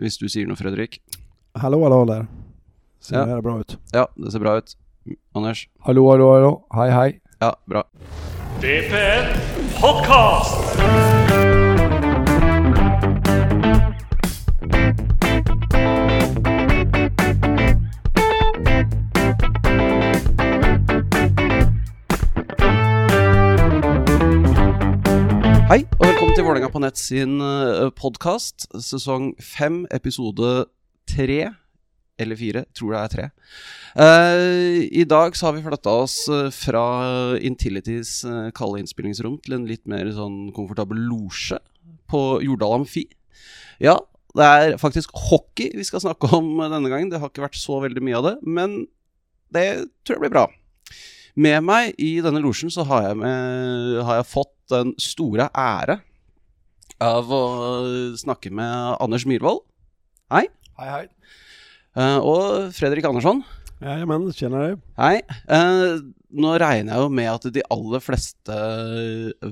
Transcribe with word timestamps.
hvis 0.00 0.18
du 0.18 0.26
sier 0.28 0.46
noe, 0.48 0.56
Fredrik. 0.58 1.00
Hallå, 1.56 1.82
hallå 1.84 2.00
der. 2.10 2.26
Ser 3.00 3.16
Ja. 3.20 3.24
det 3.36 3.42
bra 3.44 3.58
ut? 3.60 3.76
Ja, 3.92 4.06
det 4.16 4.32
ser 4.32 4.40
bra 4.40 4.56
ut. 4.58 4.74
Anders? 5.36 5.66
Hallo, 5.86 6.08
hallo, 6.10 6.32
hallo. 6.34 6.52
Hei, 6.74 6.90
hei. 6.90 7.20
Ja, 7.40 7.52
bra. 7.68 7.82
DPN 8.60 9.34
Podcast. 9.80 11.43
Hei, 25.74 25.80
og 25.98 26.04
velkommen 26.06 26.36
til 26.36 26.44
Vålerenga 26.46 26.68
på 26.70 26.78
nett 26.84 27.00
sin 27.00 27.40
podkast. 27.98 28.68
Sesong 28.78 29.32
fem, 29.42 29.80
episode 29.90 30.68
tre. 31.10 31.48
Eller 32.14 32.38
fire. 32.38 32.62
Tror 32.78 32.92
det 32.94 33.00
er 33.00 33.10
tre. 33.10 33.24
Uh, 33.98 34.86
I 34.86 35.02
dag 35.10 35.34
så 35.34 35.48
har 35.48 35.56
vi 35.56 35.64
flytta 35.64 35.96
oss 36.04 36.14
eh, 36.30 36.46
fra 36.54 36.84
Intilities 37.42 38.20
eh, 38.22 38.52
kalde 38.54 38.84
innspillingsrom 38.84 39.40
til 39.42 39.56
en 39.58 39.66
litt 39.66 39.82
mer 39.90 40.14
sånn 40.14 40.52
komfortabel 40.54 41.08
losje 41.08 41.58
på 42.06 42.22
Jordal 42.46 42.78
Amfi. 42.78 43.08
Ja, 43.82 43.98
det 44.38 44.46
er 44.46 44.78
faktisk 44.78 45.10
hockey 45.26 45.74
vi 45.74 45.90
skal 45.90 46.06
snakke 46.06 46.30
om 46.38 46.54
denne 46.62 46.86
gangen. 46.86 47.10
Det 47.10 47.18
har 47.18 47.34
ikke 47.34 47.48
vært 47.48 47.58
så 47.58 47.82
veldig 47.82 48.06
mye 48.12 48.22
av 48.22 48.30
det, 48.30 48.36
men 48.46 48.84
det 49.50 49.88
tror 50.06 50.20
jeg 50.20 50.28
blir 50.28 50.38
bra. 50.38 50.52
Med 51.34 51.64
meg 51.66 51.96
i 51.98 52.20
denne 52.22 52.38
losjen 52.38 52.70
så 52.70 52.84
har 52.86 53.08
jeg, 53.08 53.18
med, 53.18 53.96
har 54.06 54.20
jeg 54.20 54.30
fått 54.30 54.52
den 54.70 54.92
store 55.02 55.48
ære 55.50 55.98
av 57.02 57.32
å 57.34 57.40
snakke 58.20 58.52
med 58.54 59.00
Anders 59.02 59.24
Myhrvold. 59.26 59.64
Hei. 60.30 60.44
Hei, 60.78 60.86
hei. 60.92 61.02
Uh, 61.98 62.20
og 62.22 62.44
Fredrik 62.76 63.06
Andersson. 63.10 63.42
Jajamän, 63.82 64.28
tjenare. 64.30 64.76
Hei. 64.94 65.24
Uh, 65.50 66.06
nå 66.30 66.54
regner 66.62 66.94
jeg 66.94 67.02
jo 67.02 67.10
med 67.18 67.32
at 67.32 67.50
de 67.58 67.66
aller 67.74 68.06
fleste 68.06 68.60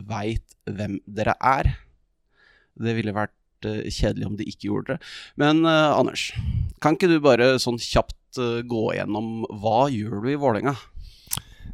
veit 0.07 0.57
hvem 0.71 1.01
dere 1.11 1.35
er. 1.43 1.73
Det 2.79 2.95
ville 2.95 3.17
vært 3.19 3.67
uh, 3.67 3.83
kjedelig 3.91 4.31
om 4.31 4.39
de 4.39 4.47
ikke 4.47 4.71
gjorde 4.71 4.95
det. 4.95 5.13
Men 5.43 5.67
Anders, 5.67 6.31
kan 6.79 6.95
ikke 6.95 7.11
du 7.11 7.19
bare 7.27 7.57
sånn 7.63 7.83
kjapt 7.83 8.39
gå 8.71 8.87
gjennom 8.97 9.43
hva 9.61 9.91
gjør 9.93 10.23
du 10.23 10.31
i 10.31 10.39
Vålerenga? 10.41 10.79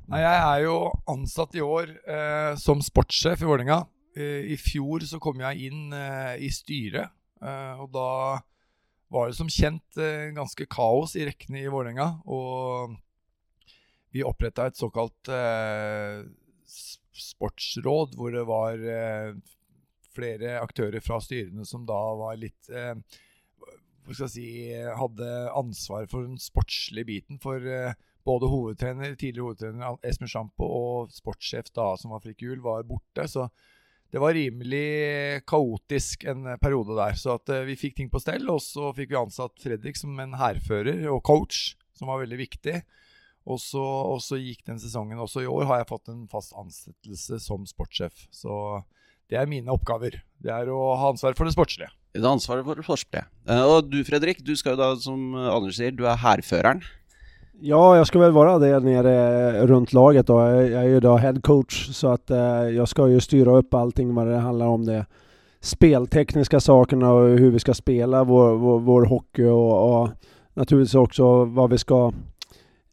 Nei, 0.09 0.23
Jeg 0.23 0.37
er 0.41 0.63
jo 0.65 0.77
ansatt 1.13 1.53
i 1.59 1.61
år 1.61 1.91
eh, 2.09 2.55
som 2.57 2.81
sportssjef 2.81 3.43
i 3.45 3.49
Vålerenga. 3.49 3.83
Eh, 4.17 4.55
I 4.55 4.57
fjor 4.57 5.05
så 5.05 5.21
kom 5.21 5.43
jeg 5.45 5.69
inn 5.69 5.93
eh, 5.93 6.41
i 6.47 6.49
styret, 6.49 7.13
eh, 7.45 7.75
og 7.77 7.91
da 7.93 8.41
var 9.13 9.29
det 9.29 9.37
som 9.37 9.53
kjent 9.53 10.01
eh, 10.01 10.31
ganske 10.33 10.65
kaos 10.73 11.13
i 11.13 11.27
rekkene 11.29 11.61
i 11.61 11.69
Vålerenga. 11.69 12.09
Og 12.25 12.97
vi 14.17 14.25
oppretta 14.25 14.71
et 14.71 14.81
såkalt 14.81 15.29
sportsråd, 17.19 18.17
hvor 18.17 18.33
det 18.33 18.47
var 18.49 18.81
flere 20.17 20.55
aktører 20.63 21.05
fra 21.05 21.21
styrene 21.21 21.69
som 21.69 21.85
da 21.85 21.99
var 22.17 22.41
litt 22.41 22.71
hva 22.73 22.97
skal 24.17 24.25
jeg 24.25 24.33
si, 24.33 24.49
hadde 24.73 25.29
ansvar 25.53 26.09
for 26.09 26.25
den 26.25 26.41
sportslige 26.41 27.11
biten. 27.11 27.37
For 27.45 27.61
både 28.29 28.51
hovedtrener, 28.53 29.17
tidligere 29.17 29.49
hovedtrener 29.49 30.07
Espen 30.07 30.31
Sjampo 30.31 30.69
og 30.69 31.17
sportssjef 31.17 31.73
da, 31.73 31.95
som 32.01 32.13
var 32.15 32.23
Frikk 32.25 32.45
Juel, 32.45 32.61
var 32.65 32.87
borte. 32.89 33.27
Så 33.31 33.49
det 34.13 34.23
var 34.23 34.37
rimelig 34.37 35.43
kaotisk 35.49 36.25
en 36.31 36.47
periode 36.63 36.97
der. 36.97 37.17
Så 37.19 37.35
at 37.37 37.53
eh, 37.53 37.67
vi 37.69 37.77
fikk 37.77 37.99
ting 37.99 38.13
på 38.13 38.23
stell, 38.23 38.47
og 38.53 38.63
så 38.65 38.93
fikk 38.97 39.13
vi 39.13 39.21
ansatt 39.21 39.59
Fredrik 39.61 40.01
som 40.01 40.17
en 40.23 40.39
hærfører 40.41 41.05
og 41.13 41.21
coach, 41.29 41.75
som 41.97 42.13
var 42.13 42.23
veldig 42.23 42.41
viktig. 42.41 42.79
Og 43.49 43.61
så, 43.61 43.81
og 43.81 44.21
så 44.21 44.37
gikk 44.41 44.65
den 44.69 44.81
sesongen. 44.81 45.21
Også 45.21 45.45
i 45.45 45.49
år 45.49 45.69
har 45.69 45.83
jeg 45.83 45.91
fått 45.93 46.11
en 46.13 46.25
fast 46.29 46.57
ansettelse 46.57 47.41
som 47.41 47.65
sportssjef. 47.69 48.27
Så 48.33 48.81
det 49.29 49.41
er 49.41 49.49
mine 49.49 49.73
oppgaver. 49.73 50.21
Det 50.41 50.53
er 50.53 50.69
å 50.73 50.81
ha 50.97 51.13
ansvar 51.13 51.37
for 51.37 51.49
det 51.49 51.57
sportslige. 51.57 51.93
Det 52.17 52.25
er 52.25 52.31
ansvaret 52.33 52.65
for 52.65 52.81
det 52.81 52.85
sportslige. 52.89 53.27
Eh, 53.49 53.65
og 53.65 53.93
du 53.93 54.01
Fredrik, 54.09 54.41
du 54.45 54.55
skal 54.57 54.77
jo 54.77 54.81
da, 54.81 54.93
som 55.01 55.37
Anders 55.37 55.77
sier, 55.81 55.93
du 55.93 56.07
er 56.09 56.21
hærføreren. 56.21 56.85
Ja, 57.61 57.97
jag 57.97 58.07
ska 58.07 58.19
väl 58.19 58.33
vara 58.33 58.59
det 58.59 58.81
nere 58.81 59.67
runt 59.67 59.93
laget 59.93 60.27
då. 60.27 60.41
Jag 60.41 60.73
är 60.73 60.89
ju 60.89 61.01
då 61.01 61.17
head 61.17 61.41
coach 61.43 61.89
så 61.89 62.09
att 62.09 62.31
eh, 62.31 62.39
jag 62.69 62.89
ska 62.89 63.09
ju 63.09 63.21
styra 63.21 63.57
upp 63.57 63.75
allting 63.75 64.15
vad 64.15 64.27
det 64.27 64.37
handlar 64.37 64.67
om 64.67 64.87
det 64.87 65.07
speltekniska 65.61 66.61
sakerna 66.61 67.13
och 67.13 67.29
hur 67.29 67.51
vi 67.51 67.59
ska 67.59 67.75
spela 67.75 68.25
vår, 68.25 68.55
vår, 68.55 68.79
vår 68.79 69.05
hockey 69.05 69.45
och, 69.45 70.03
och 70.03 70.09
naturligtvis 70.55 70.95
också 70.95 71.45
vad 71.45 71.71
vi 71.71 71.79
ska, 71.79 72.13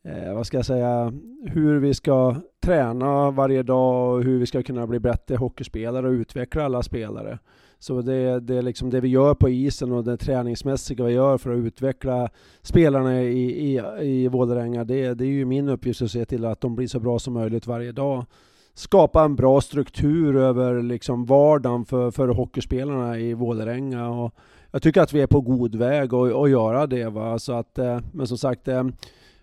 eh, 0.04 0.34
vad 0.34 0.48
ska 0.48 0.58
jag 0.58 0.66
säga, 0.66 1.14
hur 1.46 1.80
vi 1.80 1.94
ska 1.94 2.36
träna 2.64 3.32
varje 3.32 3.64
dag 3.64 4.14
och 4.14 4.24
hur 4.24 4.40
vi 4.40 4.46
ska 4.46 4.64
kunna 4.64 4.88
bli 4.88 5.00
bättre 5.00 5.36
hockeyspelare 5.36 6.08
och 6.08 6.12
utveckla 6.12 6.66
alla 6.66 6.84
spelare. 6.84 7.40
Så 7.86 8.02
det, 8.02 8.40
det 8.40 8.62
liksom 8.62 8.90
det 8.90 9.00
vi 9.00 9.08
gör 9.08 9.34
på 9.34 9.50
isen 9.50 9.92
och 9.92 10.04
det 10.04 10.18
träningsmässiga 10.18 11.06
vi 11.06 11.14
gör 11.14 11.38
för 11.38 11.52
att 11.52 11.58
utveckla 11.58 12.30
spelarna 12.62 13.22
i, 13.22 13.74
i, 13.74 13.82
i 14.02 14.28
Vålerenga, 14.28 14.84
det, 14.84 15.14
det 15.14 15.24
är 15.24 15.30
ju 15.30 15.46
min 15.46 15.70
uppgift 15.70 16.02
att 16.02 16.12
se 16.12 16.26
till 16.26 16.46
att 16.46 16.62
de 16.62 16.76
blir 16.76 16.88
så 16.88 17.00
bra 17.00 17.20
som 17.20 17.34
möjligt 17.34 17.68
varje 17.68 17.92
dag. 17.92 18.26
Skapa 18.74 19.24
en 19.24 19.36
bra 19.36 19.62
struktur 19.62 20.36
över 20.36 20.82
liksom 20.82 21.26
vardagen 21.26 21.86
för, 21.86 22.12
för 22.12 22.28
hockeyspelarna 22.28 23.20
i 23.20 23.34
Vålerenga. 23.34 24.10
Och 24.10 24.36
jag 24.72 24.82
tycker 24.82 25.14
vi 25.14 25.22
är 25.22 25.28
på 25.28 25.42
god 25.42 25.76
väg 25.76 26.14
att, 26.14 26.34
att 26.34 26.50
göra 26.50 26.88
det. 26.88 27.10
Va? 27.10 27.40
Så 27.40 27.54
att, 27.54 27.78
eh, 27.78 28.00
men 28.12 28.28
som 28.28 28.38
sagt, 28.38 28.68
eh, 28.68 28.84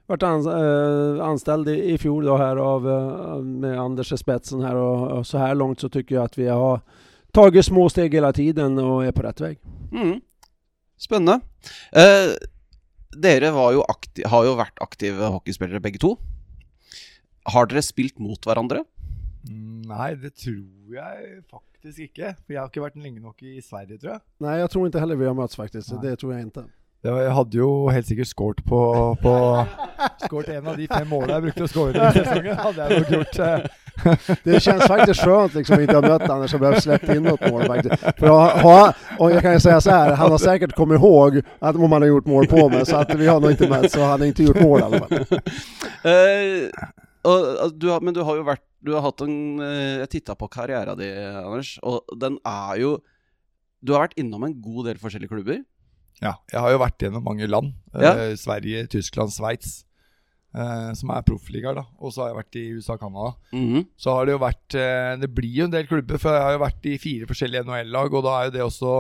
varit 0.07 0.23
eh, 0.23 1.27
anställd 1.27 1.69
i, 1.69 1.93
i 1.93 1.99
fjol 1.99 2.25
då 2.25 2.37
här 2.37 2.57
av, 2.57 2.83
med 3.45 3.81
Anders 3.81 4.13
i 4.13 4.17
spetsen 4.17 4.61
här 4.61 4.77
och, 4.77 5.19
och 5.19 5.27
så 5.27 5.39
här 5.39 5.55
långt 5.55 5.81
så 5.81 5.89
tycker 5.89 6.15
jag 6.15 6.25
att 6.25 6.39
vi 6.39 6.49
har 6.49 6.81
tagit 7.33 7.65
små 7.65 7.89
steg 7.89 8.15
hela 8.15 8.33
tiden 8.33 8.79
och 8.79 9.05
är 9.05 9.13
på 9.13 9.23
rätt 9.23 9.41
väg. 9.41 9.59
Mm. 9.93 10.21
Spennende. 10.97 11.41
Eh, 11.93 12.35
dere 13.17 13.51
var 13.51 13.73
jo 13.73 13.85
har 14.27 14.45
jo 14.47 14.55
vært 14.57 14.79
aktive 14.81 15.33
hockeyspillere 15.35 15.81
begge 15.81 16.01
to. 16.01 16.17
Har 17.53 17.67
dere 17.67 17.83
spilt 17.83 18.19
mot 18.23 18.39
hverandre? 18.47 18.85
Mm, 19.49 19.83
Nei, 19.91 20.13
det 20.15 20.35
tror 20.39 20.95
jeg 20.95 21.43
faktisk 21.51 21.99
ikke. 22.07 22.35
For 22.45 22.55
jeg 22.55 22.61
har 22.61 22.71
ikke 22.71 22.85
vært 22.85 23.01
lenge 23.03 23.21
nok 23.21 23.43
i 23.43 23.59
Sverige, 23.65 23.99
tror 23.99 24.15
jeg. 24.15 24.23
Nei, 24.45 24.55
jeg 24.61 24.71
tror 24.71 24.87
ikke 24.87 25.03
heller 25.03 25.19
vi 25.19 25.27
har 25.27 25.37
møttes, 25.37 25.59
faktisk. 25.59 25.97
Nei. 25.97 26.03
Det 26.07 26.15
tror 26.23 26.35
jeg 26.37 26.47
inte. 26.47 26.65
Det 27.03 27.11
var, 27.11 27.21
jeg 27.27 27.33
hadde 27.35 27.57
jo 27.59 27.69
helt 27.91 28.07
sikkert 28.07 28.29
scoret 28.31 28.61
på, 28.65 28.81
på 29.23 29.33
Skåret 30.25 30.49
en 30.55 30.67
av 30.71 30.77
de 30.79 30.87
fem 30.87 31.09
målene 31.11 31.35
jeg 31.35 31.43
brukte 31.49 31.65
å 31.67 31.71
score 31.71 31.93
den 31.97 32.13
sesongen. 32.15 32.59
Hadde 32.61 32.85
jeg 32.87 33.01
nok 33.01 33.11
gjort. 33.17 33.39
eh. 33.39 33.79
Det 34.45 34.61
känns 34.63 34.85
faktiskt 34.87 35.21
skönt 35.21 35.55
liksom 35.55 35.81
inte 35.81 35.95
ha 35.95 36.01
mött 36.03 36.31
Anders 36.31 36.55
och 36.55 36.61
behövt 36.61 36.83
släppt 36.83 37.09
in 37.09 37.23
något 37.23 37.51
mål 37.51 37.65
faktiskt. 37.65 38.03
För 38.19 38.29
ha, 38.29 38.61
ha, 38.61 38.95
och 39.19 39.31
jag 39.33 39.43
kan 39.43 39.53
ju 39.53 39.61
säga 39.61 39.81
så 39.81 39.91
här, 39.91 40.13
han 40.15 40.31
har 40.31 40.39
säkert 40.39 40.73
kommit 40.73 40.99
ihåg 40.99 41.43
att 41.59 41.77
om 41.77 41.93
han 41.93 42.03
har 42.03 42.09
gjort 42.09 42.27
mål 42.27 42.47
på 42.47 42.69
mig, 42.69 42.87
så 42.87 42.97
att 42.97 43.15
vi 43.15 43.27
har 43.27 43.41
nog 43.41 43.51
inte 43.51 43.69
mött, 43.69 43.91
så 43.93 44.01
han 44.01 44.21
har 44.21 44.27
inte 44.27 44.43
gjort 44.43 44.61
mål 44.61 44.81
i 44.81 44.83
alla 44.83 44.99
fall. 44.99 45.19
Eh, 46.05 46.69
og, 47.23 47.45
og 47.65 47.75
du 47.79 47.87
har, 47.91 48.01
men 48.01 48.15
du 48.15 48.23
har 48.27 48.35
jo 48.37 48.43
vært 48.43 48.63
Du 48.83 48.91
har 48.97 49.05
hatt 49.05 49.21
en 49.23 49.61
eh, 49.63 50.01
Jeg 50.01 50.09
titta 50.11 50.35
på 50.35 50.49
karrieren 50.51 50.99
din, 50.99 51.37
Anders, 51.39 51.77
og 51.83 52.03
den 52.19 52.41
er 52.43 52.81
jo 52.81 52.97
Du 53.87 53.93
har 53.95 54.03
vært 54.09 54.17
innom 54.19 54.43
en 54.49 54.57
god 54.65 54.89
del 54.89 54.99
forskjellige 54.99 55.31
klubber. 55.31 55.61
Ja, 56.23 56.37
jeg 56.53 56.61
har 56.63 56.75
jo 56.75 56.83
vært 56.83 57.03
gjennom 57.03 57.25
mange 57.27 57.49
land. 57.51 57.73
Ja. 57.95 58.13
Eh, 58.15 58.37
Sverige, 58.39 58.87
Tyskland, 58.93 59.35
Sveits. 59.35 59.83
Eh, 60.53 60.91
som 60.99 61.09
er 61.15 61.25
proffligaer, 61.25 61.79
da. 61.79 61.87
Og 61.99 62.13
så 62.13 62.23
har 62.23 62.31
jeg 62.31 62.39
vært 62.43 62.59
i 62.61 62.65
USA 62.77 62.95
og 62.95 63.01
Canada. 63.01 63.31
Mhm. 63.57 63.87
Så 63.97 64.13
har 64.15 64.27
det 64.29 64.35
jo 64.35 64.43
vært 64.43 64.77
eh, 64.77 65.17
Det 65.17 65.31
blir 65.35 65.55
jo 65.63 65.65
en 65.65 65.73
del 65.73 65.87
klubber, 65.89 66.21
for 66.21 66.37
jeg 66.37 66.45
har 66.45 66.53
jo 66.53 66.65
vært 66.65 66.89
i 66.91 66.99
fire 67.01 67.29
forskjellige 67.31 67.65
NHL-lag, 67.65 68.13
og 68.13 68.27
da 68.27 68.35
er 68.39 68.45
jo 68.51 68.57
det 68.59 68.67
også 68.67 68.93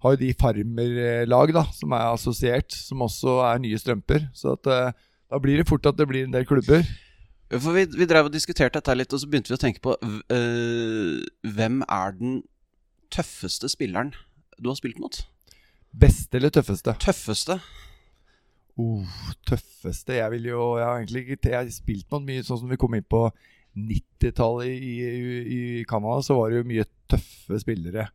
har 0.00 0.14
jo 0.16 0.20
de 0.22 0.32
farmerlag 0.40 1.52
da, 1.52 1.62
som 1.76 1.92
er 1.92 2.06
assosiert, 2.08 2.72
som 2.72 3.04
også 3.04 3.36
er 3.50 3.60
nye 3.60 3.78
strømper. 3.78 4.30
Så 4.34 4.56
at, 4.56 4.66
eh, 4.66 4.92
da 5.30 5.38
blir 5.38 5.60
det 5.60 5.68
fort 5.68 5.86
at 5.86 5.96
det 5.96 6.08
blir 6.08 6.24
en 6.24 6.32
del 6.34 6.46
klubber. 6.48 6.84
For 7.50 7.74
vi, 7.74 7.84
vi 7.98 8.06
drev 8.06 8.28
og 8.28 8.32
diskuterte 8.32 8.78
dette 8.78 8.94
litt, 8.96 9.12
og 9.12 9.20
så 9.20 9.28
begynte 9.28 9.50
vi 9.50 9.58
å 9.58 9.60
tenke 9.60 9.82
på 9.82 9.96
eh, 10.30 11.20
Hvem 11.50 11.82
er 11.82 12.14
den 12.18 12.42
tøffeste 13.10 13.68
spilleren 13.68 14.12
du 14.60 14.70
har 14.70 14.78
spilt 14.78 15.00
mot? 15.02 15.22
Beste 15.90 16.38
eller 16.38 16.52
tøffeste? 16.54 16.94
Tøffeste? 17.02 17.56
Oh, 18.78 19.06
tøffeste 19.46 20.14
Jeg 20.14 20.30
vil 20.36 20.46
jo 20.52 20.60
Jeg 20.78 20.86
har 20.86 21.00
egentlig 21.00 21.24
ikke 21.24 21.50
Jeg 21.50 21.56
har 21.58 21.72
spilt 21.74 22.06
mot 22.12 22.22
mye 22.24 22.44
sånn 22.46 22.62
som 22.62 22.70
vi 22.70 22.78
kom 22.80 22.94
inn 22.96 23.06
på 23.06 23.26
90-tallet 23.76 24.70
i, 24.70 24.94
i, 25.06 25.34
i 25.54 25.60
Canada, 25.88 26.22
så 26.26 26.34
var 26.34 26.50
det 26.50 26.58
jo 26.58 26.66
mye 26.66 26.84
tøffe 27.10 27.60
spillere. 27.62 28.08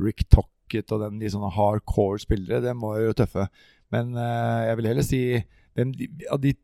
Rick 0.00 0.24
Tocket 0.32 0.88
og 0.94 1.02
den 1.02 1.18
de 1.20 1.28
sånne 1.28 1.50
hardcore 1.52 2.22
spillere, 2.22 2.62
dem 2.64 2.80
var 2.80 2.96
jo 3.02 3.12
tøffe. 3.16 3.44
Men 3.92 4.14
uh, 4.16 4.64
jeg 4.64 4.78
vil 4.78 4.88
heller 4.88 5.04
si 5.04 5.20
hvem 5.76 5.92
de, 5.98 6.08
av 6.32 6.40
de 6.40 6.54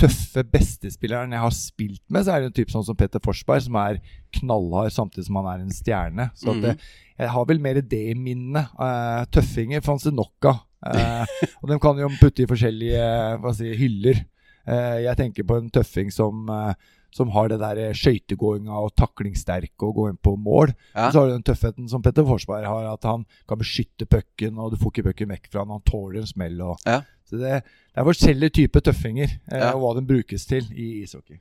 tøffe 0.00 0.42
bestespilleren 0.50 1.32
jeg 1.34 1.42
har 1.44 1.54
spilt 1.54 2.02
med, 2.10 2.24
så 2.24 2.34
er 2.34 2.42
det 2.42 2.50
en 2.50 2.56
type 2.56 2.74
sånn 2.74 2.86
som 2.86 2.96
Petter 2.98 3.22
Forsberg, 3.22 3.62
som 3.66 3.78
er 3.78 4.00
knallhard 4.34 4.94
samtidig 4.94 5.28
som 5.28 5.38
han 5.38 5.50
er 5.52 5.62
en 5.62 5.74
stjerne. 5.74 6.28
Så 6.38 6.56
det, 6.62 6.74
jeg 7.20 7.30
har 7.30 7.48
vel 7.48 7.62
mer 7.62 7.78
det 7.78 8.02
i 8.10 8.16
minnet. 8.18 8.72
Uh, 8.74 9.22
tøffinger 9.34 9.84
fantes 9.86 10.08
det 10.10 10.16
nok 10.16 10.50
av. 10.50 10.62
Uh, 10.84 11.46
og 11.62 11.70
de 11.70 11.78
kan 11.80 12.00
jo 12.02 12.10
putte 12.18 12.44
i 12.44 12.50
forskjellige 12.50 13.54
si, 13.60 13.70
hyller. 13.78 14.24
Uh, 14.66 14.98
jeg 15.06 15.20
tenker 15.20 15.46
på 15.46 15.60
en 15.60 15.70
tøffing 15.72 16.10
som, 16.12 16.42
eh, 16.50 16.74
som 17.14 17.30
har 17.34 17.50
det 17.50 17.60
der 17.62 17.94
skøytegåinga 17.94 18.74
og 18.74 18.94
taklingssterke 18.98 19.86
og 19.86 19.98
gå 19.98 20.06
inn 20.10 20.18
på 20.18 20.34
mål. 20.40 20.74
Ja. 20.92 21.10
Så 21.10 21.20
har 21.20 21.30
du 21.30 21.36
den 21.36 21.46
tøffheten 21.46 21.90
som 21.90 22.02
Petter 22.02 22.26
Forsberg 22.26 22.66
har, 22.66 22.88
at 22.90 23.06
han 23.06 23.26
kan 23.48 23.60
beskytte 23.60 24.08
pucken, 24.10 24.58
og 24.58 24.72
du 24.74 24.80
får 24.80 24.92
ikke 24.92 25.08
pucken 25.10 25.34
vekk 25.36 25.50
fra 25.52 25.62
han, 25.62 25.76
han 25.76 25.86
tåler 25.86 26.22
en 26.22 26.30
smell. 26.30 26.58
Og, 26.66 26.80
Ja. 26.88 27.02
Så 27.24 27.38
det, 27.40 27.62
det 27.64 28.00
er 28.02 28.04
forskjellige 28.04 28.52
typer 28.58 28.82
tøffinger, 28.84 29.30
eh, 29.48 29.70
og 29.70 29.78
hva 29.80 29.94
den 29.96 30.04
brukes 30.04 30.44
til 30.44 30.66
i 30.76 30.90
ishockey. 31.06 31.38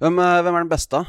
Hvem, 0.00 0.18
eh, 0.20 0.40
hvem 0.44 0.58
er 0.58 0.64
den 0.64 0.72
beste? 0.72 1.00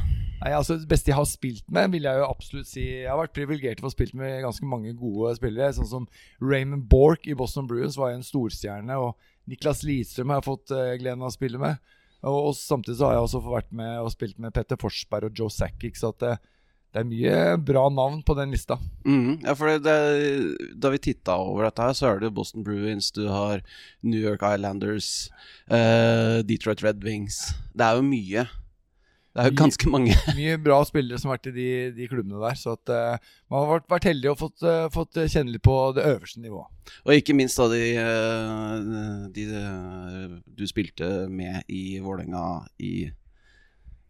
Nei, 0.41 0.51
altså 0.57 0.75
Det 0.79 0.87
beste 0.89 1.11
jeg 1.11 1.17
har 1.19 1.27
spilt 1.29 1.67
med, 1.69 1.91
vil 1.93 2.07
jeg 2.07 2.17
jo 2.17 2.25
absolutt 2.25 2.69
si 2.69 2.81
Jeg 2.81 3.09
har 3.09 3.19
vært 3.19 3.35
privilegert 3.35 3.77
til 3.77 3.85
å 3.85 3.89
få 3.89 3.93
spilt 3.93 4.15
med 4.17 4.41
ganske 4.41 4.65
mange 4.65 4.93
gode 4.97 5.35
spillere. 5.37 5.73
Sånn 5.77 5.89
som 5.89 6.07
Raymond 6.41 6.87
Bork 6.89 7.27
i 7.29 7.35
Boston 7.37 7.69
Bruins 7.69 7.99
var 7.99 8.15
en 8.15 8.25
storstjerne. 8.25 8.97
Og 8.97 9.51
Niklas 9.51 9.83
Lidstrøm 9.85 10.33
har 10.33 10.41
jeg 10.41 10.49
fått 10.49 10.73
uh, 10.73 10.95
gleden 10.97 11.21
av 11.21 11.29
å 11.29 11.35
spille 11.35 11.61
med. 11.61 11.93
Og, 12.21 12.37
og 12.51 12.55
samtidig 12.57 12.99
så 12.99 13.09
har 13.09 13.17
jeg 13.17 13.27
også 13.27 13.43
vært 13.47 13.69
med 13.75 13.99
og 14.03 14.11
spilt 14.13 14.39
med 14.41 14.53
Petter 14.55 14.79
Forsberg 14.81 15.29
og 15.29 15.37
Joe 15.37 15.49
Sackick. 15.53 15.97
Så 15.97 16.11
at 16.13 16.21
det, 16.21 16.33
det 16.91 17.01
er 17.01 17.07
mye 17.07 17.35
bra 17.65 17.85
navn 17.93 18.21
på 18.27 18.35
den 18.37 18.53
lista. 18.53 18.77
Mm, 19.07 19.39
Ja, 19.45 19.55
for 19.57 19.71
det, 19.71 19.81
det, 19.87 20.71
Da 20.81 20.91
vi 20.93 21.01
titta 21.01 21.37
over 21.39 21.65
dette, 21.65 21.87
her 21.87 21.97
så 21.97 22.09
er 22.11 22.21
det 22.21 22.33
Boston 22.35 22.65
Bruins, 22.67 23.11
du 23.15 23.23
har 23.31 23.63
New 24.03 24.19
York 24.19 24.43
Islanders, 24.45 25.29
uh, 25.71 26.41
Detroit 26.45 26.83
Red 26.83 27.03
Wings 27.05 27.53
Det 27.73 27.87
er 27.87 27.97
jo 27.97 28.05
mye. 28.05 28.45
Det 29.31 29.39
er 29.39 29.47
jo 29.47 29.59
ganske 29.61 29.87
mange. 29.87 30.15
Mye 30.39 30.57
bra 30.59 30.81
spillere 30.87 31.19
som 31.21 31.31
har 31.31 31.37
vært 31.37 31.51
i 31.53 31.55
de, 31.55 31.67
de 31.95 32.07
klubbene 32.11 32.41
der. 32.41 32.57
Så 32.59 32.73
at 32.75 32.91
uh, 32.91 33.31
man 33.51 33.63
har 33.63 33.69
vært, 33.77 33.87
vært 33.93 34.09
heldig 34.09 34.33
og 34.33 34.41
fått, 34.41 34.65
uh, 34.67 34.89
fått 34.91 35.21
kjenne 35.31 35.53
litt 35.55 35.63
på 35.63 35.77
det 35.95 36.03
øverste 36.09 36.43
nivået. 36.43 36.67
Og 37.05 37.15
ikke 37.15 37.35
minst 37.37 37.61
da 37.61 37.69
de, 37.71 37.79
eh, 38.01 39.25
de 39.31 39.43
eh, 39.55 40.37
du 40.43 40.63
spilte 40.67 41.07
med 41.31 41.61
i 41.71 41.99
Vålerenga 42.03 42.65
i 42.83 42.93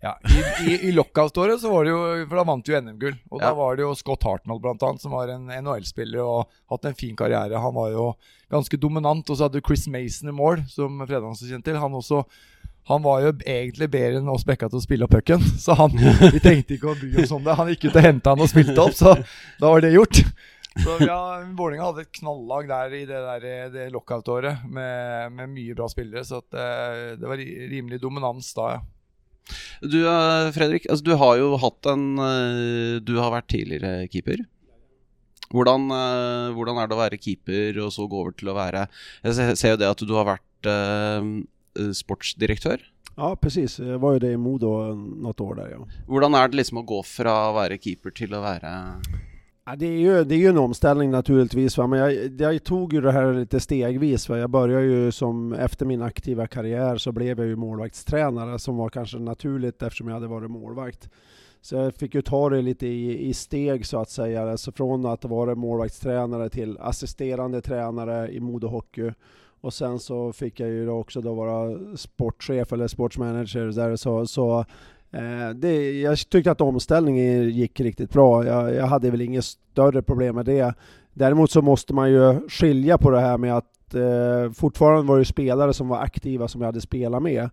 Ja, 0.01 0.15
I, 0.25 0.39
i, 0.65 0.77
i 0.87 0.91
lockout-året 0.95 1.61
så 1.61 1.69
var 1.69 1.85
det 1.85 1.91
jo 1.91 1.99
For 2.25 2.39
da 2.39 2.45
vant 2.47 2.71
jo 2.71 2.79
NM-gull. 2.81 3.19
Og 3.29 3.37
Ja. 3.37 3.51
da 3.51 3.53
var 3.59 3.77
det 3.77 3.83
jo 3.85 3.91
Scott 3.99 4.25
Hartnell, 4.25 4.61
blant 4.63 4.81
annet, 4.87 5.03
som 5.03 5.13
var 5.13 5.29
en 5.29 5.51
NHL-spiller 5.51 6.23
og 6.23 6.49
hatt 6.71 6.87
en 6.89 6.97
fin 6.97 7.13
karriere. 7.19 7.61
Han 7.61 7.75
var 7.77 7.91
jo 7.93 8.07
ganske 8.49 8.79
dominant. 8.81 9.29
Og 9.29 9.37
så 9.37 9.45
hadde 9.45 9.61
du 9.61 9.67
Chris 9.67 9.85
Mason 9.91 10.31
i 10.31 10.33
mål, 10.33 10.63
som 10.71 11.03
Fredrik 11.03 11.35
kjente 11.35 11.51
kjent 11.51 11.69
til. 11.69 11.77
Han 11.83 11.99
også 12.01 12.23
han 12.89 13.03
var 13.03 13.21
jo 13.21 13.33
egentlig 13.45 13.87
bedre 13.93 14.19
enn 14.19 14.29
oss 14.31 14.45
bekka 14.47 14.69
til 14.71 14.79
å 14.79 14.83
spille 14.83 15.05
opp 15.05 15.13
pucken. 15.13 15.43
Så 15.63 15.75
han, 15.77 15.93
vi 15.93 16.41
tenkte 16.41 16.77
ikke 16.77 16.93
å 16.93 16.97
bry 16.97 17.23
oss 17.23 17.33
om 17.35 17.43
det. 17.45 17.57
Han 17.59 17.69
gikk 17.73 17.89
ut 17.89 17.99
og 17.99 18.07
henta 18.07 18.33
han 18.33 18.41
og 18.41 18.49
spilte 18.51 18.81
opp, 18.81 18.95
så 18.97 19.13
da 19.61 19.69
var 19.69 19.83
det 19.85 19.93
gjort. 19.93 20.23
Så 20.71 20.95
ja, 21.03 21.17
Vålerenga 21.57 21.89
hadde 21.89 22.05
et 22.05 22.13
knallag 22.15 22.69
der 22.69 22.93
i 22.95 23.03
det, 23.03 23.19
der, 23.27 23.45
det 23.73 23.89
lockout-året 23.91 24.63
med, 24.71 25.33
med 25.35 25.51
mye 25.51 25.75
bra 25.75 25.89
spillere. 25.91 26.23
Så 26.27 26.39
at, 26.39 26.55
eh, 26.55 27.11
det 27.19 27.27
var 27.27 27.41
rimelig 27.43 27.99
dominans 28.01 28.53
da, 28.55 28.69
ja. 28.77 28.81
Du 29.83 29.97
eh, 30.05 30.47
Fredrik, 30.55 30.85
altså 30.87 31.03
du 31.03 31.15
har 31.19 31.35
jo 31.41 31.55
hatt 31.59 31.87
en 31.89 32.03
eh, 32.21 32.99
Du 33.03 33.15
har 33.17 33.33
vært 33.33 33.49
tidligere 33.51 34.07
keeper. 34.13 34.45
Hvordan, 35.51 35.89
hvordan 36.55 36.77
er 36.79 36.87
det 36.87 36.95
å 36.95 36.99
være 37.01 37.17
keeper 37.19 37.81
og 37.83 37.89
så 37.91 38.05
gå 38.07 38.21
over 38.21 38.31
til 38.39 38.47
å 38.47 38.55
være 38.55 38.85
Jeg 39.25 39.57
ser- 39.59 39.73
jo 39.73 39.79
det 39.81 39.89
at 39.89 40.03
du 40.07 40.13
har 40.15 40.29
vært 40.29 40.69
sportsdirektør. 41.93 42.81
Ja, 43.17 43.35
precis. 43.35 43.79
Jeg 43.79 43.99
var 44.01 44.13
jo 44.15 44.19
det 44.23 44.31
i 44.33 44.37
Modo 44.39 44.93
något 44.95 45.41
år 45.41 45.55
der, 45.55 45.69
Ja. 45.75 45.81
Hvordan 46.07 46.35
er 46.35 46.47
det 46.47 46.61
liksom 46.61 46.77
å 46.79 46.85
gå 46.87 47.03
fra 47.03 47.33
å 47.49 47.55
være 47.55 47.77
keeper 47.77 48.11
til 48.11 48.33
å 48.33 48.41
være 48.41 48.71
Ja, 49.65 49.75
det, 49.75 49.85
är 49.85 49.99
ju, 49.99 50.23
det 50.23 50.35
är 50.35 50.39
ju 50.39 50.47
en 50.47 50.57
omställning 50.57 51.11
naturligtvis. 51.11 51.77
Va? 51.77 51.87
Men 51.87 51.99
jeg, 51.99 52.31
jeg 52.39 52.63
tog 52.63 52.93
ju 52.93 53.01
det 53.01 53.11
här 53.11 53.33
lite 53.33 53.59
stegvis. 53.59 54.29
Va? 54.29 54.37
Jag 54.37 54.49
började 54.49 54.85
ju 54.85 55.11
som, 55.11 55.53
efter 55.53 55.85
min 55.85 56.01
aktiva 56.01 56.47
karriär 56.47 56.97
så 56.97 57.11
blev 57.11 57.39
jeg 57.39 57.47
ju 57.47 57.55
målvaktstränare 57.55 58.59
som 58.59 58.77
var 58.77 58.89
kanskje 58.89 59.19
naturligt 59.19 59.81
eftersom 59.83 60.07
jeg 60.07 60.15
hadde 60.15 60.27
vært 60.27 60.51
målvakt. 60.51 61.09
Så 61.61 61.75
jeg 61.77 61.93
fikk 61.93 62.15
ju 62.15 62.21
ta 62.25 62.49
det 62.49 62.61
litt 62.61 62.83
i, 62.83 63.29
i 63.29 63.33
steg 63.33 63.85
så 63.85 63.99
att 64.01 64.09
säga. 64.09 64.51
Alltså 64.51 64.71
från 64.71 65.05
att 65.05 65.25
vara 65.25 65.55
målvaktstränare 65.55 66.49
till 66.49 66.77
assisterende 66.77 67.61
tränare 67.61 68.31
i 68.31 68.39
Modo 68.39 68.67
Hockey. 68.67 69.11
Och 69.61 69.73
sen 69.73 69.99
så 69.99 70.33
fick 70.33 70.59
jag 70.59 70.69
ju 70.69 70.85
då 70.85 70.93
också 70.93 71.21
då 71.21 71.33
vara 71.33 71.77
sportchef 71.97 72.73
eller 72.73 72.87
sportsmanager 72.87 73.65
där. 73.65 73.95
Så, 73.95 74.27
så 74.27 74.65
Eh, 75.11 75.49
det, 75.55 76.01
jag 76.01 76.17
tyckte 76.29 76.51
att 76.51 76.61
omställningen 76.61 77.49
gick 77.49 77.79
riktigt 77.79 78.13
bra. 78.13 78.45
Jag, 78.45 78.75
jag 78.75 78.85
hade 78.85 79.11
väl 79.11 79.21
inget 79.21 79.45
större 79.45 80.01
problem 80.01 80.35
med 80.35 80.45
det. 80.45 80.73
Däremot 81.13 81.51
så 81.51 81.61
måste 81.61 81.93
man 81.93 82.11
ju 82.11 82.49
skilja 82.49 82.97
på 82.97 83.11
det 83.11 83.19
här 83.19 83.37
med 83.37 83.57
att 83.57 83.95
eh, 83.95 84.51
fortfarande 84.53 85.07
var 85.07 85.19
det 85.19 85.25
spelare 85.25 85.73
som 85.73 85.87
var 85.87 85.97
aktiva 85.97 86.47
som 86.47 86.61
jag 86.61 86.65
hade 86.65 86.81
spelat 86.81 87.23
med. 87.23 87.49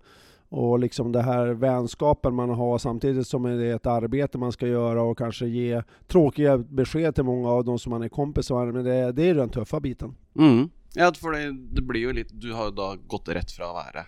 Och 0.51 0.79
liksom 0.79 1.13
det 1.13 1.23
här 1.23 1.47
vänskapen 1.47 2.35
man 2.35 2.51
har 2.51 2.79
samtidigt 2.79 3.27
som 3.27 3.43
det 3.43 3.67
är 3.67 3.77
ett 3.77 3.87
arbete 3.87 4.39
man 4.39 4.53
ska 4.53 4.67
göra 4.67 5.03
och 5.03 5.19
kanske 5.19 5.47
ge 5.47 5.83
tråkiga 6.07 6.59
besked 6.59 7.15
till 7.15 7.25
många 7.25 7.49
av 7.49 7.65
de 7.65 7.79
som 7.79 7.91
man 7.91 8.03
är 8.03 8.09
kompisar 8.09 8.67
med. 8.67 8.85
Det, 8.85 9.13
det 9.13 9.29
är 9.29 9.35
den 9.35 9.49
tuffa 9.49 9.81
biten. 9.81 10.15
mm. 10.39 10.69
Ja, 10.94 11.12
for 11.20 11.32
det, 11.32 11.52
det 11.75 11.82
blir 11.85 12.08
jo 12.08 12.12
litt 12.17 12.31
Du 12.32 12.52
har 12.56 12.70
jo 12.70 12.76
da 12.79 12.87
gått 12.96 13.29
rett 13.29 13.50
fra 13.52 13.69
å 13.70 13.76
være 13.76 14.06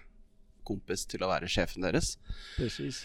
kompis 0.64 1.06
til 1.10 1.24
å 1.26 1.30
være 1.30 1.48
sjefen 1.50 1.82
deres. 1.82 2.14
Precis. 2.56 3.02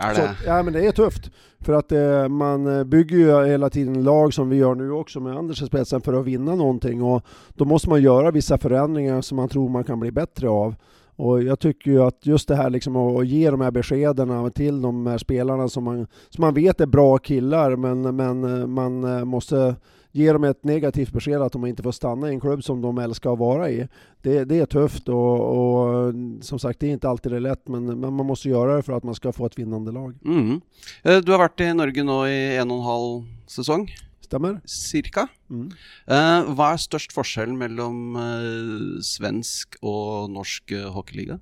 Er 0.00 0.14
Så, 0.14 0.28
ja, 0.46 0.62
men 0.62 0.72
det 0.72 0.86
är 0.86 0.92
tufft. 0.92 1.30
För 1.60 1.72
att 1.72 1.92
eh, 1.92 2.28
man 2.28 2.66
eh, 2.66 2.84
bygger 2.84 3.16
ju 3.16 3.46
hela 3.46 3.70
tiden 3.70 4.04
lag 4.04 4.34
som 4.34 4.48
vi 4.48 4.56
gör 4.56 4.74
nu 4.74 4.90
också 4.90 5.20
med 5.20 5.36
Anders 5.36 5.62
i 5.62 5.66
spetsen 5.66 6.00
för 6.00 6.12
att 6.12 6.26
vinna 6.26 6.54
någonting. 6.54 7.02
Och 7.02 7.22
då 7.54 7.64
måste 7.64 7.88
man 7.88 8.02
göra 8.02 8.30
vissa 8.30 8.58
förändringar 8.58 9.20
som 9.20 9.36
man 9.36 9.48
tror 9.48 9.68
man 9.68 9.84
kan 9.84 10.00
bli 10.00 10.10
bättre 10.10 10.48
av. 10.48 10.74
Och 11.16 11.42
jag 11.42 11.58
tycker 11.58 11.90
ju 11.90 12.02
att 12.02 12.26
just 12.26 12.48
det 12.48 12.56
här 12.56 12.70
liksom 12.70 12.96
att 12.96 13.20
att 13.20 13.26
ge 13.26 13.50
de 13.50 13.60
här 13.60 13.70
beskeden 13.70 14.50
till 14.50 14.82
de 14.82 15.06
här 15.06 15.18
spelarna 15.18 15.68
som 15.68 15.84
man, 15.84 16.06
som 16.28 16.42
man 16.42 16.54
vet 16.54 16.80
är 16.80 16.86
bra 16.86 17.18
killar 17.18 17.76
men, 17.76 18.16
men 18.16 18.44
eh, 18.44 18.66
man 18.66 19.04
eh, 19.04 19.24
måste 19.24 19.76
ge 20.14 20.32
dem 20.32 20.44
ett 20.44 20.64
negativt 20.64 21.12
besked 21.12 21.42
att 21.42 21.52
de 21.52 21.66
inte 21.66 21.82
får 21.82 21.92
stanna 21.92 22.30
i 22.30 22.34
en 22.34 22.40
klubb 22.40 22.64
som 22.64 22.80
de 22.80 22.98
älskar 22.98 23.32
att 23.32 23.38
vara 23.38 23.70
i. 23.70 23.88
Det, 24.22 24.44
det 24.44 24.58
är 24.58 24.66
tufft 24.66 25.08
och, 25.08 25.40
och 25.40 26.14
som 26.40 26.58
sagt 26.58 26.80
det 26.80 26.86
är 26.86 26.90
inte 26.90 27.08
alltid 27.08 27.32
det 27.32 27.36
är 27.36 27.40
lätt 27.40 27.68
men, 27.68 28.00
men 28.00 28.14
man 28.14 28.26
måste 28.26 28.48
göra 28.48 28.76
det 28.76 28.82
för 28.82 28.92
att 28.92 29.04
man 29.04 29.14
ska 29.14 29.32
få 29.32 29.46
ett 29.46 29.58
vinnande 29.58 29.92
lag. 29.92 30.14
Mm. 30.24 30.60
Eh, 31.02 31.18
Du 31.18 31.32
har 31.32 31.38
vært 31.38 31.60
i 31.60 31.72
Norge 31.74 32.04
nå 32.04 32.26
i 32.26 32.56
en 32.56 32.70
og 32.70 32.78
en 32.78 32.84
halv 32.86 33.24
sesong, 33.46 33.88
Stemmer. 34.20 34.60
cirka. 34.64 35.26
Mm. 35.50 35.66
Uh, 36.10 36.54
hva 36.54 36.72
er 36.72 36.78
størst 36.78 37.12
forskjell 37.12 37.52
mellom 37.52 38.14
uh, 38.14 39.02
svensk 39.02 39.76
og 39.82 40.30
norsk 40.30 40.72
uh, 40.72 40.92
hockeyliga? 40.94 41.40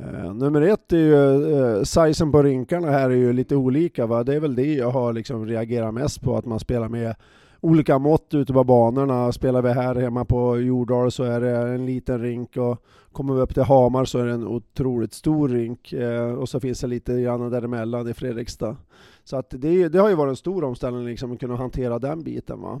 Eh, 0.00 0.34
nummer 0.34 0.62
ett 0.62 0.92
är 0.92 0.96
ju 0.96 1.58
eh, 1.58 1.82
sizen 1.82 2.32
på 2.32 2.42
rinkarna 2.42 2.90
här 2.90 3.10
är 3.10 3.14
ju 3.14 3.32
lite 3.32 3.56
olika. 3.56 4.06
Va? 4.06 4.24
Det 4.24 4.34
är 4.34 4.40
väl 4.40 4.54
det 4.54 4.74
jag 4.74 4.90
har 4.90 5.12
liksom 5.12 5.46
reagerat 5.46 5.94
mest 5.94 6.20
på, 6.20 6.36
att 6.36 6.44
man 6.46 6.60
spelar 6.60 6.88
med 6.88 7.14
olika 7.60 7.98
mått 7.98 8.34
ute 8.34 8.52
på 8.52 8.64
banorna. 8.64 9.32
Spelar 9.32 9.62
vi 9.62 9.72
här 9.72 9.94
hemma 9.94 10.24
på 10.24 10.58
Jordal 10.58 11.10
så 11.10 11.24
är 11.24 11.40
det 11.40 11.56
en 11.56 11.86
liten 11.86 12.22
rink 12.22 12.56
och 12.56 12.82
kommer 13.12 13.34
vi 13.34 13.42
opp 13.42 13.54
til 13.54 13.68
Hamar 13.68 14.08
så 14.08 14.22
er 14.22 14.30
det 14.30 14.38
en 14.38 14.50
utrolig 14.58 15.10
stor 15.14 15.48
rink 15.48 15.92
eh, 15.92 16.32
og 16.34 16.48
så 16.48 16.60
finnes 16.60 16.80
det 16.84 16.92
litt 16.92 17.12
grann 17.22 17.50
däremellan 17.50 18.08
i 18.08 18.14
Fredrikstad. 18.14 18.76
Så 19.24 19.42
det, 19.50 19.88
det 19.92 20.00
har 20.00 20.08
jo 20.08 20.16
vært 20.16 20.32
en 20.32 20.40
stor 20.40 20.64
omstilling 20.64 21.04
liksom 21.10 21.34
å 21.34 21.40
kunne 21.40 21.58
håndtere 21.60 21.98
den 22.00 22.22
biten. 22.24 22.62
Va? 22.64 22.78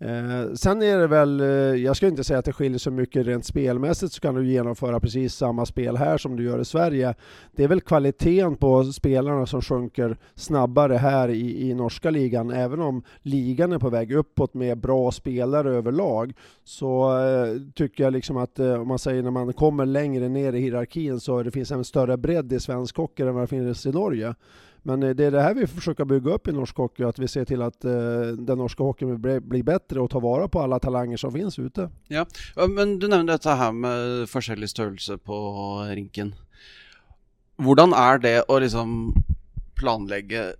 Eh, 0.00 0.54
sen 0.54 0.82
är 0.82 0.98
det 0.98 1.06
väl, 1.06 1.40
jeg 1.40 1.78
jag 1.78 1.96
ska 1.96 2.06
inte 2.06 2.24
säga 2.24 2.38
att 2.38 2.44
det 2.44 2.52
skiljer 2.52 2.78
så 2.78 2.90
mycket 2.90 3.26
rent 3.26 3.44
spelmässigt 3.44 4.12
så 4.12 4.20
kan 4.20 4.34
du 4.34 4.46
gjennomføre 4.46 5.00
precis 5.00 5.34
samme 5.34 5.66
spel 5.66 5.96
her 5.96 6.18
som 6.18 6.36
du 6.36 6.42
gjør 6.42 6.60
i 6.60 6.64
Sverige. 6.64 7.14
Det 7.56 7.64
er 7.64 7.68
vel 7.68 7.80
kvaliteten 7.80 8.56
på 8.56 8.84
spelarna 8.92 9.46
som 9.46 9.62
sjunker 9.62 10.16
snabbare 10.34 10.98
her 11.02 11.28
i, 11.28 11.70
i 11.70 11.74
norska 11.74 12.10
ligan. 12.10 12.50
Även 12.50 12.80
om 12.80 13.02
ligan 13.22 13.72
er 13.72 13.78
på 13.78 13.90
väg 13.90 14.12
uppåt 14.12 14.54
med 14.54 14.78
bra 14.78 15.10
spelare 15.10 15.70
överlag 15.70 16.32
så 16.64 17.18
eh, 17.18 17.60
tycker 17.74 18.04
jag 18.04 18.12
liksom 18.12 18.36
att 18.36 18.58
eh, 18.58 18.80
om 18.80 18.88
man 18.88 18.98
säger 18.98 19.22
när 19.22 19.30
man 19.30 19.52
kommer 19.52 19.67
längre 19.70 20.28
ner 20.28 20.52
i 20.52 20.60
hierarkin 20.60 21.20
så 21.20 21.42
det 21.42 21.50
finns 21.50 21.70
en 21.70 21.84
större 21.84 22.16
bredd 22.16 22.52
i 22.52 22.60
svensk 22.60 22.96
hockey 22.96 23.24
vad 23.24 23.42
det 23.42 23.46
finns 23.46 23.86
i 23.86 23.92
Norge. 23.92 24.34
Men 24.82 25.02
eh, 25.02 25.10
det 25.10 25.24
är 25.24 25.30
det 25.30 25.42
här 25.42 25.54
vi 25.54 25.66
försöker 25.66 26.04
bygga 26.04 26.30
upp 26.30 26.48
i 26.48 26.52
norsk 26.52 26.76
hockey, 26.76 27.02
att 27.02 27.18
vi 27.18 27.28
ser 27.28 27.44
till 27.44 27.62
att 27.62 27.84
eh, 27.84 27.90
den 28.38 28.58
norska 28.58 28.82
hockeyn 28.82 29.20
blir, 29.20 29.62
bedre 29.62 30.00
och 30.00 30.10
tar 30.10 30.20
vara 30.20 30.48
på 30.48 30.60
alla 30.60 30.78
talanger 30.78 31.16
som 31.16 31.32
finns 31.32 31.58
ute. 31.58 31.90
Ja, 32.08 32.26
Men 32.68 32.98
du 32.98 33.08
nevner 33.08 33.32
dette 33.32 33.50
her 33.50 33.72
med 33.72 34.28
forskjellig 34.28 34.70
størrelse 34.70 35.18
på 35.18 35.38
rinken. 35.90 36.34
Hvordan 37.58 37.92
er 37.92 38.18
det 38.22 38.36
å 38.48 38.58
liksom 38.62 39.12
planlegge 39.78 40.52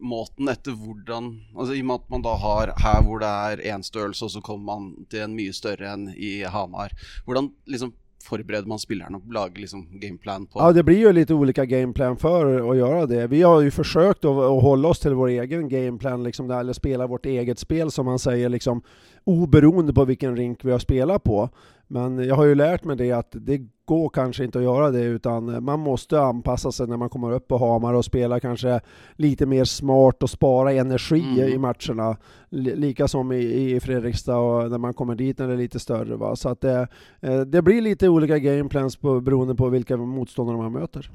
spillemåten 0.00 0.48
etter 0.48 0.72
hvordan 0.72 1.40
Altså 1.56 1.74
I 1.74 1.82
og 1.82 1.86
med 1.86 2.00
at 2.00 2.10
man 2.10 2.22
da 2.22 2.34
har 2.36 2.72
her 2.76 3.02
hvor 3.04 3.20
det 3.20 3.28
er 3.28 3.74
én 3.76 3.82
størrelse, 3.82 4.24
og 4.24 4.30
så 4.30 4.40
kommer 4.40 4.64
man 4.74 5.06
til 5.10 5.24
en 5.24 5.36
mye 5.36 5.52
større 5.52 5.92
enn 5.92 6.14
i 6.16 6.42
Hamar. 6.42 6.90
Hvordan 7.26 7.52
liksom 7.66 7.92
forbereder 8.22 8.68
man 8.68 8.78
spillerne 8.78 9.16
og 9.16 9.32
lager 9.32 9.60
liksom 9.60 9.86
gameplan 10.00 10.46
på? 10.46 10.60
Ja, 10.60 10.72
det 10.72 10.84
blir 10.84 11.00
jo 11.00 11.12
litt 11.12 11.30
ulike 11.30 11.64
gameplan 11.66 12.18
for 12.20 12.44
å 12.44 12.74
gjøre 12.76 13.06
det. 13.08 13.30
Vi 13.30 13.42
har 13.42 13.62
jo 13.62 13.70
forsøkt 13.72 14.24
å, 14.24 14.34
å 14.34 14.60
holde 14.60 14.88
oss 14.88 15.00
til 15.00 15.16
vår 15.16 15.40
egen 15.40 15.68
gameplan, 15.68 16.22
liksom, 16.24 16.50
eller 16.50 16.76
spela 16.76 17.08
vårt 17.08 17.26
eget 17.26 17.58
spel 17.58 17.90
som 17.90 18.06
man 18.06 18.20
sier, 18.20 18.50
liksom, 18.52 18.82
oberoende 19.24 19.94
på 19.96 20.04
hvilken 20.04 20.36
rink 20.36 20.64
vi 20.64 20.72
har 20.72 20.82
spilt 20.84 21.24
på. 21.24 21.48
Men 21.92 22.18
jag 22.24 22.34
har 22.34 22.44
ju 22.44 22.54
lärt 22.54 22.84
mig 22.84 22.96
det 22.96 23.12
att 23.12 23.28
det 23.32 23.60
går 23.84 24.08
kanske 24.08 24.44
inte 24.44 24.58
att 24.58 24.64
göra 24.64 24.90
det, 24.90 25.02
utan 25.02 25.64
man 25.64 25.80
måste 25.80 26.20
anpassa 26.20 26.72
sig 26.72 26.86
när 26.86 26.96
man 26.96 27.08
kommer 27.08 27.32
upp 27.32 27.48
på 27.48 27.58
Hamar 27.58 27.94
och 27.94 28.04
spela 28.04 28.40
kanske 28.40 28.80
lite 29.16 29.46
mer 29.46 29.64
smart 29.64 30.22
och 30.22 30.30
spara 30.30 30.72
energi 30.72 31.20
Mm. 31.20 31.52
i 31.52 31.58
matcherna. 31.58 32.16
like 32.50 32.76
Lika 32.76 33.08
som 33.08 33.32
i, 33.32 33.74
i 33.74 33.80
Fredrikstad 33.80 34.36
og 34.38 34.70
när 34.70 34.78
man 34.78 34.94
kommer 34.94 35.14
dit 35.14 35.38
när 35.38 35.46
det 35.48 35.52
är 35.54 35.56
lite 35.58 35.78
större. 35.80 36.16
Va? 36.16 36.36
Så 36.36 36.48
att 36.48 36.60
det, 36.60 36.88
eh, 37.20 37.40
det 37.40 37.62
blir 37.62 37.80
lite 37.80 38.08
olika 38.08 38.38
gameplans 38.38 38.96
på, 38.96 39.20
beroende 39.20 39.54
på 39.54 39.68
vilka 39.68 39.96
motståndare 39.96 40.56
man 40.56 40.72
möter. 40.72 41.10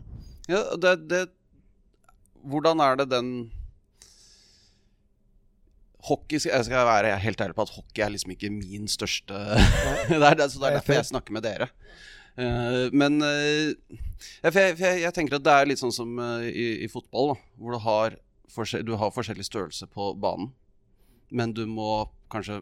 Ja, 0.48 0.76
det, 0.78 0.96
det 0.96 1.28
Hvordan 2.44 2.80
er 2.80 2.96
det 2.96 3.06
den 3.10 3.52
Hockey 6.06 6.38
Jeg 6.38 6.66
skal 6.68 6.86
være 6.88 7.16
helt 7.24 7.42
ærlig 7.42 7.56
på 7.58 7.66
at 7.66 7.74
hockey 7.76 8.04
er 8.06 8.12
liksom 8.14 8.36
ikke 8.36 8.52
min 8.54 8.90
største 8.92 9.34
det 10.10 10.20
er, 10.20 10.36
det, 10.38 10.52
Så 10.52 10.62
det 10.62 10.70
er 10.70 10.78
derfor 10.80 11.00
jeg 11.00 11.10
snakker 11.12 11.36
med 11.36 11.46
dere. 11.46 11.70
Uh, 12.36 12.92
men 12.92 13.22
uh, 13.24 13.72
jeg, 14.44 14.52
jeg, 14.54 15.02
jeg 15.06 15.14
tenker 15.16 15.38
at 15.38 15.46
det 15.46 15.56
er 15.56 15.70
litt 15.70 15.80
sånn 15.80 15.96
som 15.96 16.18
uh, 16.20 16.44
i, 16.44 16.84
i 16.84 16.90
fotball, 16.92 17.32
da, 17.32 17.38
hvor 17.56 17.78
du 17.78 17.80
har, 17.86 18.18
du 18.84 18.94
har 19.00 19.14
forskjellig 19.16 19.48
størrelse 19.48 19.88
på 19.88 20.12
banen. 20.20 20.52
Men 21.32 21.56
du 21.56 21.64
må 21.70 22.06
kanskje 22.32 22.60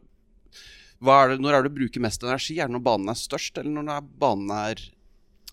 er 1.03 1.33
det, 1.33 1.41
Når 1.43 1.53
er 1.53 1.63
det 1.65 1.73
du 1.73 1.79
bruker 1.81 2.03
mest 2.03 2.23
energi? 2.23 2.59
Er 2.61 2.69
det 2.69 2.77
når 2.77 2.85
banen 2.85 3.11
er 3.11 3.19
størst, 3.19 3.57
eller 3.59 3.83
når 3.83 4.05
banen 4.21 4.53
er 4.55 4.79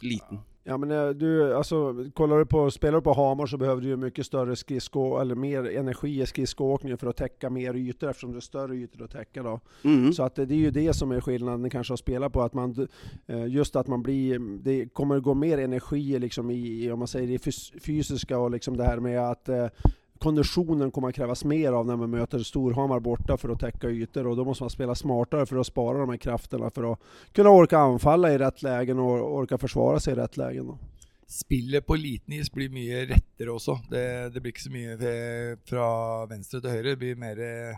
liten? 0.05 0.45
Ja 0.71 0.77
men 0.77 0.91
eh, 0.91 1.09
du, 1.09 1.55
alltså 1.55 1.95
kollar 2.15 2.39
du 2.39 2.47
på, 2.47 2.71
spelar 2.71 2.99
du 2.99 3.03
på 3.03 3.13
Hamar 3.13 3.47
så 3.47 3.57
behöver 3.57 3.83
du 3.83 3.89
ju 3.89 3.97
mycket 3.97 4.27
större 4.27 4.57
skridsko, 4.57 5.19
eller 5.19 5.35
mer 5.35 5.77
energi 5.77 6.23
i 6.23 6.27
skridskoåkningen 6.27 6.99
för 6.99 7.07
att 7.07 7.17
täcka 7.17 7.51
mer 7.51 7.75
ytor 7.75 8.11
eftersom 8.11 8.33
det 8.33 8.39
är 8.39 8.41
större 8.41 8.77
ytor 8.77 9.05
att 9.05 9.11
täcka 9.11 9.43
då. 9.43 9.61
Mhm. 9.83 10.13
Så 10.13 10.23
att 10.23 10.35
det 10.35 10.43
är 10.43 10.53
ju 10.53 10.71
det 10.71 10.93
som 10.95 11.13
är 11.13 11.21
skillnaden 11.21 11.71
kanske 11.71 11.95
att 11.95 12.01
spela 12.01 12.31
på, 12.31 12.43
att 12.43 12.55
man, 12.55 12.89
eh, 13.27 13.47
just 13.47 13.77
att 13.77 13.87
man 13.87 14.03
blir, 14.03 14.39
det 14.63 14.89
kommer 14.89 15.21
gå 15.21 15.35
mer 15.35 15.59
energi 15.59 16.19
liksom 16.19 16.51
i, 16.51 16.91
om 16.91 16.99
man 16.99 17.09
säger 17.09 17.29
det 17.29 17.39
fys- 17.39 17.81
fysiska 17.81 18.39
och 18.39 18.51
liksom 18.51 18.77
det 18.77 18.85
här 18.85 19.01
med 19.01 19.31
att 19.31 19.49
eh, 19.49 19.67
konditionen 20.21 20.91
kommer 20.91 21.09
att 21.09 21.15
krävas 21.15 21.45
mer 21.45 21.73
av 21.73 21.87
när 21.87 21.97
man 21.97 22.11
möter 22.11 22.39
Storhamar 22.39 23.01
borta 23.01 23.37
för 23.37 23.49
att 23.49 23.61
täcka 23.61 23.89
ytor 23.89 24.27
och 24.27 24.37
då 24.37 24.45
måste 24.45 24.63
man 24.63 24.71
spela 24.71 24.95
smartare 24.95 25.47
för 25.47 25.57
att 25.57 25.67
spara 25.67 25.99
de 25.99 26.09
här 26.09 26.17
krafterna 26.17 26.71
för 26.71 26.93
att 26.93 27.01
kunna 27.33 27.51
orka 27.51 27.79
anfalla 27.79 28.33
i 28.33 28.39
rätt 28.39 28.63
lägen 28.63 28.99
och 28.99 29.35
orka 29.35 29.59
försvara 29.59 30.01
sig 30.01 30.13
i 30.13 30.17
rätt 30.17 30.37
lägen. 30.37 30.67
Då. 30.67 30.79
Spillet 31.27 31.87
på 31.87 31.95
liten 31.95 32.35
is 32.35 32.53
blir 32.53 32.69
mye 32.75 33.05
rettere 33.07 33.53
også. 33.55 33.77
Det, 33.91 34.35
det 34.35 34.41
blir 34.43 34.51
ikke 34.51 34.65
så 34.65 34.73
mye 34.75 35.13
fra 35.63 35.85
venstre 36.27 36.59
til 36.61 36.73
høyre. 36.75 36.89
Det 36.89 36.99
blir 36.99 37.21
mer 37.23 37.43
eh, 37.45 37.77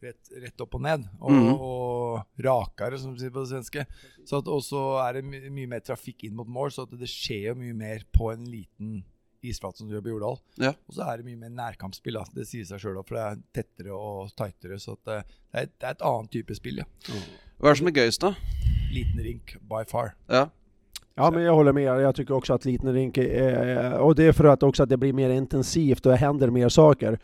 rett, 0.00 0.30
rett 0.42 0.64
opp 0.64 0.78
og 0.78 0.84
ned. 0.86 1.04
Og, 1.20 1.34
mm. 1.34 1.50
og 1.54 2.46
rakere, 2.46 2.96
som 2.98 3.12
de 3.12 3.20
sier 3.20 3.34
på 3.34 3.44
det 3.44 3.52
svenske. 3.52 3.84
Så 4.24 4.40
at 4.40 4.48
også 4.48 4.86
er 5.04 5.18
det 5.20 5.26
mye 5.28 5.68
mer 5.68 5.84
trafikk 5.84 6.24
inn 6.24 6.38
mot 6.38 6.48
mål, 6.48 6.72
så 6.72 6.86
det 6.88 7.10
skjer 7.10 7.50
jo 7.50 7.58
mye 7.60 7.76
mer 7.76 8.08
på 8.16 8.32
en 8.32 8.48
liten 8.48 9.04
isflate 9.50 9.80
som 9.80 9.88
du 9.88 9.96
gjør 9.96 10.04
på 10.04 10.12
Jordal. 10.14 10.38
Ja. 10.62 10.74
Og 10.88 10.98
så 10.98 11.06
er 11.06 11.20
det 11.20 11.28
mye 11.28 11.40
mer 11.40 11.54
nærkampsspill. 11.54 12.18
Da. 12.18 12.26
Det 12.36 12.46
sier 12.48 12.68
seg 12.68 12.82
sjøl, 12.82 13.00
for 13.06 13.18
det 13.18 13.24
er 13.24 13.40
tettere 13.60 13.96
og 13.96 14.30
tightere. 14.36 14.78
Så 14.82 14.98
at 14.98 15.08
det, 15.08 15.18
det, 15.24 15.62
er, 15.62 15.72
det 15.72 15.88
er 15.88 15.96
et 15.96 16.06
annet 16.10 16.32
type 16.36 16.58
spill, 16.58 16.82
ja. 16.82 16.86
Hva 17.56 17.70
er 17.70 17.76
det 17.76 17.80
som 17.80 17.90
er 17.90 17.96
gøyest, 17.96 18.26
da? 18.26 18.34
Liten 18.92 19.22
rink 19.24 19.56
by 19.66 19.82
far. 19.88 20.14
Ja. 20.30 20.48
Ja 21.18 21.30
men 21.30 21.42
jag 21.42 21.54
håller 21.54 21.72
med, 21.72 21.84
jag 21.84 22.14
tycker 22.14 22.34
också 22.34 22.54
att 22.54 22.64
liten 22.64 22.92
rink 22.92 23.18
är, 23.18 23.92
och 23.92 24.14
det 24.14 24.24
är 24.24 24.32
för 24.32 24.44
att 24.44 24.62
också 24.62 24.82
att 24.82 24.88
det 24.88 24.96
blir 24.96 25.12
mer 25.12 25.30
intensivt 25.30 26.06
och 26.06 26.12
det 26.12 26.18
händer 26.18 26.50
mer 26.50 26.68
saker. 26.68 27.18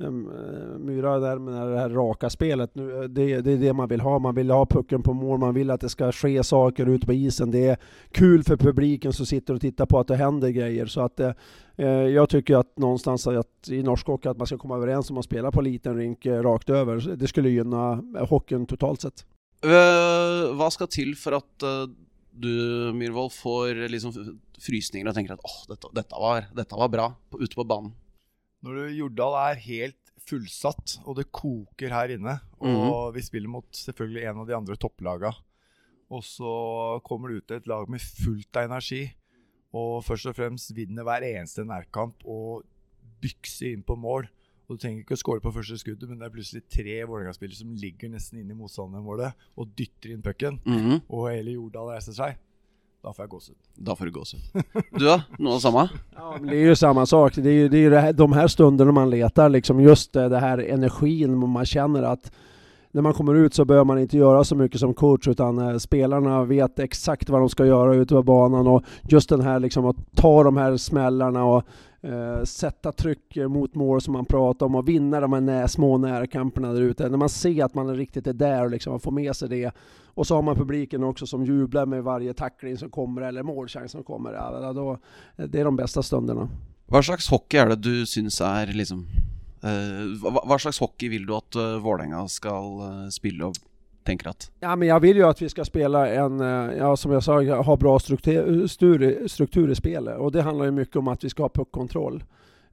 Um, 0.00 0.30
eh, 0.30 0.78
Myra 0.78 1.18
där 1.18 1.38
med 1.38 1.68
det 1.68 1.78
här 1.78 1.90
raka 1.90 2.30
spelet, 2.30 2.74
nu, 2.74 2.96
eh, 2.96 3.02
det, 3.02 3.40
det 3.40 3.52
är 3.52 3.56
det 3.56 3.72
man 3.72 3.88
vill 3.88 4.00
ha. 4.00 4.18
Man 4.18 4.34
vill 4.34 4.50
ha 4.50 4.66
pucken 4.66 5.02
på 5.02 5.12
mål, 5.12 5.38
man 5.38 5.54
vill 5.54 5.70
att 5.70 5.80
det 5.80 5.88
ska 5.88 6.12
ske 6.12 6.44
saker 6.44 6.86
ute 6.86 7.06
på 7.06 7.12
isen. 7.12 7.50
Det 7.50 7.66
är 7.66 7.76
kul 8.12 8.44
för 8.44 8.56
publiken 8.56 9.12
som 9.12 9.26
sitter 9.26 9.54
och 9.54 9.60
tittar 9.60 9.86
på 9.86 9.98
att 9.98 10.08
det 10.08 10.16
händer 10.16 10.48
grejer. 10.48 10.86
Så 10.86 11.00
att 11.00 11.20
eh, 11.20 11.32
eh, 11.76 11.88
jag 11.88 12.28
tycker 12.28 12.56
att 12.56 12.78
någonstans 12.78 13.26
att 13.26 13.68
i 13.68 13.82
norsk 13.82 14.06
hockey 14.06 14.28
att 14.28 14.38
man 14.38 14.46
ska 14.46 14.58
komma 14.58 14.76
överens 14.76 15.10
om 15.10 15.18
att 15.18 15.24
spela 15.24 15.50
på 15.50 15.60
liten 15.60 15.96
rink 15.96 16.26
rakt 16.26 16.70
över. 16.70 17.16
Det 17.16 17.26
skulle 17.26 17.48
gynna 17.48 18.02
hockeyn 18.28 18.66
totalt 18.66 19.00
sett. 19.00 19.26
Uh, 19.66 20.54
hva 20.54 20.68
skal 20.70 20.86
til 20.86 21.16
for 21.18 21.34
at 21.34 21.66
uh 21.66 21.88
du, 22.38 22.92
Myhrvold, 22.94 23.32
får 23.32 23.88
liksom 23.90 24.12
frysninger 24.62 25.08
og 25.10 25.16
tenker 25.16 25.34
at 25.34 25.42
åh, 25.42 25.56
dette, 25.72 25.90
dette, 25.96 26.20
var, 26.22 26.46
dette 26.54 26.78
var 26.78 26.92
bra 26.92 27.08
ute 27.34 27.54
på 27.54 27.66
banen? 27.66 27.90
Når 28.64 28.90
Jordal 28.96 29.36
er 29.52 29.60
helt 29.62 30.12
fullsatt, 30.28 30.98
og 31.06 31.16
det 31.16 31.28
koker 31.32 31.92
her 31.94 32.10
inne, 32.16 32.40
og 32.60 33.14
vi 33.14 33.22
spiller 33.22 33.48
mot 33.48 33.68
selvfølgelig 33.72 34.24
en 34.28 34.40
av 34.42 34.46
de 34.48 34.56
andre 34.56 34.76
topplaga, 34.76 35.30
og 36.10 36.22
så 36.24 37.00
kommer 37.04 37.28
det 37.28 37.36
ut 37.44 37.50
et 37.56 37.66
lag 37.70 37.88
med 37.88 38.00
fullt 38.00 38.56
av 38.56 38.64
energi, 38.70 39.04
og 39.72 40.02
først 40.04 40.26
og 40.30 40.34
fremst 40.36 40.74
vinner 40.74 41.04
hver 41.04 41.22
eneste 41.22 41.64
nærkamp 41.64 42.24
og 42.24 42.64
bykser 43.20 43.72
inn 43.74 43.82
på 43.84 43.96
mål. 43.96 44.26
Og 44.68 44.76
Du 44.76 44.82
trenger 44.82 45.00
ikke 45.02 45.16
å 45.16 45.20
skåre 45.22 45.40
på 45.40 45.52
første 45.52 45.78
skuddet, 45.80 46.08
men 46.08 46.18
det 46.18 46.26
er 46.26 46.34
plutselig 46.34 46.62
tre 46.68 46.96
Vålerenga-spillere 47.08 47.56
som 47.56 47.70
ligger 47.72 48.10
nesten 48.12 48.40
inne 48.40 48.52
i 48.52 48.58
motstandermålet 48.58 49.32
og 49.56 49.70
dytter 49.76 50.12
inn 50.12 50.22
pucken, 50.22 50.58
Mhm. 50.66 51.02
og 51.08 51.30
hele 51.30 51.54
Jordal 51.54 51.88
reiser 51.94 52.12
seg. 52.12 52.36
Da 53.02 53.12
får 53.12 53.22
jeg 53.22 53.30
gåsehud. 53.30 53.58
Da 53.74 53.96
får 53.96 54.04
du 54.04 54.10
gåsehud. 54.10 54.42
Du 54.90 55.04
da? 55.04 55.22
Noe 55.38 55.52
av 55.52 55.58
det 55.58 55.62
samme? 55.62 55.88
Ja, 56.16 56.36
men 56.40 56.50
det 56.50 56.56
är 56.56 56.66
ju 56.66 56.76
samma 56.76 57.06
sak. 57.06 57.34
Det 57.34 57.50
är 57.50 57.54
ju, 57.54 57.68
det 57.68 57.76
är 57.76 57.80
ju 57.80 57.90
det 57.90 58.00
här, 58.00 58.12
de 58.12 58.32
här 58.32 58.48
stunderna 58.48 58.92
man 58.92 59.10
letar, 59.10 59.48
liksom 59.48 59.80
just 59.80 60.12
det, 60.12 60.28
det 60.28 60.38
här 60.38 60.58
energin, 60.58 61.48
man 61.48 61.66
känner 61.66 62.02
att 62.02 62.32
när 62.92 63.02
man 63.02 63.12
kommer 63.12 63.34
ut 63.34 63.54
så 63.54 63.64
behöver 63.64 63.84
man 63.84 63.98
inte 63.98 64.16
göra 64.16 64.44
så 64.44 64.54
mycket 64.54 64.80
som 64.80 64.94
coach 64.94 65.28
utan 65.28 65.58
eh, 65.58 65.78
spelarna 65.78 66.44
vet 66.44 66.78
exakt 66.78 67.28
vad 67.28 67.40
de 67.40 67.48
ska 67.48 67.66
göra 67.66 67.94
ute 67.94 68.14
på 68.14 68.22
banan 68.22 68.66
och 68.66 68.82
just 69.08 69.28
den 69.28 69.40
här 69.40 69.60
liksom 69.60 69.86
att 69.86 69.96
ta 70.14 70.42
de 70.42 70.56
här 70.56 70.76
smällarna 70.76 71.44
och 71.44 71.64
eh, 72.00 72.44
sätta 72.44 72.92
tryck 72.92 73.36
eh, 73.36 73.48
mot 73.48 73.74
mål 73.74 74.00
som 74.00 74.12
man 74.12 74.24
pratar 74.24 74.66
om 74.66 74.74
och 74.74 74.88
vinna 74.88 75.20
de 75.20 75.32
här 75.32 75.40
nä, 75.40 75.68
små 75.68 75.98
närkamperna 75.98 76.72
där 76.72 76.80
ute. 76.80 77.08
När 77.08 77.18
man 77.18 77.28
ser 77.28 77.64
att 77.64 77.74
man 77.74 77.96
riktigt 77.96 78.26
är 78.26 78.32
där 78.32 78.64
och 78.64 78.70
liksom 78.70 79.00
får 79.00 79.10
med 79.12 79.36
sig 79.36 79.48
det 79.48 79.72
och 80.18 80.26
så 80.26 80.34
har 80.34 80.42
man 80.42 80.56
publiken 80.56 81.04
också 81.04 81.26
som 81.26 81.44
jublar 81.44 81.86
med 81.86 82.02
varje 82.02 82.34
tackling 82.34 82.76
som 82.76 82.90
kommer 82.90 83.22
eller 83.22 83.42
målchans 83.42 83.92
som 83.92 84.04
kommer. 84.04 84.32
Ja, 84.32 84.72
då, 84.72 84.98
det 85.36 85.60
är 85.60 85.64
de 85.64 85.76
bästa 85.76 86.02
stunderna. 86.02 86.48
Hva 86.88 87.02
slags 87.02 87.28
hockey 87.30 87.58
er 87.60 87.68
det 87.68 87.82
du 87.84 88.06
syns 88.08 88.40
er 88.40 88.72
liksom 88.74 89.04
uh, 89.62 90.06
hva, 90.24 90.40
hva 90.42 90.56
slags 90.58 90.80
hockey 90.80 91.10
vil 91.12 91.26
du 91.28 91.34
at 91.36 91.58
uh, 91.60 91.76
Vålerenga 91.84 92.24
skal 92.32 92.80
uh, 92.80 93.04
spille 93.14 93.46
og 93.46 93.60
tenker 94.08 94.30
at 94.32 94.48
Ja, 94.64 94.72
men 94.74 94.88
Jeg 94.88 95.04
vil 95.04 95.20
jo 95.20 95.28
at 95.28 95.42
vi 95.42 95.50
skal 95.52 95.68
spille 95.68 96.00
en, 96.16 96.40
eh, 96.40 96.78
ja 96.80 96.96
som 96.96 97.12
jeg 97.12 97.22
sa, 97.22 97.36
ha 97.62 97.76
bra 97.76 97.98
struktur, 97.98 98.66
struktur, 98.66 99.70
i 99.70 99.74
spelet. 99.74 100.16
Og 100.16 100.32
det 100.32 100.42
handler 100.42 100.72
jo 100.72 100.78
mye 100.80 100.98
om 100.98 101.12
at 101.12 101.24
vi 101.24 101.30
skal 101.30 101.46
ha 101.46 101.52
puckkontroll. 101.52 102.22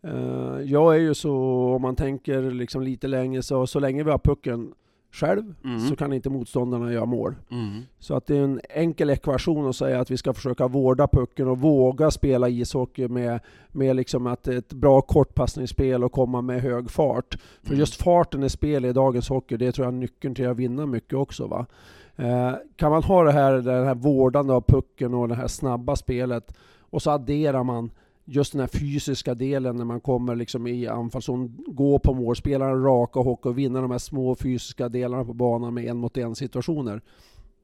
Uh, 0.05 0.61
jeg 0.63 0.95
er 0.95 1.03
jo 1.09 1.13
så, 1.13 1.35
om 1.75 1.81
man 1.81 1.95
tenker 1.95 2.49
liksom 2.53 2.81
lite 2.81 3.07
lenge, 3.07 3.41
så, 3.43 3.65
så 3.65 3.79
lenge 3.79 4.05
vi 4.05 4.11
har 4.11 4.23
pucken 4.23 4.71
själv 5.15 5.53
mm. 5.63 5.79
så 5.79 5.95
kan 5.95 6.13
inte 6.13 6.29
motståndarna 6.29 6.93
göra 6.93 7.05
mål. 7.05 7.35
Mm. 7.51 7.81
Så 7.99 8.15
att 8.15 8.25
det 8.27 8.37
är 8.37 8.41
en 8.41 8.61
enkel 8.69 9.09
ekvation 9.09 9.69
att 9.69 9.75
säga 9.75 9.99
att 9.99 10.11
vi 10.11 10.17
ska 10.17 10.33
försöka 10.33 10.67
vårda 10.67 11.07
pucken 11.07 11.47
och 11.47 11.59
våga 11.59 12.11
spela 12.11 12.49
ishockey 12.49 13.07
med, 13.07 13.39
med 13.71 13.95
liksom 13.95 14.27
att 14.27 14.47
ett 14.47 14.73
bra 14.73 15.01
kortpassningsspel 15.01 16.03
och 16.03 16.11
komma 16.11 16.41
med 16.41 16.61
hög 16.61 16.91
fart. 16.91 17.37
För 17.61 17.69
Mm. 17.69 17.79
just 17.79 17.95
farten 17.95 18.43
i 18.43 18.49
spel 18.49 18.85
i 18.85 18.93
dagens 18.93 19.29
hockey, 19.29 19.57
det 19.57 19.71
tror 19.71 19.85
jag 19.85 19.93
är 19.93 19.97
nyckeln 19.97 20.35
till 20.35 20.49
att 20.49 20.57
vinna 20.57 20.85
mycket 20.85 21.13
också. 21.13 21.47
Va? 21.47 21.65
Eh, 22.15 22.51
kan 22.75 22.91
man 22.91 23.03
ha 23.03 23.23
det 23.23 23.31
här, 23.31 23.53
det 23.53 23.85
här 23.85 23.95
vårdande 23.95 24.53
av 24.53 24.61
pucken 24.61 25.13
och 25.13 25.27
det 25.27 25.35
här 25.35 25.47
snabba 25.47 25.95
spelet 25.95 26.55
och 26.79 27.01
så 27.01 27.11
adderar 27.11 27.63
man 27.63 27.91
just 28.25 28.51
den 28.51 28.61
här 28.61 28.67
fysiska 28.67 29.35
delen 29.35 29.75
när 29.75 29.85
man 29.85 30.01
kommer 30.01 30.35
liksom 30.35 30.67
i 30.67 30.87
anfallszon, 30.87 31.63
gå 31.67 31.99
på 31.99 32.13
mål, 32.13 32.35
spela 32.35 32.69
en 32.69 32.83
raka 32.83 33.19
hockey 33.19 33.49
och 33.49 33.57
vinna 33.57 33.81
de 33.81 33.91
här 33.91 33.97
små 33.97 34.35
fysiska 34.35 34.89
delarna 34.89 35.25
på 35.25 35.33
banan 35.33 35.73
med 35.73 35.85
en 35.85 35.97
mot 35.97 36.17
en 36.17 36.35
situationer. 36.35 37.01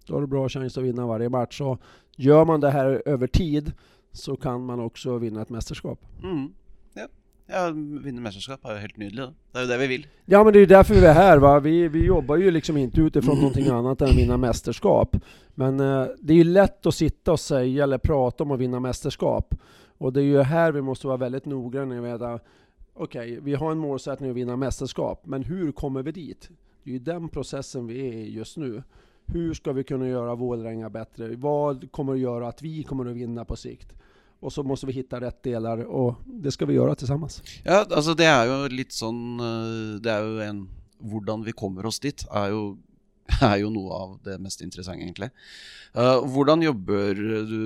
Då 0.06 0.14
har 0.14 0.22
du 0.22 0.28
bra 0.28 0.50
chans 0.50 0.78
att 0.78 0.84
vinna 0.84 1.08
varje 1.08 1.30
match. 1.30 1.58
Så 1.58 1.78
gör 2.16 2.46
man 2.46 2.60
det 2.60 2.70
här 2.70 3.02
över 3.06 3.28
tid 3.28 3.72
så 4.12 4.36
kan 4.36 4.66
man 4.66 4.80
också 4.80 5.18
vinna 5.18 5.42
ett 5.42 5.50
mästerskap. 5.50 6.06
Mm. 6.24 6.54
Ja. 6.94 7.08
ja, 7.48 7.72
vinne 8.04 8.22
mästerskap 8.22 8.66
er 8.66 8.72
jo 8.72 8.78
helt 8.78 8.98
nydelig. 8.98 9.26
Det, 9.52 9.60
är 9.60 9.64
jo 9.64 9.68
det 9.68 9.78
vi 9.78 9.88
vil. 9.88 10.08
Ja 10.26 10.44
men 10.44 10.54
det 10.54 10.60
är 10.60 10.68
därför 10.68 10.94
vi 10.94 11.06
är 11.06 11.14
här 11.14 11.38
va. 11.38 11.60
Vi, 11.60 11.88
vi 11.88 12.06
jobbar 12.06 12.38
ju 12.38 12.52
liksom 12.52 12.78
inte 12.78 13.02
utifrån 13.02 13.38
någonting 13.38 13.68
annat 13.68 14.02
än 14.02 14.10
att 14.10 14.16
vinna 14.16 14.38
mästerskap. 14.38 15.18
Men 15.56 15.80
eh, 15.80 16.08
det 16.20 16.34
är 16.34 16.38
ju 16.38 16.44
lätt 16.44 16.86
att 16.86 16.96
sitta 16.96 17.32
och 17.32 17.40
säga 17.40 17.84
eller 17.84 17.98
prata 17.98 18.44
om 18.44 18.52
att 18.52 18.60
vinna 18.60 18.80
mästerskap. 18.80 19.56
Och 20.02 20.14
det 20.14 20.22
är 20.22 20.26
ju 20.26 20.42
här 20.42 20.72
vi 20.72 20.82
måste 20.82 21.08
vara 21.08 21.18
väldigt 21.18 21.46
noggranna 21.46 22.02
med 22.02 22.22
att 22.22 22.42
okej, 22.94 23.40
vi 23.42 23.54
har 23.54 23.72
en 23.72 23.78
målsättning 23.78 24.30
att 24.30 24.36
vinna 24.36 24.56
mästerskap, 24.56 25.26
men 25.26 25.44
hur 25.44 25.72
kommer 25.72 26.04
vi 26.04 26.12
dit? 26.12 26.50
Det 26.84 26.90
är 26.90 26.94
ju 26.94 27.00
den 27.00 27.30
processen 27.30 27.88
vi 27.88 28.08
är 28.08 28.14
i 28.14 28.34
just 28.34 28.58
nu. 28.58 28.84
hur 29.26 29.54
ska 29.54 29.72
vi 29.72 29.84
kunna 29.84 30.08
göra 30.08 30.36
Vålerenga 30.36 30.90
bättre? 30.90 31.36
Vad 31.36 31.92
kommer 31.92 32.14
att 32.14 32.20
göra 32.20 32.48
att 32.48 32.62
vi 32.62 32.84
kommer 32.84 33.06
att 33.06 33.16
vinna 33.16 33.46
på 33.46 33.56
sikt? 33.56 33.94
Og 34.42 34.54
så 34.54 34.64
må 34.64 34.76
vi 34.86 34.94
hitta 34.94 35.20
rett 35.22 35.44
deler, 35.44 35.86
og 35.86 36.16
det 36.26 36.52
skal 36.52 36.68
vi 36.68 36.74
gjøre 36.74 36.96
sammen. 37.06 37.30
Ja, 37.64 37.86
altså 37.86 38.16
det 38.18 38.26
er 38.26 38.48
jo 38.50 38.56
litt 38.74 38.92
sånn 38.92 39.38
eh, 39.38 40.00
Det 40.02 40.10
er 40.10 40.26
jo 40.26 40.40
en 40.42 40.64
Hvordan 40.98 41.46
vi 41.46 41.52
kommer 41.52 41.86
oss 41.86 42.00
dit, 42.00 42.26
er 42.34 42.50
jo, 42.50 42.78
er 43.40 43.58
jo 43.64 43.72
noe 43.74 43.98
av 43.98 44.14
det 44.26 44.38
mest 44.44 44.64
interessante, 44.66 45.06
egentlig. 45.06 45.32
Uh, 45.96 46.20
hvordan 46.34 46.64
jobber 46.64 47.18
du, 47.18 47.58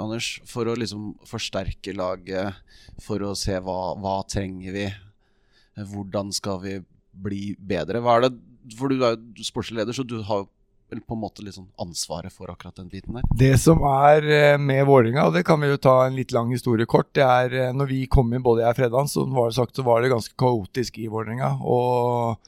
Anders, 0.00 0.36
for 0.48 0.68
å 0.68 0.76
liksom 0.78 1.14
forsterke 1.28 1.94
laget? 1.96 2.58
For 3.04 3.22
å 3.24 3.34
se 3.38 3.58
hva, 3.60 3.94
hva 4.00 4.18
trenger 4.28 4.76
vi? 4.76 4.90
Hvordan 5.76 6.32
skal 6.32 6.60
vi 6.62 6.76
bli 7.16 7.54
bedre? 7.60 8.00
Hva 8.04 8.18
er 8.18 8.28
det 8.28 8.36
For 8.76 8.92
du 8.92 9.02
er 9.04 9.16
jo 9.16 9.46
sportslig 9.46 9.82
leder, 9.82 9.96
så 9.96 10.04
du 10.06 10.18
har 10.26 10.44
jo 10.44 10.50
på 10.86 11.16
en 11.16 11.20
måte 11.20 11.42
liksom 11.42 11.66
ansvaret 11.82 12.32
for 12.32 12.50
akkurat 12.50 12.76
den 12.78 12.88
biten 12.88 13.16
der? 13.16 13.24
Det 13.34 13.56
som 13.58 13.82
er 13.90 14.26
eh, 14.30 14.58
med 14.58 14.84
Vålerenga, 14.86 15.26
og 15.26 15.34
det 15.34 15.42
kan 15.46 15.58
vi 15.60 15.70
jo 15.72 15.80
ta 15.82 15.96
en 16.04 16.14
litt 16.14 16.34
lang 16.34 16.52
historie 16.54 16.86
kort, 16.86 17.10
det 17.18 17.24
er 17.26 17.56
eh, 17.58 17.72
når 17.74 17.90
vi 17.90 18.04
kom 18.06 18.30
inn, 18.32 18.44
både 18.44 18.62
jeg 18.62 18.76
og 18.76 18.78
Freddan, 18.78 19.10
så 19.10 19.26
var 19.26 19.50
det 19.50 19.58
sagt 19.58 19.78
så 19.78 19.86
var 19.86 20.02
det 20.02 20.12
ganske 20.14 20.36
kaotisk 20.38 21.00
i 21.02 21.08
Vålerenga. 21.10 21.56
Og 21.66 22.38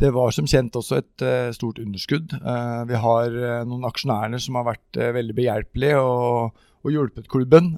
det 0.00 0.10
var 0.14 0.34
som 0.34 0.48
kjent 0.50 0.74
også 0.74 0.98
et 0.98 1.24
uh, 1.24 1.50
stort 1.54 1.78
underskudd. 1.82 2.34
Uh, 2.42 2.82
vi 2.88 2.98
har 2.98 3.34
uh, 3.38 3.62
noen 3.68 3.86
aksjonærer 3.86 4.42
som 4.42 4.58
har 4.58 4.68
vært 4.72 5.00
veldig 5.16 5.36
behjelpelige 5.38 6.02
og, 6.02 6.62
og 6.84 6.92
hjulpet 6.92 7.30
klubben. 7.30 7.76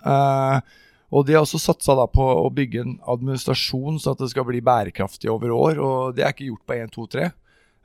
og 1.12 1.26
de 1.26 1.36
har 1.36 1.44
også 1.44 1.60
satsa 1.62 1.94
på 2.10 2.24
å 2.24 2.48
bygge 2.50 2.82
en 2.82 2.96
administrasjon 3.06 4.00
så 4.02 4.14
at 4.14 4.24
det 4.24 4.30
skal 4.32 4.48
bli 4.48 4.64
bærekraftig 4.64 5.30
over 5.30 5.52
år. 5.54 5.78
Og 5.78 6.16
det 6.16 6.24
er 6.24 6.34
ikke 6.34 6.48
gjort 6.48 6.66
på 6.66 6.78
1, 6.80 6.94
2, 6.96 7.06
3. 7.14 7.28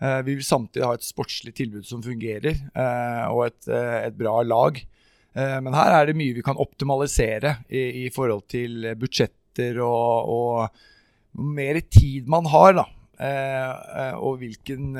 Eh, 0.02 0.22
vi 0.26 0.36
vil 0.36 0.46
samtidig 0.46 0.86
ha 0.88 0.96
et 0.98 1.06
sportslig 1.06 1.54
tilbud 1.58 1.86
som 1.86 2.02
fungerer, 2.02 2.58
eh, 2.74 3.26
og 3.30 3.46
et, 3.46 3.68
eh, 3.68 4.08
et 4.08 4.18
bra 4.18 4.42
lag. 4.42 4.82
Men 5.34 5.72
her 5.72 5.94
er 5.96 6.06
det 6.08 6.18
mye 6.20 6.36
vi 6.36 6.42
kan 6.44 6.58
optimalisere 6.60 7.64
i, 7.72 8.04
i 8.04 8.10
forhold 8.12 8.50
til 8.52 8.84
budsjetter 9.00 9.78
og, 9.80 10.28
og 10.28 11.40
mer 11.40 11.80
tid 11.88 12.28
man 12.28 12.50
har. 12.52 12.74
da. 12.74 12.84
Og 13.22 14.40
hvilken 14.42 14.96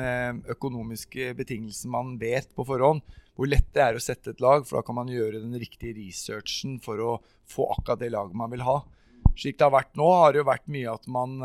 økonomiske 0.54 1.32
betingelser 1.38 1.90
man 1.90 2.12
vet 2.20 2.52
på 2.54 2.66
forhånd. 2.68 3.02
Hvor 3.34 3.48
lett 3.48 3.66
det 3.74 3.82
er 3.82 3.96
å 3.98 4.02
sette 4.02 4.30
et 4.34 4.42
lag, 4.44 4.62
for 4.68 4.78
da 4.78 4.84
kan 4.86 4.98
man 5.00 5.10
gjøre 5.10 5.40
den 5.42 5.56
riktige 5.58 5.96
researchen 5.96 6.76
for 6.84 7.00
å 7.02 7.12
få 7.48 7.66
akkurat 7.74 8.02
det 8.02 8.12
laget 8.12 8.38
man 8.38 8.52
vil 8.52 8.62
ha. 8.66 8.76
Slik 9.32 9.58
det 9.58 9.66
har 9.66 9.74
vært 9.74 9.96
nå, 9.98 10.06
har 10.20 10.34
det 10.34 10.42
jo 10.42 10.50
vært 10.52 10.70
mye 10.70 10.94
at 10.94 11.08
man 11.10 11.40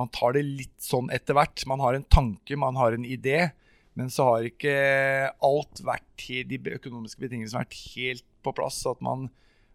man 0.00 0.10
tar 0.14 0.36
det 0.36 0.46
litt 0.46 0.78
sånn 0.80 1.10
etter 1.12 1.36
hvert. 1.36 1.64
Man 1.68 1.82
har 1.84 1.96
en 1.96 2.06
tanke, 2.08 2.56
man 2.56 2.78
har 2.80 2.96
en 2.96 3.04
idé. 3.04 3.50
Men 3.98 4.08
så 4.12 4.28
har 4.30 4.46
ikke 4.46 4.74
alt 5.44 5.82
vært 5.84 6.28
de 6.48 6.60
økonomiske 6.76 7.20
betingelsene 7.20 7.64
vært 7.64 7.78
helt 7.96 8.26
på 8.44 8.54
plass. 8.56 8.78
Så 8.84 8.94
at 8.94 9.02
man 9.04 9.28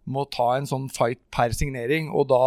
må 0.06 0.26
ta 0.30 0.52
en 0.56 0.68
sånn 0.70 0.88
fight 0.94 1.22
per 1.34 1.54
signering. 1.58 2.12
Og 2.14 2.28
da, 2.30 2.42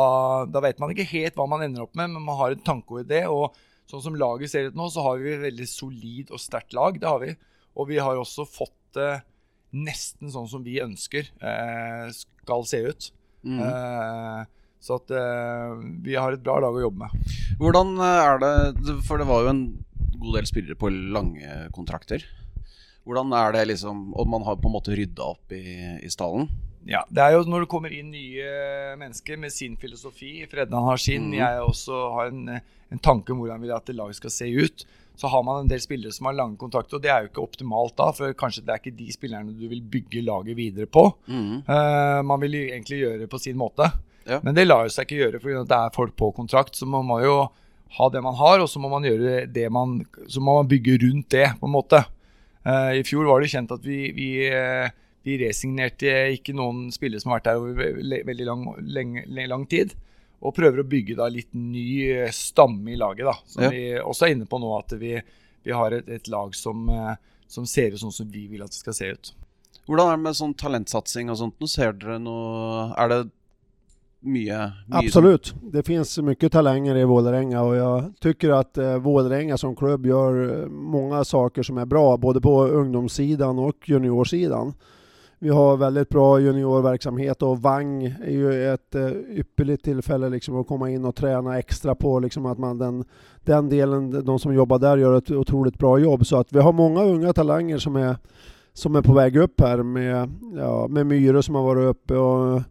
da, 0.50 0.62
vet 0.64 0.78
man 0.82 0.94
ikke 0.94 1.08
helt 1.10 1.38
hva 1.38 1.48
man 1.50 1.64
ender 1.66 1.84
opp 1.86 1.96
med, 1.98 2.12
men 2.14 2.26
man 2.26 2.38
har 2.38 2.54
en 2.54 2.66
tanke 2.66 2.94
og 2.94 3.02
idé. 3.04 3.24
Og 3.30 3.56
sånn 3.90 4.04
som 4.04 4.18
laget 4.18 4.52
ser 4.52 4.68
ut 4.68 4.78
nå, 4.78 4.88
så 4.92 5.04
har 5.06 5.22
vi 5.22 5.34
et 5.34 5.44
veldig 5.46 5.68
solid 5.70 6.34
og 6.34 6.42
sterkt 6.42 6.76
lag. 6.76 7.00
Det 7.00 7.08
har 7.08 7.22
vi. 7.24 7.34
Og 7.78 7.90
vi 7.90 7.98
har 8.02 8.18
også 8.18 8.46
fått 8.48 8.76
det 8.96 9.12
nesten 9.76 10.30
sånn 10.32 10.48
som 10.48 10.62
vi 10.64 10.78
ønsker 10.80 11.26
eh, 11.44 12.06
skal 12.14 12.64
se 12.68 12.80
ut. 12.88 13.10
Mm. 13.44 13.60
Eh, 13.60 14.46
så 14.82 14.98
at 15.00 15.12
eh, 15.12 15.74
vi 16.04 16.16
har 16.16 16.34
et 16.34 16.44
bra 16.44 16.58
lag 16.62 16.74
å 16.74 16.84
jobbe 16.86 17.06
med. 17.06 17.36
Hvordan 17.60 17.96
eh, 17.98 18.20
er 18.22 18.42
det 18.42 18.98
For 19.06 19.20
det 19.20 19.28
var 19.28 19.44
jo 19.44 19.52
en 19.52 19.64
god 20.18 20.38
del 20.38 20.48
spillere 20.50 20.78
på 20.78 20.90
lange 20.90 21.66
kontrakter. 21.74 22.24
Hvordan 23.08 23.32
er 23.36 23.54
det 23.54 23.68
liksom 23.70 24.10
Og 24.18 24.28
man 24.28 24.44
har 24.44 24.58
på 24.60 24.68
en 24.68 24.74
måte 24.74 24.96
rydda 24.96 25.30
opp 25.34 25.54
i, 25.56 25.64
i 26.04 26.10
stallen? 26.12 26.48
Ja, 26.88 27.02
det 27.12 27.20
er 27.20 27.36
jo 27.36 27.44
når 27.44 27.66
det 27.66 27.70
kommer 27.70 27.92
inn 27.92 28.08
nye 28.14 28.52
mennesker 28.96 29.36
med 29.40 29.52
sin 29.52 29.76
filosofi. 29.80 30.40
Freddan 30.48 30.86
har 30.88 31.00
sin, 31.02 31.28
mm. 31.28 31.36
jeg 31.36 31.66
også 31.66 31.98
har 32.14 32.32
en, 32.32 32.54
en 32.56 33.02
tanke 33.04 33.34
om 33.34 33.42
hvordan 33.42 33.60
vil 33.60 33.74
at 33.76 33.92
laget 33.92 34.16
skal 34.16 34.32
se 34.32 34.48
ut. 34.48 34.86
Så 35.18 35.28
har 35.28 35.42
man 35.42 35.64
en 35.64 35.68
del 35.68 35.80
spillere 35.82 36.14
som 36.14 36.28
har 36.30 36.36
lange 36.38 36.56
kontrakter, 36.60 36.96
og 36.96 37.02
det 37.02 37.10
er 37.10 37.24
jo 37.24 37.32
ikke 37.32 37.44
optimalt 37.44 37.96
da. 37.98 38.12
For 38.14 38.32
kanskje 38.38 38.62
det 38.64 38.72
er 38.72 38.80
ikke 38.80 38.98
de 39.00 39.08
spillerne 39.12 39.52
du 39.52 39.64
vil 39.66 39.82
bygge 39.82 40.22
laget 40.24 40.56
videre 40.56 40.86
på. 40.86 41.08
Mm. 41.26 41.64
Uh, 41.66 42.20
man 42.24 42.40
vil 42.44 42.54
egentlig 42.60 43.00
gjøre 43.02 43.24
det 43.24 43.30
på 43.32 43.40
sin 43.42 43.58
måte. 43.58 43.90
Ja. 44.28 44.38
Men 44.44 44.54
det 44.54 44.68
lar 44.68 44.88
seg 44.92 45.08
ikke 45.08 45.18
gjøre, 45.24 45.40
for 45.42 45.58
det 45.58 45.80
er 45.80 45.96
folk 45.96 46.14
på 46.16 46.30
kontrakt. 46.36 46.78
Så 46.78 46.86
man 46.86 47.04
må 47.08 47.18
jo 47.24 47.40
ha 47.98 48.08
det 48.14 48.22
man 48.22 48.38
har, 48.38 48.62
og 48.62 48.70
så 48.70 48.80
må 48.80 48.92
man 48.92 49.04
man 49.72 49.98
Så 50.28 50.40
må 50.40 50.54
man 50.60 50.70
bygge 50.70 51.00
rundt 51.02 51.30
det, 51.34 51.50
på 51.58 51.66
en 51.66 51.74
måte. 51.74 52.04
Uh, 52.64 52.94
I 52.96 53.02
fjor 53.02 53.26
var 53.26 53.42
det 53.42 53.50
kjent 53.50 53.74
at 53.74 53.84
vi, 53.84 54.12
vi, 54.14 54.30
uh, 54.54 54.86
vi, 55.26 55.38
resignerte 55.42 56.12
ikke 56.34 56.54
noen 56.56 56.88
spillere 56.94 57.22
som 57.22 57.32
har 57.32 57.40
vært 57.40 57.48
der 57.48 57.62
over 57.62 58.26
veldig 58.28 58.46
lang, 58.46 58.66
lenge, 58.80 59.24
lang, 59.50 59.66
tid. 59.70 59.94
Og 60.38 60.54
prøver 60.54 60.84
å 60.84 60.86
bygge 60.86 61.16
da 61.18 61.26
litt 61.32 61.50
ny 61.56 61.88
eh, 62.12 62.30
stamme 62.34 62.92
i 62.94 62.98
laget. 62.98 63.26
da 63.26 63.34
Som 63.50 63.66
ja. 63.66 63.72
vi 63.74 63.82
også 63.98 64.28
er 64.28 64.36
inne 64.36 64.46
på 64.46 64.60
nå, 64.62 64.70
at 64.78 64.94
vi, 65.00 65.16
vi 65.66 65.74
har 65.74 65.96
et, 65.96 66.06
et 66.08 66.30
lag 66.30 66.54
som, 66.54 66.86
uh, 66.88 67.16
som, 67.50 67.66
ser 67.66 67.94
ut 67.94 68.02
sånn 68.04 68.14
som 68.14 68.28
vi 68.30 68.46
vil 68.50 68.62
at 68.62 68.70
det 68.70 68.78
skal 68.78 68.96
se 68.96 69.10
ut. 69.16 69.32
Hvordan 69.88 70.12
er 70.12 70.20
det 70.20 70.26
med 70.28 70.38
sånn 70.38 70.54
talentsatsing 70.60 71.32
og 71.32 71.40
sånt? 71.40 71.58
Nå 71.58 71.68
ser 71.70 71.94
dere 71.96 72.18
noe 72.20 72.90
Er 72.92 73.08
det 73.08 73.18
mye, 74.20 74.58
mye 74.84 74.98
Absolutt. 75.00 75.54
Det 75.72 75.82
finnes 75.86 76.12
mye 76.26 76.50
talenter 76.52 77.00
i 77.00 77.06
Vålerenga 77.08 77.62
Og 77.64 77.74
jeg 77.78 78.34
syns 78.36 78.54
at 78.58 78.80
eh, 78.84 78.98
Vålerenga 79.00 79.56
som 79.58 79.76
klubb 79.78 80.06
gjør 80.06 80.68
mange 80.68 81.22
saker 81.24 81.64
som 81.64 81.80
er 81.80 81.88
bra, 81.88 82.04
både 82.20 82.42
på 82.44 82.54
ungdomssiden 82.82 83.62
og 83.64 83.88
juniorsidan. 83.88 84.74
Vi 85.40 85.48
har 85.48 85.76
väldigt 85.76 86.08
bra 86.08 86.40
juniorverksamhet 86.40 87.42
och 87.42 87.62
Vang 87.62 88.04
är 88.04 88.30
ju 88.30 88.72
ett 88.72 88.94
eh, 88.94 89.08
ypperligt 89.30 89.84
tillfälle 89.84 90.28
liksom 90.28 90.60
att 90.60 90.66
komma 90.66 90.90
in 90.90 91.04
och 91.04 91.14
träna 91.16 91.58
extra 91.58 91.94
på 91.94 92.20
liksom 92.20 92.46
att 92.46 92.58
man 92.58 92.78
den, 92.78 93.04
den 93.44 93.68
delen, 93.68 94.24
de 94.24 94.38
som 94.38 94.54
jobbar 94.54 94.78
där 94.78 94.96
gör 94.96 95.18
ett 95.18 95.30
otroligt 95.30 95.78
bra 95.78 95.98
jobb. 95.98 96.26
Så 96.26 96.36
att 96.36 96.52
vi 96.52 96.58
har 96.58 96.72
många 96.72 97.04
unga 97.04 97.32
talanger 97.32 97.78
som 97.78 97.96
är, 97.96 98.16
som 98.72 98.96
är 98.96 99.02
på 99.02 99.12
väg 99.12 99.36
upp 99.36 99.60
här 99.60 99.82
med, 99.82 100.30
ja, 100.56 100.86
med 100.88 101.06
Myre 101.06 101.42
som 101.42 101.54
har 101.54 101.62
varit 101.62 101.90
uppe 101.90 102.14
och 102.14 102.62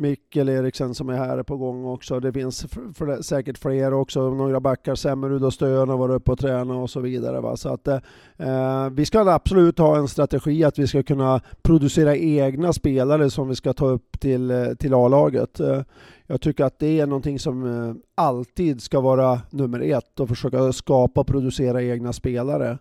Mikkel 0.00 0.48
Eriksen 0.48 0.94
som 0.94 1.08
är 1.08 1.16
här 1.16 1.42
på 1.42 1.56
gång 1.56 1.84
också. 1.84 2.20
Det 2.20 2.32
finns 2.32 2.66
säkert 3.20 3.58
fler 3.58 3.94
också. 3.94 4.30
Några 4.30 4.60
backar, 4.60 4.94
Semmerud 4.94 5.44
och 5.44 5.54
Stön 5.54 5.88
har 5.88 5.96
varit 5.96 6.14
uppe 6.14 6.32
och 6.32 6.38
tränat 6.38 6.76
och 6.76 6.90
så? 6.90 7.56
Så 7.56 7.68
att, 7.68 7.88
eh, 7.88 8.90
vi 8.92 9.04
ska 9.06 9.20
absolut 9.20 9.78
ha 9.78 9.96
en 9.96 10.08
strategi 10.08 10.64
att 10.64 10.78
vi 10.78 10.86
ska 10.86 11.02
kunna 11.02 11.40
producera 11.62 12.16
egna 12.16 12.72
spelare 12.72 13.30
som 13.30 13.48
vi 13.48 13.54
ska 13.54 13.72
ta 13.72 13.86
upp 13.86 14.20
till, 14.20 14.50
eh, 14.50 14.74
till 14.78 14.94
A-laget. 14.94 15.60
Jeg 16.30 16.40
tycker 16.40 16.64
att 16.64 16.78
det 16.78 17.00
är 17.00 17.06
någonting 17.06 17.38
som 17.38 17.66
eh, 17.66 17.94
alltid 18.14 18.82
ska 18.82 19.00
vara 19.00 19.40
nummer 19.50 19.80
ett 19.80 20.20
och 20.20 20.28
försöka 20.28 20.72
skapa 20.72 21.20
och 21.20 21.26
producera 21.26 21.82
egna 21.82 22.12
spelare. 22.12 22.78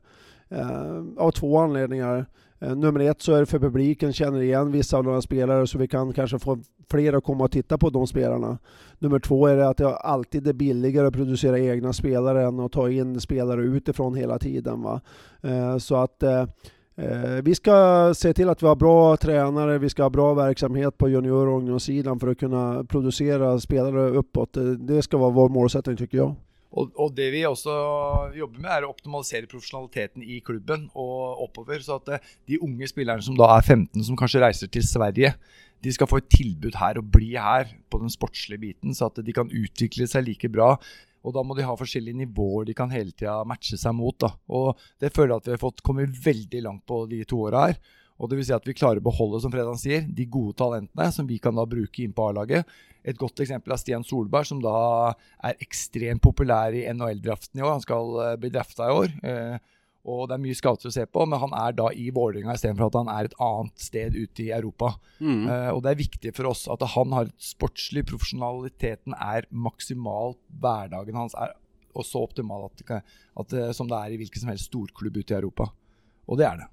Eh, 0.49 1.03
av 1.17 1.31
två 1.31 1.57
anledningar. 1.57 2.25
Eh, 2.59 2.75
nummer 2.75 2.99
ett 2.99 3.21
så 3.21 3.33
är 3.33 3.39
det 3.39 3.45
för 3.45 3.59
publiken 3.59 4.13
känner 4.13 4.41
igen 4.41 4.71
vissa 4.71 4.97
av 4.97 5.03
de 5.03 5.21
spelare 5.21 5.67
så 5.67 5.77
vi 5.77 5.87
kan 5.87 6.13
kanske 6.13 6.39
få 6.39 6.57
fler 6.89 7.13
att 7.13 7.23
komma 7.23 7.43
och 7.43 7.51
titta 7.51 7.77
på 7.77 7.89
de 7.89 8.07
spelarna. 8.07 8.57
Nummer 8.99 9.19
två 9.19 9.47
är 9.47 9.55
det 9.55 9.67
att 9.67 9.77
det 9.77 9.95
alltid 9.95 10.47
är 10.47 10.53
billigare 10.53 11.07
att 11.07 11.13
producera 11.13 11.59
egna 11.59 11.93
spelare 11.93 12.43
än 12.43 12.59
att 12.59 12.71
ta 12.71 12.89
in 12.89 13.19
spelare 13.19 13.61
utifrån 13.61 14.15
hela 14.15 14.39
tiden. 14.39 14.81
Va? 14.81 15.01
Eh, 15.41 15.77
så 15.77 15.95
att 15.95 16.23
eh, 16.23 16.45
vi 17.43 17.55
ska 17.55 18.13
se 18.15 18.33
till 18.33 18.49
att 18.49 18.63
vi 18.63 18.67
har 18.67 18.75
bra 18.75 19.17
tränare, 19.17 19.77
vi 19.77 19.89
ska 19.89 20.03
ha 20.03 20.09
bra 20.09 20.33
verksamhet 20.33 20.97
på 20.97 21.09
junior 21.09 21.47
och 21.47 21.57
ungdomssidan 21.57 22.19
för 22.19 22.27
att 22.27 22.39
kunna 22.39 22.83
producera 22.83 23.59
spelare 23.59 24.09
uppåt. 24.09 24.57
Det 24.79 25.01
ska 25.01 25.17
vara 25.17 25.29
vår 25.29 25.49
målsättning 25.49 25.97
tycker 25.97 26.17
jag. 26.17 26.35
Og, 26.69 26.91
og, 26.93 27.13
det 27.17 27.31
vi 27.33 27.41
også 27.49 27.73
jobber 28.37 28.61
med, 28.61 28.69
er 28.69 28.85
å 28.85 28.91
optimalisere 28.93 29.49
profesjonaliteten 29.49 30.21
i 30.21 30.37
klubben 30.45 30.85
og 30.93 31.41
oppover. 31.47 31.81
Så 31.81 31.97
at 31.97 32.13
eh, 32.13 32.31
de 32.51 32.59
unge 32.61 32.89
spillerne 32.91 33.25
som 33.25 33.37
da 33.37 33.49
er 33.55 33.65
15, 33.65 34.03
som 34.05 34.19
kanskje 34.19 34.43
reiser 34.43 34.71
til 34.71 34.85
Sverige, 34.85 35.33
de 35.79 35.93
skal 35.95 36.09
få 36.11 36.19
et 36.19 36.29
tilbud 36.33 36.75
her 36.77 36.99
og 36.99 37.11
bli 37.13 37.31
her 37.39 37.71
på 37.89 38.01
den 38.01 38.11
sportslige 38.11 38.61
biten, 38.61 38.93
så 38.93 39.07
at 39.07 39.21
de 39.23 39.35
kan 39.35 39.49
utvikle 39.49 40.09
seg 40.11 40.27
like 40.27 40.51
bra. 40.51 40.73
Og 41.25 41.33
da 41.35 41.43
må 41.43 41.55
de 41.57 41.65
ha 41.67 41.75
forskjellige 41.75 42.21
nivåer 42.21 42.69
de 42.69 42.75
kan 42.77 42.91
hele 42.93 43.11
tida 43.11 43.41
matche 43.47 43.79
seg 43.79 43.95
mot. 43.95 44.15
Da. 44.21 44.33
Og 44.55 44.77
det 45.01 45.11
føler 45.15 45.33
jeg 45.33 45.41
at 45.41 45.49
vi 45.49 45.55
har 45.57 45.63
fått 45.63 45.83
kommet 45.85 46.13
veldig 46.25 46.61
langt 46.67 46.85
på 46.87 47.03
de 47.11 47.23
to 47.27 47.41
åra 47.49 47.69
her. 47.69 47.81
Og 48.19 48.27
det 48.27 48.39
vil 48.39 48.47
si 48.49 48.55
at 48.55 48.67
vi 48.67 48.75
klarer 48.75 48.99
å 48.99 49.07
beholde 49.07 49.39
som 49.43 49.51
Fredan 49.53 49.79
sier, 49.79 50.03
de 50.03 50.25
gode 50.27 50.57
talentene 50.59 51.07
som 51.15 51.27
vi 51.27 51.39
kan 51.41 51.55
da 51.55 51.63
bruke 51.69 52.03
inn 52.03 52.15
på 52.15 52.27
A-laget. 52.27 52.67
Et 53.07 53.17
godt 53.17 53.39
eksempel 53.39 53.71
er 53.71 53.79
Stian 53.79 54.03
Solberg, 54.03 54.47
som 54.49 54.59
da 54.63 54.75
er 55.47 55.59
ekstremt 55.63 56.21
populær 56.23 56.75
i 56.75 56.83
NHL-draften 56.91 57.61
i 57.61 57.63
år. 57.63 57.77
Han 57.77 57.85
skal 57.85 58.15
uh, 58.19 58.31
bli 58.39 58.51
drafta 58.51 58.89
i 58.89 58.95
år. 58.97 59.13
Uh, 59.23 59.77
og 60.09 60.25
det 60.27 60.35
er 60.35 60.41
mye 60.43 60.57
scouter 60.57 60.89
å 60.89 60.93
se 60.95 61.05
på, 61.07 61.23
men 61.27 61.39
han 61.41 61.53
er 61.55 61.75
da 61.77 61.89
i 61.95 62.09
Vålerenga 62.15 62.55
istedenfor 62.55 62.89
at 62.89 62.97
han 62.99 63.11
er 63.13 63.29
et 63.29 63.37
annet 63.43 63.83
sted 63.83 64.17
ute 64.17 64.43
i 64.45 64.51
Europa. 64.55 64.93
Mm. 65.19 65.45
Uh, 65.47 65.69
og 65.77 65.79
det 65.85 65.93
er 65.93 66.01
viktig 66.01 66.33
for 66.35 66.51
oss 66.51 66.65
at 66.71 66.83
han 66.95 67.15
har 67.15 67.29
et 67.29 67.49
sportslig 67.49 68.03
Profesjonaliteten 68.09 69.15
er 69.15 69.47
maksimalt. 69.51 70.41
Hverdagen 70.59 71.19
hans 71.19 71.37
er 71.39 71.55
også 71.99 72.25
optimal 72.27 72.67
at, 72.67 72.83
at, 73.39 73.55
som 73.75 73.87
det 73.89 73.97
er 73.97 74.15
i 74.15 74.19
hvilken 74.19 74.43
som 74.43 74.51
helst 74.51 74.67
storklubb 74.69 75.21
ute 75.21 75.33
i 75.33 75.39
Europa. 75.39 75.71
Og 76.29 76.39
det 76.39 76.47
er 76.47 76.61
det. 76.61 76.69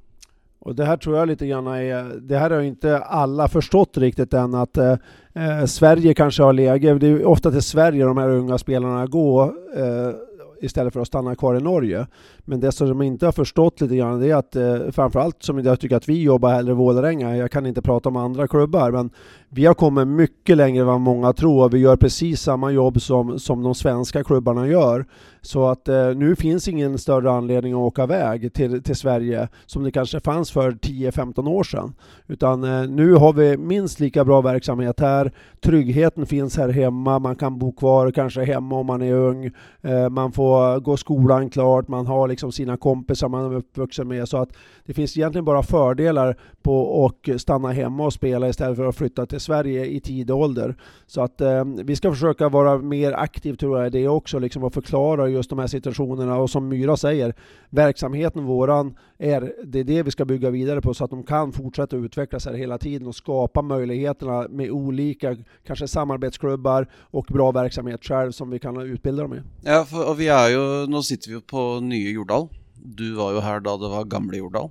Och 0.59 0.75
det 0.75 0.85
här 0.85 0.97
tror 0.97 1.17
jag 1.17 1.29
lite 1.29 1.47
grann 1.47 1.67
är, 1.67 2.21
det 2.21 2.39
här 2.39 2.51
har 2.51 2.61
inte 2.61 2.99
alla 2.99 3.49
förstått 3.49 3.99
riktigt 3.99 4.35
än 4.35 4.55
att 4.55 4.77
eh, 4.77 4.93
eh 5.35 5.65
Sverige 5.65 6.15
kanske 6.15 6.43
har 6.43 6.53
läge, 6.53 6.95
det 6.95 7.07
är 7.07 7.25
ofta 7.25 7.51
till 7.51 7.63
Sverige 7.63 8.05
de 8.05 8.17
här 8.17 8.29
unga 8.29 8.59
spelarna 8.59 9.07
går 9.07 9.45
eh, 9.77 10.15
istället 10.61 10.93
för 10.93 11.01
att 11.01 11.07
stanna 11.07 11.35
kvar 11.35 11.55
i 11.55 11.61
Norge. 11.61 12.07
Men 12.39 12.61
det 12.61 12.73
som 12.73 12.89
de 12.89 13.03
inte 13.03 13.27
har 13.27 13.33
förstått 13.33 13.81
lite 13.81 13.97
grann 13.97 14.21
det 14.21 14.31
är 14.31 14.37
att 14.37 14.57
eh, 14.57 14.91
framförallt 14.91 15.43
som 15.43 15.59
jag 15.59 15.81
tycker 15.81 15.97
att 15.97 16.09
vi 16.09 16.23
jobbar 16.23 16.55
hellre 16.55 16.73
i 16.73 16.75
Vålerenga, 16.75 17.37
jag 17.37 17.51
kan 17.51 17.67
inte 17.67 17.83
prata 17.83 18.09
om 18.09 18.17
andra 18.17 18.49
klubbar, 18.49 18.91
men 18.91 19.11
vi 19.57 19.67
har 19.67 19.75
kommit 19.75 20.09
mycket 20.09 20.57
längre 20.57 20.95
än 20.95 21.01
många 21.01 21.33
tror. 21.33 21.69
Vi 21.69 21.79
gör 21.79 21.97
precis 21.97 22.41
samma 22.41 22.71
jobb 22.71 23.01
som, 23.01 23.39
som 23.39 23.63
de 23.63 23.75
svenska 23.75 24.25
klubbarna 24.25 24.69
gör. 24.69 25.07
Så 25.47 25.69
att 25.69 25.89
eh, 25.89 26.15
nu 26.15 26.37
finns 26.37 26.69
ingen 26.69 26.99
större 26.99 27.31
anledning 27.31 27.73
att 27.73 27.79
åka 27.79 28.03
iväg 28.03 28.53
till, 28.53 28.83
till 28.83 28.97
Sverige 28.97 29.49
som 29.67 29.85
det 29.85 29.91
kanske 29.91 30.21
fanns 30.21 30.51
för 30.51 30.71
10-15 30.71 31.49
år 31.49 31.63
sedan. 31.65 31.95
Utan 32.27 32.65
eh, 32.65 32.89
nu 32.91 33.15
har 33.15 33.33
vi 33.33 33.57
minst 33.57 34.01
lika 34.01 34.25
bra 34.25 34.41
verksamhet 34.41 35.01
här. 35.01 35.33
Tryggheten 35.61 36.27
finns 36.27 36.57
här 36.57 36.69
hemma. 36.69 37.19
Man 37.19 37.37
kan 37.37 37.59
bo 37.59 37.73
kvar 37.73 38.11
kanske 38.11 38.45
hemma 38.45 38.77
om 38.77 38.87
man 38.87 39.03
är 39.03 39.13
ung. 39.13 39.51
Eh, 39.81 40.09
man 40.09 40.33
får 40.33 40.81
gå 40.81 40.97
skolan 40.97 41.51
klart. 41.51 41.89
Man 41.89 42.07
har 42.07 42.29
liksom 42.29 42.53
sina 42.53 42.77
kompisar 42.77 43.29
man 43.29 43.53
är 43.53 43.57
uppvuxen 43.57 44.09
med. 44.09 44.29
Så 44.29 44.37
att 44.37 44.49
det 44.87 44.95
finns 44.95 45.17
egentligen 45.17 45.45
bara 45.45 45.63
fördelar 45.63 46.37
på 46.63 47.07
att 47.07 47.41
stanna 47.41 47.73
hemma 47.73 48.05
och 48.05 48.13
spela 48.13 48.49
istället 48.49 48.77
för 48.77 48.89
att 48.89 48.97
flytta 48.97 49.27
till 49.27 49.41
Sverige 49.47 49.87
i 49.87 50.01
tidig 50.01 50.37
ålder. 50.37 50.77
Så 51.07 51.23
att 51.23 51.41
eh, 51.41 51.65
vi 51.85 51.97
ska 51.97 52.13
försöka 52.13 52.49
vara 52.49 52.79
mer 52.79 53.13
aktiv 53.13 53.55
tror 53.55 53.79
jag 53.79 53.87
i 53.87 53.91
det 53.91 54.09
också, 54.09 54.39
liksom 54.39 54.65
att 54.65 54.75
förklara 54.75 55.29
just 55.29 55.51
de 55.51 55.59
här 55.59 55.67
situationerna 55.67 56.37
och 56.37 56.51
som 56.51 56.69
Myra 56.69 56.97
säger, 56.97 57.35
verksamheten 57.71 58.45
våran 58.45 58.97
är, 59.19 59.53
det 59.65 59.79
är 59.81 59.85
det 59.85 60.03
vi 60.03 60.11
ska 60.11 60.25
bygga 60.25 60.51
vidare 60.51 60.81
på 60.81 60.95
så 60.95 61.05
att 61.05 61.11
de 61.11 61.23
kan 61.23 61.53
fortsätta 61.53 61.97
utvecklas 61.97 62.47
här 62.47 62.55
hela 62.55 62.79
tiden 62.79 63.09
och 63.09 63.15
skapa 63.15 63.63
möjligheterna 63.63 64.49
med 64.49 64.71
olika, 64.71 65.37
kanske 65.67 65.89
samarbetsklubbar 65.89 66.89
och 67.11 67.27
bra 67.29 67.53
verksamhet 67.53 68.05
själv 68.05 68.33
som 68.33 68.51
vi 68.51 68.59
kan 68.59 68.81
utbilda 68.81 69.23
dem 69.23 69.35
i. 69.35 69.41
Ja, 69.65 69.85
for, 69.85 70.15
vi 70.19 70.29
er 70.31 70.51
jo, 70.55 70.65
nå 70.91 71.03
sitter 71.07 71.37
vi 71.37 71.41
på 71.41 71.81
nye 71.85 72.11
Jordal. 72.17 72.49
Du 72.75 73.15
var 73.17 73.37
jo 73.37 73.45
her 73.45 73.63
da 73.65 73.77
det 73.81 73.91
var 73.93 74.11
gamle 74.11 74.43
Jordal. 74.43 74.71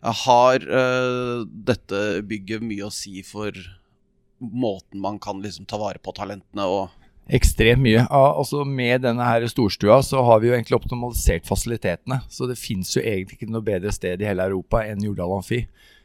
Har 0.00 0.64
uh, 0.64 1.44
dette 1.44 2.22
bygget 2.24 2.64
mye 2.64 2.88
å 2.88 2.94
si 2.94 3.20
for 3.26 3.56
måten 4.40 5.00
man 5.00 5.18
kan 5.22 5.42
liksom 5.42 5.68
ta 5.68 5.78
vare 5.80 6.00
på 6.02 6.14
talentene 6.16 6.66
og 6.68 6.96
Ekstremt 7.30 7.82
mye. 7.84 8.00
Altså 8.10 8.64
Med 8.66 9.04
denne 9.04 9.22
her 9.22 9.44
storstua 9.46 10.00
så 10.02 10.22
har 10.26 10.40
vi 10.42 10.48
jo 10.48 10.54
egentlig 10.56 10.80
optimalisert 10.80 11.46
fasilitetene. 11.46 12.18
Så 12.26 12.48
det 12.50 12.58
fins 12.58 12.96
egentlig 12.98 13.38
ikke 13.38 13.50
noe 13.52 13.62
bedre 13.62 13.92
sted 13.94 14.18
i 14.18 14.26
hele 14.26 14.48
Europa 14.50 14.82
enn 14.82 15.04
Jordal 15.04 15.36
Amfi. 15.36 15.60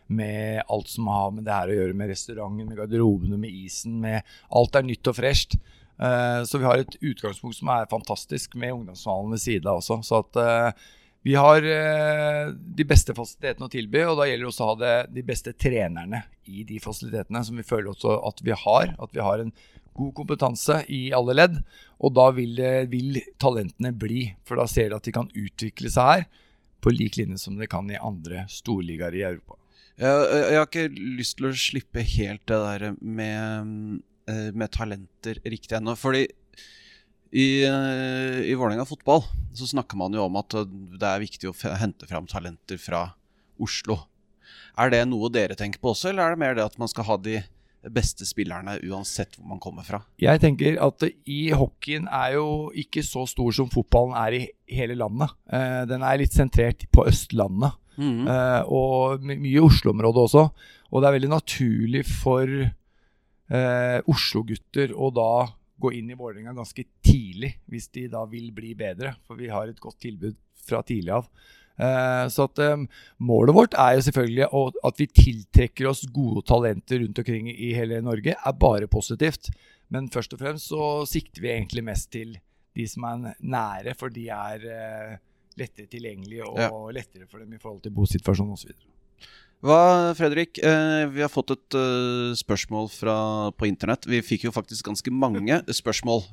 Med 0.05 0.61
alt 0.69 0.91
som 0.91 1.09
har 1.09 1.31
med 1.33 1.47
det 1.47 1.55
her 1.55 1.71
å 1.71 1.79
gjøre, 1.79 1.95
med 1.97 2.11
restauranten, 2.13 2.67
med 2.69 2.77
garderobene, 2.77 3.39
med 3.41 3.55
isen. 3.65 3.97
med 4.03 4.21
Alt 4.53 4.77
er 4.77 4.85
nytt 4.85 5.09
og 5.09 5.17
fresht. 5.17 5.57
Uh, 5.97 6.43
så 6.45 6.59
vi 6.59 6.67
har 6.67 6.83
et 6.83 6.97
utgangspunkt 6.99 7.57
som 7.57 7.71
er 7.73 7.89
fantastisk, 7.89 8.53
med 8.59 8.75
ungdomshallen 8.75 9.33
ved 9.33 9.41
siden 9.41 9.71
av 9.71 9.81
også. 9.81 10.01
Så 10.05 10.21
at 10.21 10.37
uh, 10.37 10.85
vi 11.25 11.33
har 11.33 11.65
uh, 11.65 12.51
de 12.53 12.85
beste 12.85 13.15
fasilitetene 13.17 13.65
å 13.65 13.71
tilby, 13.73 14.03
og 14.05 14.19
da 14.19 14.27
gjelder 14.29 14.45
det 14.45 14.51
også 14.51 14.65
å 14.65 14.69
ha 14.69 14.75
det, 14.77 14.93
de 15.15 15.23
beste 15.25 15.55
trenerne 15.57 16.21
i 16.45 16.61
de 16.67 16.77
fasilitetene, 16.83 17.41
som 17.47 17.57
vi 17.57 17.65
føler 17.65 17.89
også 17.95 18.19
at 18.29 18.43
vi 18.45 18.53
har. 18.61 18.93
At 19.01 19.15
vi 19.15 19.23
har 19.25 19.41
en 19.41 19.49
god 19.97 20.13
kompetanse 20.19 20.83
i 20.93 21.07
alle 21.17 21.33
ledd. 21.33 21.57
Og 22.05 22.13
da 22.13 22.27
vil, 22.35 22.61
vil, 22.91 23.17
talentene 23.41 23.89
bli, 23.97 24.27
for 24.45 24.61
da 24.61 24.67
ser 24.69 24.91
de 24.91 24.99
at 24.99 25.07
de 25.07 25.15
kan 25.15 25.31
utvikle 25.33 25.89
seg 25.89 26.11
her 26.11 26.27
på 26.85 26.93
lik 26.93 27.17
linje 27.17 27.39
som 27.41 27.57
de 27.57 27.65
kan 27.71 27.89
i 27.89 27.97
andre 27.97 28.45
storligaer 28.51 29.17
i 29.17 29.25
Europa. 29.25 29.57
Jeg, 29.97 30.25
jeg 30.29 30.59
har 30.59 30.67
ikke 30.67 30.89
lyst 30.93 31.39
til 31.39 31.49
å 31.49 31.55
slippe 31.57 32.03
helt 32.05 32.43
det 32.51 32.61
der 32.67 32.99
med, 33.01 34.01
med 34.29 34.73
talenter 34.75 35.39
riktig 35.41 35.79
ennå. 35.79 35.95
Fordi 35.97 36.27
i, 37.35 37.49
i 37.67 38.55
Vålerenga 38.55 38.85
fotball 38.87 39.25
så 39.55 39.67
snakker 39.67 39.99
man 39.99 40.15
jo 40.15 40.25
om 40.25 40.37
at 40.39 40.55
det 40.99 41.07
er 41.07 41.23
viktig 41.23 41.49
å 41.49 41.55
hente 41.79 42.07
fram 42.07 42.27
talenter 42.31 42.79
fra 42.81 43.09
Oslo. 43.61 43.97
Er 44.79 44.91
det 44.91 45.03
noe 45.07 45.31
dere 45.31 45.55
tenker 45.57 45.79
på 45.81 45.93
også, 45.93 46.11
eller 46.11 46.25
er 46.25 46.35
det 46.35 46.41
mer 46.41 46.57
det 46.57 46.65
at 46.65 46.79
man 46.81 46.91
skal 46.91 47.07
ha 47.07 47.17
de 47.19 47.39
beste 47.93 48.25
spillerne 48.25 48.79
uansett 48.89 49.37
hvor 49.37 49.47
man 49.47 49.61
kommer 49.63 49.85
fra? 49.87 50.01
Jeg 50.21 50.41
tenker 50.43 50.79
at 50.83 51.05
i 51.05 51.41
hockeyen 51.55 52.09
er 52.09 52.35
jo 52.35 52.47
ikke 52.75 53.03
så 53.05 53.25
stor 53.29 53.55
som 53.55 53.69
fotballen 53.71 54.15
er 54.19 54.37
i 54.39 54.43
hele 54.75 54.97
landet. 54.99 55.35
Uh, 55.51 55.83
den 55.89 56.03
er 56.03 56.19
litt 56.19 56.35
sentrert 56.35 56.87
på 56.91 57.07
Østlandet. 57.07 57.81
Mm. 57.95 58.27
-hmm. 58.27 58.65
og 58.67 59.23
mye 59.23 59.55
i 59.55 59.59
Oslo-området 59.59 60.21
også. 60.27 60.49
Og 60.91 61.01
det 61.01 61.07
er 61.07 61.13
veldig 61.15 61.29
naturlig 61.29 62.03
for 62.05 62.43
Oslo-gutter 64.11 64.91
å 64.91 65.07
da 65.15 65.47
gå 65.81 65.91
inn 65.97 66.09
i 66.11 66.17
Vålerenga 66.17 66.55
ganske 66.55 66.85
tidlig, 67.03 67.55
hvis 67.71 67.89
de 67.95 68.07
da 68.11 68.23
vil 68.29 68.51
bli 68.55 68.73
bedre. 68.77 69.15
For 69.27 69.39
vi 69.39 69.51
har 69.51 69.69
et 69.69 69.81
godt 69.81 69.99
tilbud 70.05 70.37
fra 70.65 70.81
tidlig 70.87 71.13
av. 71.17 71.29
Uh, 71.75 72.23
så 72.31 72.45
at 72.47 72.59
um, 72.71 72.85
Målet 73.27 73.55
vårt 73.55 73.73
er 73.75 73.97
jo 73.97 74.05
selvfølgelig 74.05 74.45
å, 74.55 74.61
at 74.87 75.01
vi 75.01 75.09
tiltrekker 75.11 75.89
oss 75.89 76.05
gode 76.15 76.45
talenter 76.47 77.01
rundt 77.03 77.19
omkring 77.19 77.49
i 77.51 77.73
hele 77.75 77.99
Norge, 78.03 78.35
er 78.35 78.59
bare 78.59 78.87
positivt. 78.91 79.51
Men 79.91 80.07
først 80.11 80.33
og 80.33 80.41
fremst 80.41 80.71
så 80.71 81.03
sikter 81.09 81.43
vi 81.43 81.51
egentlig 81.51 81.83
mest 81.85 82.09
til 82.15 82.37
de 82.75 82.87
som 82.89 83.05
er 83.07 83.35
nære, 83.43 83.95
for 83.99 84.11
de 84.11 84.29
er 84.31 84.63
uh, 84.63 85.17
lettere 85.59 85.91
tilgjengelige 85.91 86.47
og 86.47 86.59
ja. 86.63 86.71
lettere 86.95 87.27
for 87.27 87.43
dem 87.43 87.55
i 87.55 87.61
forhold 87.61 87.83
til 87.83 87.95
bosituasjon 87.95 88.55
osv. 88.55 88.71
Hva, 89.63 90.13
Fredrik? 90.17 90.59
Eh, 90.59 91.05
vi 91.09 91.23
har 91.23 91.31
fått 91.31 91.53
et 91.55 91.77
uh, 91.77 92.33
spørsmål 92.37 92.89
fra, 92.91 93.15
på 93.55 93.67
internett. 93.69 94.05
Vi 94.05 94.19
fikk 94.21 94.45
jo 94.45 94.53
faktisk 94.53 94.85
ganske 94.85 95.13
mange 95.13 95.61
spørsmål 95.79 96.25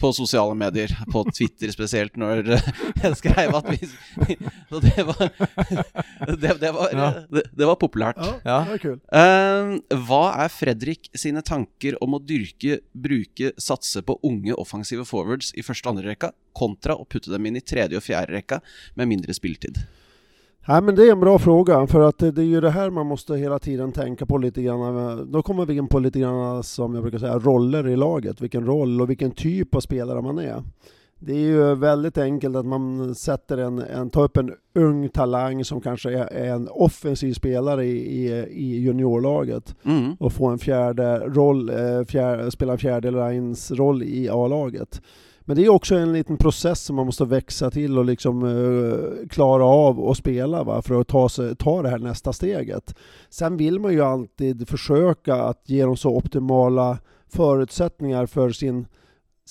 på 0.00 0.10
sosiale 0.16 0.54
medier, 0.56 0.92
på 1.12 1.24
Twitter 1.32 1.72
spesielt, 1.74 2.14
når 2.20 2.52
uh, 2.52 2.68
jeg 3.02 3.18
skrev 3.18 3.56
at 3.56 3.70
vi 3.72 3.80
Så 3.88 4.80
det 4.86 5.06
var 5.08 5.32
Det, 6.42 6.52
det, 6.60 6.70
var, 6.76 6.92
ja. 6.92 7.08
det, 7.32 7.42
det 7.50 7.66
var, 7.66 7.78
populært. 7.80 8.20
Ja, 8.20 8.36
ja. 8.46 8.58
det 8.66 8.76
var 8.76 8.82
kul. 8.84 9.00
Eh, 9.22 9.98
hva 10.06 10.22
er 10.44 10.52
Fredrik 10.52 11.10
sine 11.18 11.42
tanker 11.44 11.96
om 12.04 12.14
å 12.14 12.22
dyrke, 12.22 12.78
bruke, 12.92 13.50
satse 13.60 14.04
på 14.06 14.16
unge 14.28 14.54
offensive 14.54 15.06
forwards 15.08 15.50
i 15.58 15.64
første 15.66 15.88
og 15.88 15.96
andre 15.96 16.12
rekka, 16.12 16.30
kontra 16.54 16.94
å 16.94 17.08
putte 17.08 17.32
dem 17.32 17.50
inn 17.50 17.58
i 17.58 17.64
tredje 17.64 17.98
og 17.98 18.06
fjerde 18.06 18.36
rekka 18.36 18.60
med 18.94 19.10
mindre 19.10 19.34
spilletid? 19.36 19.82
Nej, 20.68 20.82
men 20.82 20.94
det 20.94 21.08
är 21.08 21.12
en 21.12 21.20
bra 21.20 21.38
fråga, 21.38 21.86
för 21.86 22.00
att 22.00 22.18
det 22.18 22.38
är 22.38 22.42
ju 22.42 22.60
det 22.60 22.70
här 22.70 22.90
man 22.90 23.06
måste 23.06 23.34
hela 23.34 23.58
tiden 23.58 23.92
tänka 23.92 24.26
på 24.26 24.38
lite 24.38 24.62
grann. 24.62 25.32
Då 25.32 25.42
kommer 25.42 25.66
vi 25.66 25.76
in 25.76 25.88
på 25.88 25.98
lite 25.98 26.20
grann, 26.20 26.62
som 26.62 26.94
jag 26.94 27.02
brukar 27.02 27.18
säga, 27.18 27.38
roller 27.38 27.88
i 27.88 27.96
laget. 27.96 28.40
Vilken 28.40 28.66
roll 28.66 29.00
och 29.00 29.10
vilken 29.10 29.30
typ 29.30 29.74
av 29.74 29.80
spelare 29.80 30.22
man 30.22 30.38
är. 30.38 30.62
Det 31.18 31.32
är 31.32 31.38
ju 31.38 31.74
väldigt 31.74 32.18
enkelt 32.18 32.56
att 32.56 32.66
man 32.66 33.14
sätter 33.14 33.58
en, 33.58 33.78
en 33.78 34.10
tar 34.10 34.24
upp 34.24 34.36
en 34.36 34.54
ung 34.74 35.08
talang 35.08 35.64
som 35.64 35.80
kanske 35.80 36.10
är, 36.10 36.52
en 36.54 36.68
offensiv 36.68 37.32
spelare 37.32 37.84
i, 37.84 38.24
i, 38.24 38.46
i 38.50 38.80
juniorlaget 38.80 39.76
mm. 39.84 40.14
och 40.20 40.32
får 40.32 40.52
en 40.52 40.58
fjärde 40.58 41.18
roll, 41.18 41.70
eh, 41.70 42.04
fjärde, 42.08 42.50
spela 42.50 42.76
fjärde 42.76 43.10
lines 43.10 43.70
roll 43.70 44.02
i 44.02 44.28
A-laget. 44.28 45.02
Men 45.44 45.56
det 45.56 45.64
är 45.64 45.68
också 45.68 45.94
en 45.94 46.12
liten 46.12 46.36
process 46.36 46.80
som 46.80 46.96
man 46.96 47.06
måste 47.06 47.24
växa 47.24 47.70
till 47.70 47.98
och 47.98 48.04
liksom 48.04 48.42
uh, 48.42 49.28
klara 49.28 49.64
av 49.64 50.08
att 50.08 50.16
spela 50.16 50.64
va? 50.64 50.82
för 50.82 51.00
att 51.00 51.08
ta, 51.08 51.28
ta 51.58 51.82
det 51.82 51.88
här 51.88 51.98
nästa 51.98 52.32
steget. 52.32 52.94
Sen 53.30 53.56
vill 53.56 53.80
man 53.80 53.92
ju 53.92 54.02
alltid 54.02 54.68
försöka 54.68 55.34
att 55.34 55.62
ge 55.66 55.84
dem 55.84 55.96
så 55.96 56.16
optimala 56.16 56.98
förutsättningar 57.28 58.26
för 58.26 58.50
sin 58.50 58.86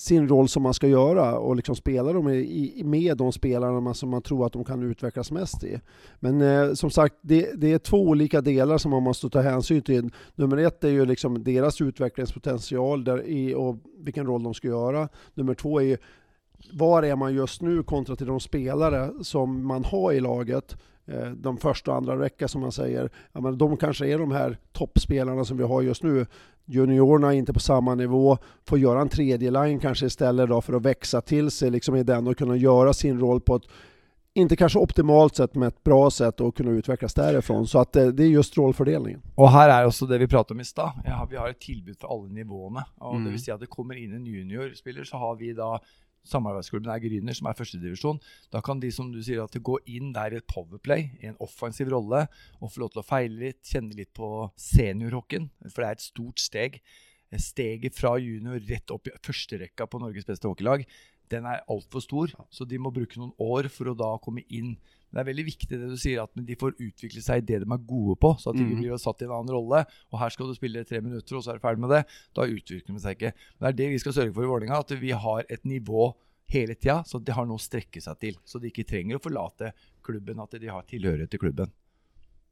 sin 0.01 0.27
roll 0.27 0.47
som 0.47 0.63
man 0.63 0.73
ska 0.73 0.87
göra 0.87 1.37
och 1.37 1.55
liksom 1.55 1.75
spela 1.75 2.13
dem 2.13 2.29
i, 2.29 2.81
med 2.85 3.17
de 3.17 3.31
spelarna 3.31 3.93
som 3.93 4.09
man 4.09 4.21
tror 4.21 4.45
att 4.45 4.53
de 4.53 4.63
kan 4.63 4.83
utvecklas 4.83 5.31
mest 5.31 5.63
i. 5.63 5.79
Men 6.19 6.41
eh, 6.41 6.73
som 6.73 6.89
sagt, 6.89 7.15
det, 7.21 7.51
det, 7.55 7.73
är 7.73 7.77
två 7.77 7.97
olika 7.97 8.41
delar 8.41 8.77
som 8.77 8.91
man 8.91 9.03
måste 9.03 9.29
ta 9.29 9.41
hänsyn 9.41 9.81
till. 9.81 10.09
Nummer 10.35 10.57
ett 10.57 10.83
är 10.83 10.89
ju 10.89 11.05
liksom 11.05 11.43
deras 11.43 11.81
utvecklingspotential 11.81 13.03
där 13.03 13.27
i, 13.27 13.53
och 13.53 13.77
vilken 13.97 14.25
roll 14.25 14.43
de 14.43 14.53
ska 14.53 14.67
göra. 14.67 15.09
Nummer 15.33 15.53
två 15.53 15.79
är 15.79 15.85
ju 15.85 15.97
var 16.73 17.03
är 17.03 17.15
man 17.15 17.33
just 17.33 17.61
nu 17.61 17.83
kontra 17.83 18.15
till 18.15 18.27
de 18.27 18.39
spelare 18.39 19.11
som 19.21 19.67
man 19.67 19.83
har 19.83 20.11
i 20.13 20.19
laget 20.19 20.77
eh, 21.05 21.31
de 21.31 21.57
första 21.57 21.91
och 21.91 21.97
andra 21.97 22.19
räcka 22.19 22.47
som 22.47 22.61
man 22.61 22.71
säger, 22.71 23.09
ja, 23.31 23.41
men 23.41 23.57
de 23.57 23.77
kanske 23.77 24.07
är 24.07 24.17
de 24.17 24.31
här 24.31 24.57
toppspelarna 24.71 25.45
som 25.45 25.57
vi 25.57 25.63
har 25.63 25.81
just 25.81 26.03
nu 26.03 26.25
juniorerna 26.65 27.33
inte 27.33 27.53
på 27.53 27.59
samma 27.59 27.95
nivå, 27.95 28.37
får 28.65 28.79
göra 28.79 29.01
en 29.01 29.09
tredje 29.09 29.51
line 29.51 29.79
kanske 29.79 30.05
istället 30.05 30.49
då 30.49 30.61
för 30.61 30.73
att 30.73 30.85
växa 30.85 31.21
till 31.21 31.51
sig 31.51 31.69
liksom 31.69 31.95
i 31.95 32.03
den 32.03 32.27
och 32.27 32.37
kunna 32.37 32.55
göra 32.55 32.93
sin 32.93 33.19
roll 33.19 33.41
på 33.41 33.55
ett 33.55 33.63
inte 34.33 34.55
kanske 34.55 34.79
optimalt 34.79 35.35
sätt, 35.35 35.55
men 35.55 35.67
ett 35.67 35.83
bra 35.83 36.11
sätt 36.11 36.41
och 36.41 36.57
kunna 36.57 36.71
utvecklas 36.71 37.13
därifrån. 37.13 37.67
Så 37.67 37.79
att 37.79 37.93
det, 37.93 38.03
eh, 38.03 38.07
det 38.07 38.23
är 38.23 38.27
just 38.27 38.57
rollfördelningen. 38.57 39.21
Och 39.35 39.49
här 39.49 39.69
är 39.81 39.85
också 39.85 40.05
det 40.05 40.17
vi 40.17 40.27
pratade 40.27 40.53
om 40.53 40.59
i 40.59 40.65
stad. 40.65 40.91
Ja, 41.05 41.27
vi 41.29 41.37
har 41.37 41.49
ett 41.49 41.59
tillbud 41.59 41.97
för 41.99 42.07
alla 42.07 42.27
nivåerna. 42.27 42.85
Och 42.97 43.11
mm. 43.11 43.25
Det 43.25 43.31
vill 43.31 43.43
säga 43.43 43.55
att 43.55 43.61
det 43.61 43.67
kommer 43.67 43.95
in 43.95 44.15
en 44.15 44.25
juniorspelare 44.25 45.05
så 45.05 45.17
har 45.17 45.35
vi 45.35 45.53
då 45.53 45.79
samarbeidsklubben 46.27 46.91
er 46.93 47.01
Gryner, 47.03 47.35
som 47.37 47.49
er 47.49 47.57
førstedivisjon, 47.57 48.19
da 48.53 48.61
kan 48.65 48.81
de 48.81 48.91
som 48.93 49.11
du 49.13 49.19
sier 49.23 49.41
at 49.43 49.57
gå 49.57 49.77
inn 49.89 50.11
der 50.15 50.35
i 50.35 50.41
et 50.41 50.49
powerplay, 50.49 51.09
i 51.21 51.29
en 51.31 51.39
offensiv 51.43 51.91
rolle, 51.93 52.25
og 52.59 52.73
få 52.73 52.83
lov 52.83 52.93
til 52.93 53.03
å 53.03 53.07
feile 53.07 53.39
litt, 53.47 53.61
kjenne 53.67 53.97
litt 53.97 54.13
på 54.17 54.49
seniorhockeyen. 54.59 55.49
For 55.69 55.81
det 55.81 55.89
er 55.89 55.97
et 55.97 56.05
stort 56.05 56.43
steg. 56.43 56.81
Steget 57.39 57.95
fra 57.95 58.17
junior 58.19 58.59
rett 58.67 58.91
opp 58.91 59.07
i 59.07 59.15
førsterekka 59.23 59.87
på 59.87 60.01
Norges 60.01 60.27
beste 60.27 60.49
hockeylag, 60.49 60.83
den 61.31 61.47
er 61.47 61.63
altfor 61.71 62.03
stor. 62.03 62.33
Så 62.51 62.67
de 62.67 62.79
må 62.81 62.91
bruke 62.93 63.19
noen 63.19 63.31
år 63.39 63.69
for 63.71 63.91
å 63.91 63.97
da 63.97 64.13
komme 64.23 64.43
inn. 64.51 64.75
Det 65.11 65.19
er 65.19 65.27
veldig 65.27 65.45
viktig 65.45 65.67
det 65.69 65.89
du 65.91 65.97
sier, 65.99 66.23
at 66.23 66.29
de 66.35 66.55
får 66.55 66.73
utvikle 66.79 67.21
seg 67.21 67.41
i 67.41 67.45
det 67.45 67.59
de 67.65 67.67
er 67.75 67.85
gode 67.87 68.15
på. 68.19 68.31
Så 68.39 68.49
at 68.51 68.55
de 68.55 68.63
ikke 68.63 68.77
Mhm. 68.77 68.83
blir 68.85 68.97
satt 68.97 69.21
i 69.21 69.25
en 69.25 69.31
annen 69.31 69.51
rolle. 69.53 69.85
Og 70.11 70.19
her 70.19 70.29
skal 70.29 70.47
du 70.47 70.53
spille 70.55 70.83
tre 70.87 71.01
minutter, 71.01 71.35
og 71.35 71.43
så 71.43 71.51
er 71.51 71.59
du 71.59 71.65
ferdig 71.67 71.79
med 71.79 71.89
det. 71.89 72.05
Da 72.33 72.41
utvikler 72.47 72.93
de 72.95 72.99
seg 72.99 73.17
ikke. 73.19 73.33
Men 73.59 73.67
det 73.67 73.69
er 73.73 73.77
det 73.83 73.89
vi 73.91 73.97
skal 73.99 74.13
sørge 74.13 74.33
for 74.33 74.43
i 74.43 74.47
Vålerenga, 74.47 74.79
at 74.79 74.89
vi 74.99 75.11
har 75.11 75.43
et 75.49 75.63
nivå 75.65 76.13
hele 76.51 76.75
tida, 76.75 77.03
så 77.03 77.23
de 77.23 77.31
har 77.31 77.45
noe 77.45 77.55
å 77.57 77.61
strekke 77.61 78.01
seg 78.01 78.19
til. 78.19 78.35
Så 78.45 78.59
de 78.59 78.69
ikke 78.71 78.87
trenger 78.87 79.15
å 79.19 79.21
forlate 79.23 79.73
klubben, 80.03 80.39
at 80.41 80.51
de 80.59 80.67
har 80.67 80.83
tilhørighet 80.83 81.29
til 81.29 81.39
klubben. 81.39 81.71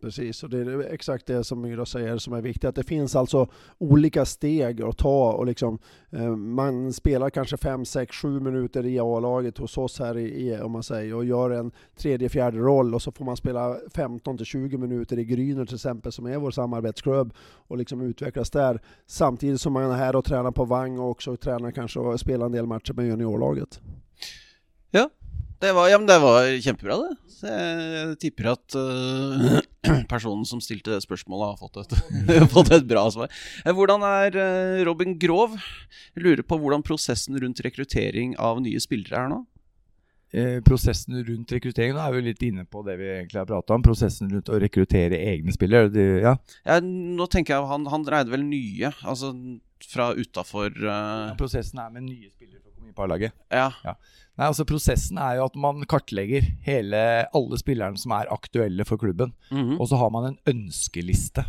Precis, 0.02 0.44
och 0.44 0.50
det 0.50 0.58
är 0.58 0.94
exakt 0.94 1.26
det 1.26 1.44
som 1.44 1.62
Myra 1.62 1.86
säger 1.86 2.18
som 2.18 2.34
är 2.34 2.42
viktigt. 2.42 2.66
Att 2.66 2.76
det 2.76 2.84
finns 2.84 3.16
alltså 3.16 3.48
olika 3.78 4.26
steg 4.26 4.82
att 4.82 4.98
ta 4.98 5.34
och 5.34 5.46
liksom 5.46 5.80
eh, 6.10 6.36
man 6.36 6.94
spelar 6.94 7.30
kanske 7.30 7.58
5, 7.58 7.86
6, 7.86 8.16
7 8.16 8.40
minuter 8.40 8.86
i 8.86 9.00
A-laget 9.00 9.58
hos 9.58 9.78
oss 9.78 10.00
här 10.00 10.18
i, 10.18 10.48
i 10.48 10.60
om 10.60 10.72
man 10.72 10.84
säger 10.84 11.16
och 11.16 11.26
gör 11.26 11.50
en 11.50 11.72
tredje, 11.98 12.30
fjärde 12.30 12.58
roll 12.58 12.96
och 12.96 13.02
så 13.02 13.12
får 13.12 13.26
man 13.26 13.38
spela 13.38 13.78
15 13.96 14.38
till 14.38 14.46
20 14.46 14.78
minuter 14.78 15.20
i 15.20 15.26
Gryner 15.26 15.66
till 15.66 15.76
exempel 15.76 16.12
som 16.12 16.26
är 16.26 16.38
vår 16.38 16.52
samarbetsklubb 16.52 17.34
och 17.42 17.78
liksom 17.78 18.02
utvecklas 18.02 18.50
där. 18.50 18.82
Samtidigt 19.08 19.62
som 19.62 19.74
man 19.74 19.92
är 19.92 19.96
här 19.96 20.16
och 20.16 20.26
tränar 20.26 20.52
på 20.52 20.66
Vang 20.66 21.00
och 21.00 21.10
också 21.10 21.38
tränar 21.38 21.72
kanske 21.72 22.00
och 22.00 22.20
spelar 22.20 22.46
en 22.46 22.52
del 22.52 22.66
matcher 22.66 22.94
med 22.94 23.08
juniorlaget. 23.08 23.80
Det 25.60 25.72
var, 25.72 25.90
ja, 25.90 25.98
det 25.98 26.20
var 26.20 26.62
kjempebra, 26.62 26.96
det. 26.96 27.16
Så 27.30 27.48
jeg 27.48 28.20
tipper 28.20 28.52
at 28.52 28.76
øh, 28.76 29.60
personen 30.12 30.46
som 30.48 30.62
stilte 30.64 30.92
det 30.92 31.04
spørsmålet, 31.06 31.54
har 31.54 31.60
fått 31.60 31.80
et, 31.84 32.50
fått 32.56 32.72
et 32.76 32.88
bra 32.90 33.06
svar. 33.14 33.32
Eh, 33.64 33.72
Hvordan 33.76 34.04
er 34.08 34.36
øh, 34.40 34.82
Robin 34.90 35.16
Grov? 35.22 35.56
Jeg 36.16 36.26
lurer 36.26 36.44
på 36.44 36.60
hvordan 36.60 36.84
prosessen 36.86 37.40
rundt 37.40 37.62
rekruttering 37.66 38.36
av 38.42 38.62
nye 38.64 38.82
spillere 38.84 39.24
er 39.24 39.32
nå? 39.32 39.40
Eh, 40.30 40.58
prosessen 40.62 41.16
rundt 41.26 41.52
rekruttering, 41.56 41.96
nå 41.96 42.04
er 42.04 42.14
vi 42.18 42.26
litt 42.28 42.44
inne 42.46 42.68
på 42.70 42.84
det 42.86 43.00
vi 43.00 43.08
egentlig 43.16 43.40
har 43.42 43.50
prata 43.50 43.74
om. 43.78 43.86
Prosessen 43.86 44.30
rundt 44.30 44.52
å 44.52 44.60
rekruttere 44.62 45.18
egne 45.32 45.56
spillere. 45.56 45.90
Det, 45.94 46.08
ja. 46.26 46.36
Ja, 46.68 46.80
nå 46.86 47.30
tenker 47.32 47.56
jeg 47.56 47.72
Han, 47.72 47.88
han 47.90 48.06
dreide 48.06 48.36
vel 48.36 48.46
nye, 48.46 48.92
altså 49.08 49.34
fra 49.90 50.10
utafor 50.12 50.74
Prosessen 51.40 51.80
er 51.80 51.94
med 51.94 52.04
nye 52.04 52.28
spillere 52.28 52.69
for 52.90 53.04
parlaget. 53.04 53.36
A-laget. 53.50 53.84
Ja. 53.86 53.96
Nei, 54.40 54.48
altså 54.48 54.64
Prosessen 54.68 55.20
er 55.20 55.36
jo 55.36 55.46
at 55.50 55.56
man 55.60 55.84
kartlegger 55.90 56.46
hele, 56.64 57.00
alle 57.36 57.60
spillerne 57.60 58.00
som 58.00 58.14
er 58.16 58.30
aktuelle 58.32 58.86
for 58.88 59.02
klubben. 59.02 59.34
mhm. 59.52 59.80
Og 59.80 59.90
så 59.92 60.00
har 60.00 60.12
man 60.16 60.30
en 60.32 60.38
ønskeliste 60.48 61.44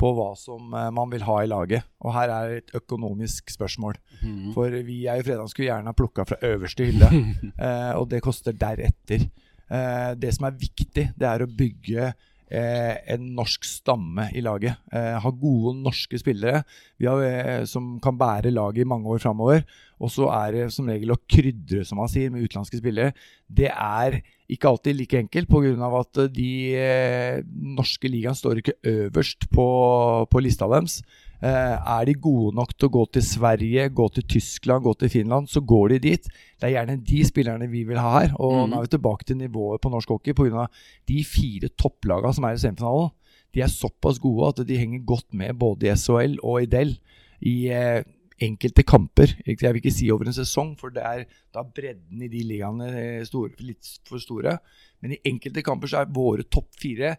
på 0.00 0.14
hva 0.16 0.30
som 0.40 0.72
eh, 0.72 0.88
man 0.96 1.10
vil 1.12 1.26
ha 1.26 1.36
i 1.42 1.50
laget. 1.50 1.84
Og 2.00 2.14
her 2.16 2.32
er 2.32 2.56
et 2.56 2.72
økonomisk 2.78 3.52
spørsmål. 3.52 3.98
Mhm. 4.22 4.52
For 4.56 4.72
vi 4.86 5.02
er 5.06 5.20
i 5.20 5.26
fredag 5.26 5.52
skulle 5.52 5.68
gjerne 5.68 5.92
ha 5.92 5.96
plukka 5.96 6.24
fra 6.24 6.40
øverste 6.48 6.88
hylle, 6.88 7.10
eh, 7.66 7.92
og 7.98 8.08
det 8.08 8.22
koster 8.24 8.56
deretter. 8.56 9.28
Eh, 9.70 10.12
det 10.16 10.32
som 10.34 10.48
er 10.48 10.56
viktig, 10.58 11.10
det 11.12 11.28
er 11.28 11.44
å 11.44 11.50
bygge 11.50 12.12
en 12.50 13.28
norsk 13.36 13.64
stamme 13.66 14.26
i 14.34 14.42
laget. 14.42 14.80
Eh, 14.92 15.16
ha 15.22 15.30
gode 15.30 15.76
norske 15.84 16.18
spillere 16.18 16.62
har, 16.62 17.22
eh, 17.22 17.64
som 17.64 17.98
kan 18.02 18.18
bære 18.18 18.50
laget 18.50 18.82
i 18.82 18.88
mange 18.88 19.06
år 19.06 19.22
framover. 19.22 19.64
Og 20.00 20.10
så 20.10 20.28
er 20.32 20.52
det 20.52 20.72
som 20.72 20.88
regel 20.88 21.12
å 21.14 21.20
krydre, 21.28 21.84
som 21.84 21.98
man 21.98 22.08
sier, 22.08 22.30
med 22.30 22.42
utenlandske 22.42 22.80
spillere. 22.80 23.14
Det 23.46 23.70
er 23.70 24.22
ikke 24.50 24.68
alltid 24.68 24.96
like 24.96 25.18
enkelt, 25.18 25.48
pga. 25.48 26.00
at 26.00 26.32
de 26.34 26.74
eh, 26.74 27.42
norske 27.46 28.08
ligaen 28.08 28.34
står 28.34 28.58
ikke 28.58 28.78
øverst 28.82 29.50
på, 29.50 30.26
på 30.30 30.42
lista 30.42 30.66
deres. 30.66 31.02
Eh, 31.40 31.76
er 31.88 32.04
de 32.04 32.14
gode 32.20 32.52
nok 32.52 32.74
til 32.76 32.90
å 32.90 32.92
gå 32.98 33.06
til 33.16 33.24
Sverige, 33.24 33.86
gå 33.96 34.06
til 34.12 34.26
Tyskland, 34.28 34.84
gå 34.84 34.92
til 35.00 35.12
Finland, 35.12 35.48
så 35.48 35.62
går 35.64 35.94
de 35.94 36.00
dit. 36.10 36.28
Det 36.60 36.68
er 36.68 36.74
gjerne 36.74 36.98
de 37.00 37.22
spillerne 37.24 37.68
vi 37.72 37.86
vil 37.88 38.00
ha 38.00 38.12
her. 38.18 38.34
Og 38.36 38.58
mm. 38.58 38.66
nå 38.68 38.76
er 38.76 38.84
vi 38.84 38.92
tilbake 38.96 39.28
til 39.28 39.40
nivået 39.40 39.80
på 39.80 39.92
norsk 39.92 40.12
hockey 40.12 40.36
pga. 40.36 40.66
de 41.08 41.24
fire 41.24 41.72
topplagene 41.80 42.36
som 42.36 42.44
er 42.44 42.58
i 42.58 42.60
semifinalen. 42.60 43.14
De 43.56 43.64
er 43.64 43.72
såpass 43.72 44.20
gode 44.22 44.52
at 44.52 44.66
de 44.68 44.78
henger 44.78 45.06
godt 45.06 45.32
med 45.34 45.56
både 45.58 45.88
i 45.88 45.96
SHL 45.96 46.36
og 46.44 46.62
i 46.62 46.70
Del 46.70 46.92
i 47.40 47.54
eh, 47.72 48.04
enkelte 48.40 48.84
kamper. 48.84 49.32
Jeg 49.46 49.58
vil 49.60 49.80
ikke 49.80 49.94
si 49.94 50.10
over 50.12 50.28
en 50.28 50.36
sesong, 50.36 50.74
for 50.78 50.92
det 50.92 51.02
er 51.02 51.24
da 51.54 51.64
bredden 51.64 52.20
i 52.20 52.28
de 52.30 52.44
ligaene 52.46 52.92
eh, 52.92 53.24
store, 53.24 53.56
litt 53.64 53.96
for 54.08 54.20
store. 54.22 54.58
Men 55.00 55.16
i 55.16 55.22
enkelte 55.32 55.64
kamper 55.64 55.88
så 55.88 56.02
er 56.02 56.14
våre 56.14 56.44
topp 56.44 56.68
fire 56.80 57.16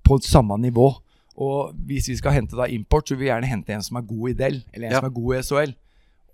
på 0.00 0.18
samme 0.24 0.56
nivå. 0.64 0.88
Og 1.40 1.72
hvis 1.88 2.10
vi 2.10 2.16
skal 2.20 2.34
hente 2.36 2.56
da 2.58 2.66
import, 2.68 3.08
så 3.08 3.16
vil 3.16 3.24
vi 3.24 3.30
gjerne 3.30 3.48
hente 3.48 3.72
en 3.72 3.82
som 3.84 3.96
er 3.96 4.04
god 4.08 4.30
i 4.32 4.36
Del, 4.36 4.58
eller 4.74 4.88
en 4.90 4.92
Ja. 4.92 5.00
som 5.00 5.08
er 5.08 5.14
god 5.16 5.34
i 5.36 5.42
SHL. 5.42 5.74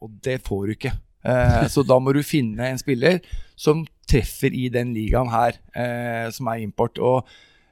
Og 0.02 0.10
det 0.26 0.40
får 0.44 0.64
du 0.66 0.72
ikke. 0.74 0.92
Eh, 1.26 1.66
så 1.72 1.82
da 1.86 1.98
må 2.02 2.12
du 2.14 2.22
finne 2.26 2.66
en 2.70 2.78
spiller 2.78 3.20
som 3.56 3.84
treffer 4.06 4.52
i 4.54 4.68
den 4.68 4.92
ligaen 4.94 5.30
her, 5.32 5.56
eh, 5.74 6.30
som 6.30 6.46
er 6.52 6.62
import. 6.62 6.98
Og, 6.98 7.26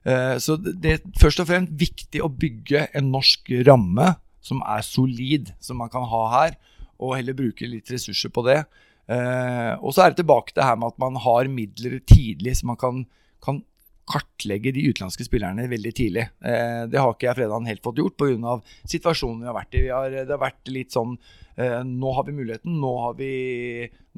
eh, 0.06 0.36
så 0.42 0.56
det 0.62 0.80
det 0.80 0.92
er 0.92 1.04
først 1.20 1.40
og 1.40 1.46
fremst 1.50 1.72
viktig 1.78 2.22
å 2.22 2.30
bygge 2.30 2.88
en 2.94 3.10
norsk 3.12 3.50
ramme 3.66 4.16
som 4.40 4.62
er 4.66 4.82
solid, 4.82 5.52
som 5.60 5.78
man 5.78 5.88
kan 5.88 6.04
ha 6.04 6.22
her, 6.40 6.56
og 7.00 7.16
heller 7.16 7.34
bruke 7.34 7.66
litt 7.68 7.90
ressurser 7.90 8.30
på 8.30 8.44
det. 8.44 8.64
Eh, 9.08 9.74
og 9.82 9.92
så 9.92 10.04
er 10.04 10.10
det 10.14 10.22
tilbake 10.24 10.52
til 10.54 10.62
her 10.62 10.76
med 10.76 10.92
at 10.94 10.98
man 10.98 11.16
har 11.16 11.44
midler 11.48 11.98
tidlig, 12.06 12.56
så 12.56 12.64
man 12.66 12.76
kan, 12.76 13.06
kan 13.42 13.62
kartlegge 14.10 14.72
de 14.74 14.84
utenlandske 14.90 15.26
spillerne 15.26 15.66
veldig 15.70 15.92
tidlig. 15.96 16.26
Eh, 16.44 16.84
det 16.90 17.00
har 17.00 17.14
ikke 17.14 17.28
jeg 17.30 17.38
fredagen 17.40 17.68
helt 17.70 17.84
fått 17.84 18.00
gjort 18.02 18.18
pga. 18.20 18.58
situasjonen 18.90 19.42
vi 19.42 19.50
har 19.50 19.56
vært 19.56 19.74
i. 19.74 19.82
Vi 19.86 19.92
har, 19.94 20.14
det 20.14 20.30
har 20.30 20.42
vært 20.42 20.72
litt 20.72 20.94
sånn 20.94 21.16
eh, 21.56 21.80
Nå 21.88 22.12
har 22.16 22.26
vi 22.28 22.36
muligheten, 22.36 22.78
nå 22.80 22.94
har 23.06 23.18
vi, 23.18 23.32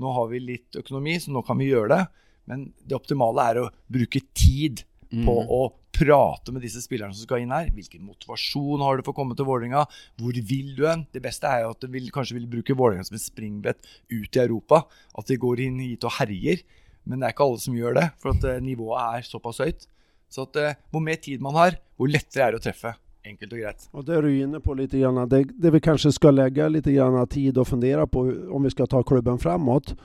nå 0.02 0.14
har 0.18 0.30
vi 0.32 0.42
litt 0.42 0.78
økonomi, 0.82 1.18
så 1.22 1.34
nå 1.34 1.42
kan 1.46 1.58
vi 1.60 1.70
gjøre 1.70 1.94
det. 1.94 2.04
Men 2.50 2.68
det 2.82 2.98
optimale 2.98 3.50
er 3.50 3.62
å 3.62 3.70
bruke 3.90 4.22
tid 4.34 4.84
på 5.10 5.34
mm. 5.42 5.50
å 5.54 5.62
prate 5.96 6.52
med 6.52 6.64
disse 6.64 6.82
spillerne 6.84 7.14
som 7.16 7.24
skal 7.24 7.42
inn 7.42 7.54
her. 7.54 7.70
Hvilken 7.74 8.04
motivasjon 8.04 8.82
har 8.84 8.98
du 8.98 9.04
for 9.06 9.14
å 9.14 9.18
komme 9.20 9.36
til 9.38 9.48
Vålerenga? 9.48 9.86
Hvor 10.20 10.40
vil 10.50 10.74
du 10.76 10.84
hen? 10.86 11.06
Det 11.14 11.22
beste 11.24 11.48
er 11.48 11.64
jo 11.64 11.72
at 11.72 11.84
du 11.84 11.88
vil, 11.92 12.10
kanskje 12.14 12.36
vil 12.38 12.50
bruke 12.50 12.76
Vålerenga 12.76 13.06
som 13.08 13.16
et 13.18 13.24
springbrett 13.24 13.80
ut 14.12 14.36
i 14.36 14.42
Europa. 14.42 14.82
At 15.16 15.30
de 15.30 15.38
går 15.40 15.64
inn 15.66 15.80
hit 15.84 16.04
og 16.06 16.18
herjer. 16.18 16.64
Men 17.06 17.22
det 17.22 17.28
er 17.28 17.36
ikke 17.36 17.46
alle 17.46 17.62
som 17.62 17.78
gjør 17.78 17.98
det, 18.00 18.06
for 18.22 18.34
at 18.34 18.46
eh, 18.50 18.62
nivået 18.62 19.18
er 19.22 19.26
såpass 19.26 19.62
høyt. 19.62 19.88
Så 20.32 20.46
at 20.48 20.58
eh, 20.60 20.78
hvor 20.90 21.04
mer 21.04 21.20
tid 21.22 21.42
man 21.42 21.54
har, 21.58 21.78
hvor 21.96 22.10
lettere 22.10 22.48
er 22.48 22.54
det 22.54 22.62
å 22.62 22.66
treffe. 22.66 22.96
Enkelt 23.26 23.56
og 23.56 23.58
greit. 23.58 23.88
Og 23.90 24.04
det 24.06 24.14
er 24.14 24.22
du 24.22 24.30
inne 24.30 24.60
på 24.62 24.74
litt. 24.78 24.92
grann. 24.94 25.24
Det, 25.28 25.48
det 25.58 25.72
vi 25.74 25.82
kanskje 25.82 26.12
skal 26.14 26.36
legge 26.38 26.68
litt 26.70 26.86
tid 26.86 27.58
og 27.58 27.66
fundere 27.66 28.06
på 28.06 28.22
om 28.54 28.62
vi 28.62 28.70
skal 28.70 28.86
ta 28.86 29.02
klubben 29.02 29.38
framover, 29.38 29.96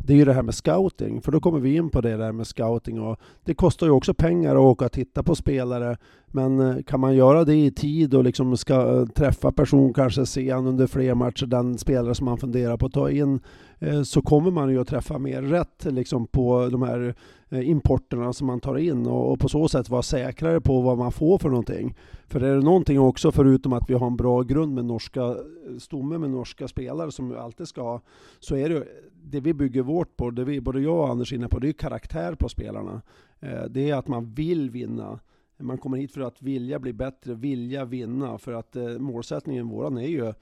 Det 0.00 0.14
er 0.14 0.18
jo 0.18 0.24
det 0.24 0.34
her 0.34 0.42
med 0.42 0.54
scouting. 0.54 1.20
For 1.20 1.30
da 1.30 1.40
kommer 1.40 1.60
vi 1.60 1.74
inn 1.76 1.90
på 1.90 2.00
det 2.00 2.16
der 2.16 2.32
med 2.32 2.46
scouting. 2.46 3.00
Og 3.00 3.18
det 3.44 3.58
koster 3.60 3.86
jo 3.86 3.98
også 3.98 4.14
penger 4.14 4.56
å 4.56 4.70
åke 4.70 4.86
og 4.88 4.92
titte 4.92 5.22
på 5.22 5.34
spillere, 5.36 5.96
Men 6.32 6.60
eh, 6.60 6.82
kan 6.86 7.00
man 7.00 7.14
gjøre 7.14 7.44
det 7.44 7.54
i 7.56 7.70
tid 7.70 8.14
og 8.14 8.24
liksom 8.24 8.56
skal 8.56 9.08
treffe 9.16 9.50
personen 9.52 9.92
kanskje 9.92 10.26
se 10.26 10.50
han 10.50 10.66
under 10.66 10.86
flere 10.86 11.14
matcher, 11.14 11.46
den 11.46 11.76
spillere 11.78 12.14
som 12.14 12.26
man 12.30 12.38
funderer 12.38 12.76
på 12.76 12.86
å 12.86 12.92
ta 12.92 13.10
in, 13.10 13.34
eh, 13.34 13.69
så 14.04 14.22
kommer 14.22 14.50
man 14.50 14.70
ju 14.70 14.80
att 14.80 14.88
träffa 14.88 15.18
mer 15.18 15.42
rätt 15.42 15.84
liksom 15.84 16.26
på 16.26 16.68
de 16.68 16.82
här 16.82 17.14
eh, 17.48 17.68
importerna 17.68 18.32
som 18.32 18.46
man 18.46 18.60
tar 18.60 18.78
in 18.78 19.06
och 19.06 19.40
på 19.40 19.48
så 19.48 19.68
sätt 19.68 19.88
vara 19.88 20.02
säkrare 20.02 20.60
på 20.60 20.80
vad 20.80 20.98
man 20.98 21.12
får 21.12 21.38
för 21.38 21.48
någonting. 21.48 21.96
För 22.26 22.40
är 22.40 22.54
det 22.54 22.62
någonting 22.62 23.00
också, 23.00 23.32
förutom 23.32 23.72
att 23.72 23.90
vi 23.90 23.94
har 23.94 24.06
en 24.06 24.16
bra 24.16 24.42
grund 24.42 24.74
med 24.74 24.84
norska 24.84 25.36
stomme 25.78 26.18
med 26.18 26.30
norska 26.30 26.68
spelare 26.68 27.12
som 27.12 27.28
vi 27.28 27.36
alltid 27.36 27.68
ska 27.68 27.82
ha, 27.82 28.00
så 28.40 28.56
är 28.56 28.68
det 28.68 28.74
jo 28.74 28.82
det 29.22 29.40
vi 29.40 29.54
bygger 29.54 29.82
vårt 29.82 30.16
på, 30.16 30.30
det 30.30 30.44
vi, 30.44 30.60
både 30.60 30.80
jag 30.80 30.98
och 30.98 31.08
Anders 31.08 31.32
är 31.32 31.36
inne 31.36 31.48
på, 31.48 31.58
det 31.58 31.68
är 31.68 31.72
karaktär 31.72 32.34
på 32.34 32.48
spelarna. 32.48 33.02
Eh, 33.40 33.64
Det 33.70 33.90
är 33.90 33.94
att 33.94 34.08
man 34.08 34.34
vill 34.34 34.70
vinna. 34.70 35.20
Man 35.58 35.78
kommer 35.78 35.96
hit 35.96 36.12
för 36.12 36.20
att 36.20 36.42
vilja 36.42 36.78
bli 36.78 36.92
bättre, 36.92 37.34
vilja 37.34 37.84
vinna. 37.84 38.38
För 38.38 38.52
att 38.52 38.76
eh, 38.76 38.98
målsättningen 38.98 39.68
våran 39.68 39.98
är 39.98 40.06
ju 40.06 40.32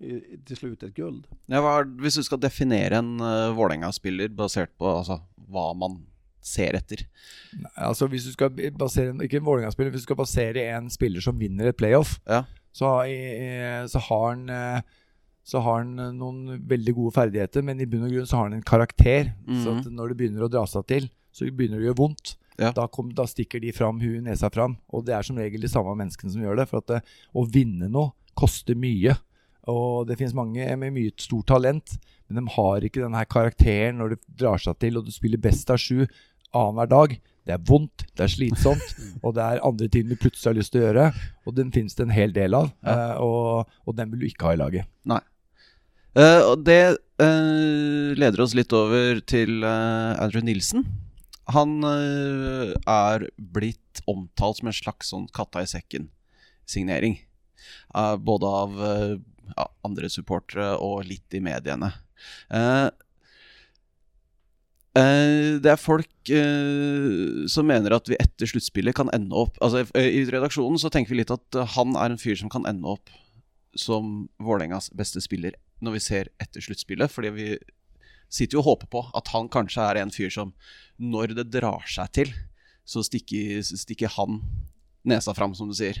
eh, 0.00 0.54
slutt 0.54 0.82
et 0.82 0.94
gull. 0.94 1.22
guld. 1.22 1.26
Ja, 1.48 1.60
hva, 1.64 1.78
er- 1.80 1.90
hvis 2.02 2.14
du 2.20 2.22
skal 2.22 2.38
definere 2.42 2.98
en 2.98 3.16
uh, 3.20 3.52
Vålerenga-spiller 3.56 4.28
basert 4.34 4.70
på 4.78 4.86
altså, 4.98 5.20
hva 5.50 5.72
man 5.76 6.00
ser 6.40 6.76
etter 6.78 7.02
Nei, 7.58 7.70
Altså 7.76 8.06
Hvis 8.08 8.24
du 8.24 8.32
skal 8.32 8.48
basere 8.78 9.10
en, 9.10 9.20
Ikke 9.20 9.36
en 9.40 9.44
Vålerenga-spiller, 9.44 9.90
hvis 9.92 10.04
du 10.04 10.08
skal 10.08 10.16
basere 10.20 10.62
en 10.76 10.88
spiller 10.90 11.20
som 11.20 11.36
vinner 11.38 11.68
et 11.68 11.76
playoff, 11.76 12.18
Ja. 12.28 12.44
så, 12.72 12.92
så 13.90 13.98
har 14.08 14.24
han 14.30 14.48
eh, 14.48 14.80
så 15.48 15.62
har 15.64 15.78
han 15.80 15.98
eh, 15.98 16.10
noen 16.12 16.58
veldig 16.68 16.92
gode 16.94 17.14
ferdigheter, 17.16 17.62
men 17.64 17.80
i 17.80 17.86
bunn 17.88 18.04
og 18.04 18.10
grunn 18.12 18.26
så 18.28 18.36
har 18.36 18.48
han 18.50 18.58
en 18.58 18.62
karakter. 18.68 19.30
Så 19.48 19.72
Mhm. 19.72 19.78
at 19.78 19.86
når 19.96 20.08
det 20.12 20.16
begynner 20.18 20.44
å 20.44 20.50
dra 20.52 20.66
seg 20.68 20.86
til, 20.86 21.06
så 21.32 21.48
begynner 21.48 21.78
det 21.80 21.86
å 21.86 21.88
gjøre 21.88 22.00
vondt. 22.02 22.34
Ja. 22.58 22.72
Da, 22.76 22.86
kom, 22.86 23.08
da 23.16 23.24
stikker 23.24 23.60
de 23.62 23.72
fram 23.72 23.98
huet, 24.02 24.22
nesa 24.26 24.50
fram. 24.52 24.76
Og 24.92 25.06
det 25.06 25.14
er 25.16 25.22
som 25.24 25.36
regel 25.40 25.60
de 25.64 25.68
samme 25.72 25.94
menneskene 25.96 26.30
som 26.34 26.42
gjør 26.42 26.56
det. 26.60 26.66
For 26.68 26.82
at 26.82 26.86
det, 26.90 27.00
å 27.32 27.46
vinne 27.48 27.88
noe 27.88 28.12
koster 28.36 28.74
mye. 28.76 29.14
Og 29.68 30.06
det 30.08 30.16
finnes 30.18 30.36
mange 30.36 30.64
med 30.80 30.94
mye 30.94 31.12
stort 31.20 31.48
talent, 31.50 31.98
men 32.28 32.40
de 32.40 32.54
har 32.56 32.84
ikke 32.84 33.02
denne 33.04 33.24
karakteren 33.28 34.00
når 34.00 34.14
det 34.14 34.20
drar 34.40 34.60
seg 34.62 34.78
til, 34.80 34.96
og 35.00 35.06
du 35.06 35.12
spiller 35.12 35.40
best 35.40 35.68
av 35.72 35.80
sju 35.82 36.06
annenhver 36.56 36.88
dag. 36.88 37.16
Det 37.48 37.54
er 37.56 37.64
vondt, 37.64 38.04
det 38.16 38.24
er 38.26 38.32
slitsomt, 38.32 38.94
og 39.24 39.34
det 39.36 39.44
er 39.44 39.64
andre 39.64 39.88
ting 39.92 40.08
du 40.08 40.16
plutselig 40.20 40.50
har 40.50 40.58
lyst 40.58 40.72
til 40.74 40.82
å 40.82 40.86
gjøre. 40.86 41.08
Og 41.48 41.56
den 41.56 41.72
finnes 41.72 41.96
det 41.96 42.06
en 42.06 42.14
hel 42.16 42.32
del 42.36 42.56
av, 42.56 42.70
Ja. 42.84 42.94
eh, 42.94 43.20
og, 43.24 43.74
og 43.88 43.96
den 43.96 44.12
vil 44.12 44.24
du 44.24 44.28
ikke 44.28 44.50
ha 44.50 44.56
i 44.56 44.60
laget. 44.60 44.88
Eh, 46.18 46.42
og 46.48 46.64
det 46.66 46.96
uh, 47.22 48.10
leder 48.18 48.40
oss 48.42 48.56
litt 48.56 48.72
over 48.74 49.20
til 49.28 49.62
uh, 49.62 50.16
Andrew 50.18 50.44
Nilsen. 50.44 50.86
Han 51.48 51.78
er 51.80 53.22
blitt 53.40 54.02
omtalt 54.04 54.58
som 54.58 54.68
en 54.68 54.74
slags 54.76 55.08
sånn 55.14 55.24
katta 55.32 55.62
i 55.64 55.70
sekken-signering. 55.70 57.14
Både 58.20 58.50
av 58.52 58.74
ja, 59.56 59.68
andre 59.86 60.10
supportere 60.12 60.74
og 60.82 61.04
litt 61.08 61.34
i 61.36 61.42
mediene. 61.44 61.90
Eh, 62.50 62.88
eh, 64.98 65.54
det 65.62 65.72
er 65.72 65.80
folk 65.80 66.32
uh, 66.32 67.46
som 67.50 67.68
mener 67.70 67.94
at 67.94 68.10
vi 68.10 68.18
etter 68.18 68.50
sluttspillet 68.50 68.96
kan 68.98 69.12
ende 69.14 69.36
opp 69.38 69.54
Altså 69.62 69.84
I 69.94 70.24
redaksjonen 70.26 70.80
så 70.82 70.90
tenker 70.90 71.14
vi 71.14 71.20
litt 71.20 71.30
at 71.30 71.58
han 71.76 71.94
er 71.94 72.10
en 72.10 72.18
fyr 72.18 72.34
som 72.40 72.50
kan 72.50 72.66
ende 72.66 72.90
opp 72.90 73.12
som 73.78 74.26
Vålerengas 74.42 74.90
beste 74.96 75.22
spiller 75.22 75.54
når 75.84 75.94
vi 75.94 76.02
ser 76.02 76.30
etter 76.42 76.64
sluttspillet. 76.64 77.12
Fordi 77.12 77.30
vi 77.36 77.48
sitter 78.28 78.58
jo 78.58 78.64
og 78.64 78.72
håper 78.72 78.90
på 78.92 79.04
at 79.16 79.30
han 79.34 79.50
kanskje 79.52 79.84
er 79.84 80.02
en 80.02 80.12
fyr 80.14 80.32
som 80.34 80.52
når 80.98 81.36
det 81.38 81.50
drar 81.54 81.86
seg 81.88 82.10
til, 82.16 82.32
så 82.88 83.04
stikker, 83.04 83.62
stikker 83.62 84.10
han 84.16 84.40
nesa 85.08 85.34
fram, 85.36 85.54
som 85.54 85.68
du 85.70 85.76
sier. 85.76 86.00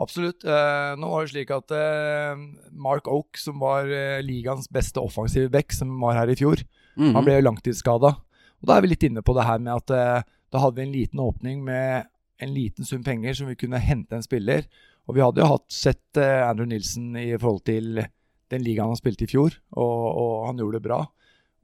Absolutt. 0.00 0.44
Eh, 0.48 0.92
nå 0.96 1.08
var 1.12 1.26
det 1.26 1.32
slik 1.34 1.50
at 1.52 1.72
eh, 1.76 2.40
Mark 2.72 3.08
Oak, 3.12 3.36
som 3.36 3.58
var 3.60 3.84
eh, 3.92 4.22
ligaens 4.24 4.68
beste 4.72 5.02
offensive 5.02 5.50
back, 5.52 5.72
som 5.76 5.92
var 6.00 6.16
her 6.22 6.32
i 6.32 6.36
fjor, 6.38 6.62
Mhm. 6.96 7.14
han 7.16 7.24
ble 7.24 7.38
langtidsskada. 7.42 8.10
Og 8.60 8.66
da 8.68 8.76
er 8.76 8.82
vi 8.84 8.88
litt 8.92 9.04
inne 9.06 9.22
på 9.24 9.32
det 9.36 9.44
her 9.48 9.58
med 9.58 9.72
at 9.80 10.26
da 10.52 10.58
hadde 10.60 10.76
vi 10.76 10.82
en 10.82 10.92
liten 10.92 11.18
åpning 11.24 11.62
med 11.64 12.04
en 12.38 12.52
liten 12.52 12.84
sum 12.84 13.02
penger 13.02 13.32
som 13.34 13.48
vi 13.48 13.54
kunne 13.56 13.80
hente 13.80 14.12
en 14.12 14.22
spiller. 14.22 14.66
Og 15.08 15.16
vi 15.16 15.22
hadde 15.24 15.40
jo 15.40 15.48
hatt 15.48 15.72
sett 15.72 16.20
Andrew 16.20 16.66
Nilsen 16.68 17.16
i 17.16 17.32
forhold 17.40 17.64
til 17.64 18.04
den 18.52 18.62
ligaen 18.62 18.92
han 18.92 19.00
spilte 19.00 19.24
i 19.24 19.30
fjor, 19.32 19.56
og, 19.72 20.04
og 20.20 20.46
han 20.50 20.60
gjorde 20.60 20.78
det 20.78 20.84
bra. 20.84 21.00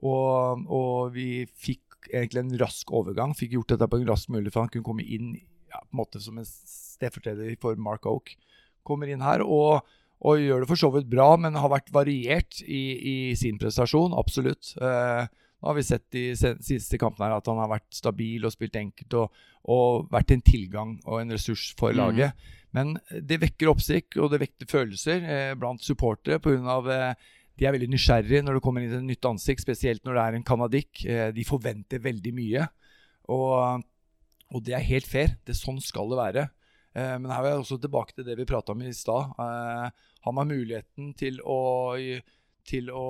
Og, 0.03 0.64
og 0.73 1.12
vi 1.12 1.45
fikk 1.53 2.09
egentlig 2.14 2.41
en 2.47 2.59
rask 2.64 2.91
overgang. 2.91 3.37
Fikk 3.37 3.53
gjort 3.59 3.69
dette 3.75 3.88
på 3.93 4.01
en 4.01 4.09
rask 4.09 4.31
mulighet, 4.33 4.55
for 4.57 4.64
han 4.64 4.73
kunne 4.73 4.88
komme 4.88 5.05
inn 5.05 5.35
ja, 5.69 5.83
på 5.85 5.93
en 5.93 6.01
måte 6.01 6.23
som 6.25 6.38
en 6.41 6.49
stedfortreder 6.99 7.55
for 7.63 7.79
Mark 7.81 8.07
Oak. 8.11 8.35
Kommer 8.87 9.11
inn 9.11 9.25
her 9.25 9.45
og, 9.47 9.87
og 10.21 10.43
gjør 10.43 10.65
det 10.65 10.71
for 10.71 10.81
så 10.81 10.93
vidt 10.95 11.11
bra, 11.11 11.33
men 11.41 11.59
har 11.59 11.73
vært 11.73 11.93
variert 11.95 12.61
i, 12.67 12.83
i 12.99 13.17
sin 13.39 13.59
prestasjon. 13.61 14.17
Absolutt. 14.19 14.75
Eh, 14.77 15.25
nå 15.59 15.67
har 15.71 15.75
vi 15.75 15.87
sett 15.87 16.07
de 16.15 16.29
siste 16.39 17.01
kampene 17.01 17.27
her 17.27 17.41
at 17.41 17.49
han 17.51 17.59
har 17.59 17.71
vært 17.73 17.89
stabil 17.95 18.45
og 18.47 18.55
spilt 18.55 18.77
enkelt 18.79 19.17
og, 19.19 19.41
og 19.67 20.07
vært 20.13 20.37
en 20.37 20.45
tilgang 20.45 20.95
og 21.03 21.19
en 21.23 21.35
ressurs 21.35 21.73
for 21.79 21.97
laget. 21.97 22.31
laget. 22.31 22.55
Men 22.77 22.95
det 23.11 23.41
vekker 23.43 23.71
oppsikt 23.73 24.19
og 24.21 24.31
det 24.33 24.43
vekker 24.45 24.69
følelser 24.71 25.25
eh, 25.25 25.53
blant 25.59 25.83
supportere 25.85 26.39
pga. 26.43 26.79
Eh, 26.95 27.35
de 27.59 27.67
er 27.67 27.75
veldig 27.75 27.91
nysgjerrige 27.91 28.45
når 28.47 28.59
det 28.59 28.63
kommer 28.63 28.85
inn 28.85 28.95
et 28.95 29.07
nytt 29.09 29.27
ansikt, 29.27 29.65
spesielt 29.65 30.05
når 30.07 30.15
det 30.15 30.25
er 30.25 30.37
en 30.39 30.47
canadic. 30.47 31.03
Eh, 31.03 31.31
de 31.35 31.47
forventer 31.49 32.05
veldig 32.05 32.35
mye. 32.37 32.69
Og, 33.35 33.83
og 34.55 34.65
det 34.65 34.77
er 34.79 34.87
helt 34.93 35.09
fair. 35.09 35.35
Det 35.47 35.57
Sånn 35.59 35.81
skal 35.83 36.13
det 36.13 36.21
være. 36.21 36.47
Eh, 36.99 37.15
men 37.23 37.31
her 37.31 37.45
er 37.47 37.55
jeg 37.55 37.63
også 37.63 37.79
tilbake 37.85 38.17
til 38.19 38.27
det 38.27 38.37
vi 38.41 38.47
prata 38.49 38.75
om 38.75 38.83
i 38.83 38.91
stad. 38.97 39.33
Eh, 39.39 39.89
har 40.27 40.35
man 40.37 40.51
muligheten 40.51 41.13
til 41.19 41.39
å, 41.47 41.59
til 42.69 42.91
å 42.93 43.07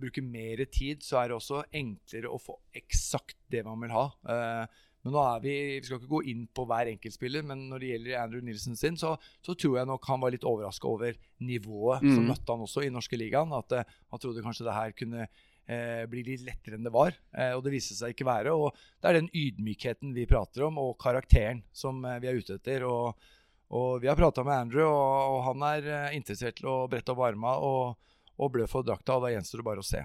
bruke 0.00 0.22
mer 0.24 0.62
tid, 0.72 1.02
så 1.04 1.18
er 1.22 1.28
det 1.32 1.36
også 1.40 1.64
enklere 1.76 2.30
å 2.32 2.38
få 2.40 2.54
eksakt 2.78 3.36
det 3.52 3.64
man 3.66 3.80
vil 3.82 3.92
ha. 3.96 4.06
Eh, 4.28 4.78
men 5.00 5.14
nå 5.16 5.20
er 5.24 5.40
vi, 5.40 5.52
vi 5.80 5.86
skal 5.88 5.96
ikke 5.96 6.10
gå 6.12 6.18
inn 6.28 6.42
på 6.52 6.66
hver 6.68 6.90
enkeltspiller, 6.90 7.44
men 7.48 7.62
når 7.70 7.80
det 7.80 7.90
gjelder 7.94 8.18
Andrew 8.20 8.42
Nilsen 8.44 8.76
sin, 8.76 8.98
så, 9.00 9.14
så 9.40 9.54
tror 9.56 9.78
jeg 9.80 9.88
nok 9.88 10.04
han 10.12 10.20
var 10.20 10.34
litt 10.34 10.44
overraska 10.44 10.88
over 10.90 11.16
nivået 11.40 12.04
som 12.04 12.18
Mhm. 12.20 12.28
møtte 12.34 12.52
han 12.52 12.64
også 12.66 12.84
i 12.84 12.90
norske 12.92 13.16
ligaen. 13.16 13.52
At 13.56 13.72
han 13.80 14.20
trodde 14.20 14.44
kanskje 14.44 14.66
det 14.68 14.76
her 14.76 14.92
kunne 14.92 15.28
eh, 15.70 16.04
blir 16.10 16.26
litt 16.26 16.44
lettere 16.46 16.78
enn 16.78 16.86
det 16.86 16.92
var. 16.94 17.14
Eh, 17.36 17.52
og 17.56 17.62
det 17.64 17.74
viste 17.74 17.96
seg 17.98 18.14
ikke 18.14 18.28
være. 18.28 18.54
Og 18.54 18.74
det 19.00 19.10
er 19.10 19.18
den 19.20 19.30
ydmykheten 19.36 20.14
vi 20.16 20.28
prater 20.30 20.66
om, 20.68 20.80
og 20.82 20.96
karakteren 21.02 21.62
som 21.72 22.02
eh, 22.04 22.18
vi 22.22 22.30
er 22.30 22.40
ute 22.40 22.58
etter. 22.58 22.86
Og, 22.88 23.30
og 23.70 23.90
vi 24.02 24.10
har 24.10 24.18
prata 24.18 24.44
med 24.46 24.56
Andrew, 24.66 24.88
og, 24.88 25.36
og 25.36 25.42
han 25.50 25.66
er 25.70 25.90
eh, 25.90 26.16
interessert 26.18 26.58
til 26.60 26.70
å 26.72 26.78
brette 26.90 27.14
opp 27.14 27.24
arma 27.26 27.56
og, 27.64 28.14
og 28.40 28.54
blø 28.54 28.66
for 28.70 28.86
drakta. 28.86 29.18
Og 29.18 29.26
da 29.26 29.34
gjenstår 29.34 29.62
det 29.62 29.68
bare 29.70 29.84
å 29.84 29.90
se. 29.90 30.04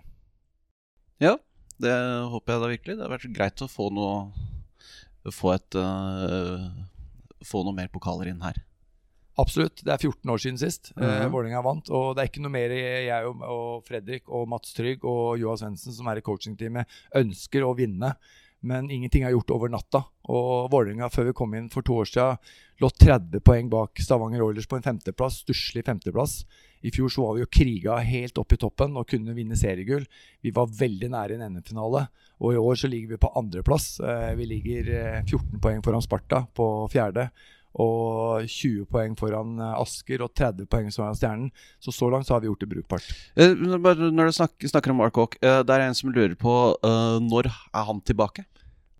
Ja, 1.23 1.37
Det 1.79 1.91
håper 2.31 2.53
jeg 2.53 2.61
da 2.61 2.71
virkelig. 2.71 2.97
Det 2.97 3.03
har 3.07 3.15
vært 3.17 3.35
greit 3.35 3.63
å 3.63 3.71
få 3.71 3.89
noe 3.93 4.17
Få 5.33 5.55
et 5.55 5.73
uh, 5.73 6.67
Få 7.41 7.63
noe 7.65 7.73
mer 7.73 7.87
pokaler 7.89 8.29
inn 8.29 8.43
her. 8.45 8.59
Absolutt. 9.41 9.83
Det 9.83 9.91
er 9.91 9.99
14 9.99 10.31
år 10.31 10.37
siden 10.39 10.57
sist 10.57 10.93
Mm 10.95 11.03
-hmm. 11.09 11.31
Vålerenga 11.31 11.61
vant. 11.61 11.89
Og 11.89 12.15
det 12.15 12.21
er 12.21 12.27
ikke 12.27 12.41
noe 12.41 12.51
mer 12.51 12.69
jeg 12.69 13.25
og, 13.25 13.41
og 13.41 13.83
Fredrik 13.83 14.29
og 14.29 14.47
Mats 14.47 14.73
Trygg 14.73 15.03
og 15.03 15.39
Joa 15.39 15.57
Svendsen, 15.57 15.93
som 15.93 16.07
er 16.07 16.17
i 16.17 16.21
coachingteamet, 16.21 16.85
ønsker 17.15 17.63
å 17.63 17.75
vinne. 17.75 18.15
Men 18.65 18.89
ingenting 18.89 19.23
er 19.23 19.29
gjort 19.29 19.51
over 19.51 19.69
natta. 19.69 20.03
Og 20.23 20.71
Vålerenga, 20.71 21.09
før 21.09 21.27
vi 21.29 21.33
kom 21.33 21.53
inn 21.53 21.69
for 21.69 21.85
to 21.85 21.99
år 22.01 22.05
siden, 22.09 22.37
lå 22.81 22.89
30 22.89 23.39
poeng 23.45 23.69
bak 23.69 23.99
Stavanger 24.01 24.41
Oilers 24.41 24.67
på 24.67 24.77
en 24.77 24.85
femteplass. 24.85 25.43
Stusslig 25.43 25.85
femteplass. 25.85 26.45
I 26.81 26.91
fjor 26.93 27.09
så 27.09 27.21
var 27.21 27.35
vi 27.35 27.43
jo 27.43 27.51
kriga 27.51 27.97
helt 27.97 28.37
opp 28.37 28.53
i 28.53 28.57
toppen 28.57 28.97
og 28.97 29.07
kunne 29.07 29.35
vinne 29.37 29.57
seriegull. 29.57 30.05
Vi 30.41 30.53
var 30.55 30.71
veldig 30.71 31.11
nære 31.13 31.37
en 31.37 31.45
NM-finale. 31.53 32.07
Og 32.41 32.53
i 32.53 32.57
år 32.57 32.75
så 32.75 32.87
ligger 32.87 33.15
vi 33.15 33.21
på 33.21 33.33
andreplass. 33.37 33.99
Eh, 33.99 34.33
vi 34.35 34.45
ligger 34.45 34.89
eh, 34.95 35.21
14 35.23 35.61
poeng 35.61 35.85
foran 35.85 36.01
Sparta 36.01 36.47
på 36.55 36.87
fjerde 36.91 37.29
og 37.81 38.47
20 38.47 38.87
poeng 38.91 39.15
foran 39.19 39.59
eh, 39.59 39.77
Asker 39.81 40.23
og 40.23 40.31
30 40.37 40.67
poeng 40.71 40.87
foran 40.93 41.17
Stjernen. 41.17 41.51
Så 41.83 41.93
så 41.95 42.09
langt 42.11 42.27
så 42.27 42.35
har 42.35 42.43
vi 42.43 42.49
gjort 42.49 42.63
det 42.63 42.71
brukbart. 42.71 43.09
Eh, 43.35 43.51
når 43.51 44.31
du 44.31 44.35
snakker, 44.37 44.71
snakker 44.71 44.93
om 44.93 45.01
Mark 45.03 45.19
Hawk, 45.19 45.37
eh, 45.41 45.61
det 45.65 45.75
er 45.75 45.85
en 45.85 45.97
som 45.97 46.13
lurer 46.13 46.37
på 46.39 46.55
når 46.85 47.49
er 47.49 47.85
han 47.87 47.99
tilbake? 48.05 48.45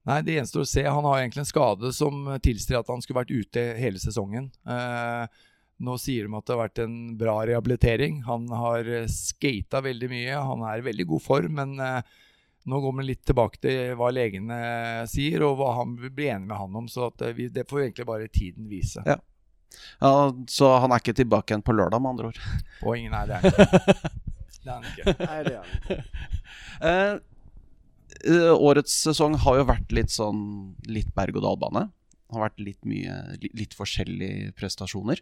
Nei, 0.06 0.20
det 0.26 0.36
gjenstår 0.36 0.64
å 0.64 0.70
se. 0.70 0.84
Han 0.86 1.08
har 1.08 1.22
egentlig 1.22 1.42
en 1.46 1.50
skade 1.50 1.92
som 1.96 2.28
tilsier 2.44 2.78
at 2.80 2.90
han 2.92 3.02
skulle 3.02 3.24
vært 3.24 3.34
ute 3.34 3.64
hele 3.80 4.02
sesongen. 4.02 4.52
Nå 4.66 5.96
sier 6.02 6.28
de 6.28 6.38
at 6.38 6.46
det 6.46 6.54
har 6.54 6.62
vært 6.62 6.82
en 6.84 6.98
bra 7.18 7.40
rehabilitering. 7.48 8.20
Han 8.28 8.46
har 8.54 8.90
skata 9.12 9.82
veldig 9.86 10.12
mye. 10.12 10.44
Han 10.52 10.66
er 10.70 10.82
i 10.82 10.86
veldig 10.92 11.08
god 11.10 11.26
form, 11.26 11.58
men 11.58 11.74
nå 12.66 12.80
går 12.82 12.94
vi 12.98 13.04
litt 13.12 13.24
tilbake 13.30 13.60
til 13.62 13.94
hva 14.00 14.08
legene 14.14 14.58
sier, 15.12 15.44
og 15.46 15.58
hva 15.60 15.74
han 15.80 15.96
vil 16.02 16.14
bli 16.16 16.28
enig 16.34 16.48
med 16.50 16.58
han 16.58 16.76
om. 16.82 16.88
Så 16.92 17.08
at, 17.12 17.22
eh, 17.28 17.34
vi, 17.38 17.48
det 17.54 17.68
får 17.70 17.84
egentlig 17.86 18.08
bare 18.10 18.28
tiden 18.34 18.70
vise. 18.72 19.04
Ja. 19.06 19.20
Ja, 20.00 20.12
så 20.48 20.70
han 20.80 20.94
er 20.96 21.02
ikke 21.04 21.14
tilbake 21.18 21.52
igjen 21.52 21.64
på 21.66 21.74
lørdag, 21.76 22.00
med 22.02 22.14
andre 22.16 22.30
ord. 22.32 22.40
Og 22.88 22.98
ingen 22.98 23.14
er 23.18 23.28
det. 23.28 23.40
er 23.42 23.48
ikke. 23.52 24.12
Det 24.66 24.74
er 24.74 24.90
ikke. 24.90 25.16
Nei, 25.26 25.40
det 25.46 25.56
er 25.56 25.64
han. 25.64 26.04
Eh, 26.86 27.14
eh, 28.28 28.52
årets 28.52 28.92
sesong 29.06 29.38
har 29.46 29.56
jo 29.62 29.68
vært 29.70 29.94
litt 29.96 30.12
sånn 30.12 30.42
litt 30.92 31.14
berg-og-dal-bane. 31.16 31.86
Har 32.34 32.42
vært 32.50 32.60
litt 32.60 32.82
mye 32.90 33.14
li- 33.40 33.52
Litt 33.56 33.76
forskjellige 33.78 34.50
prestasjoner. 34.60 35.22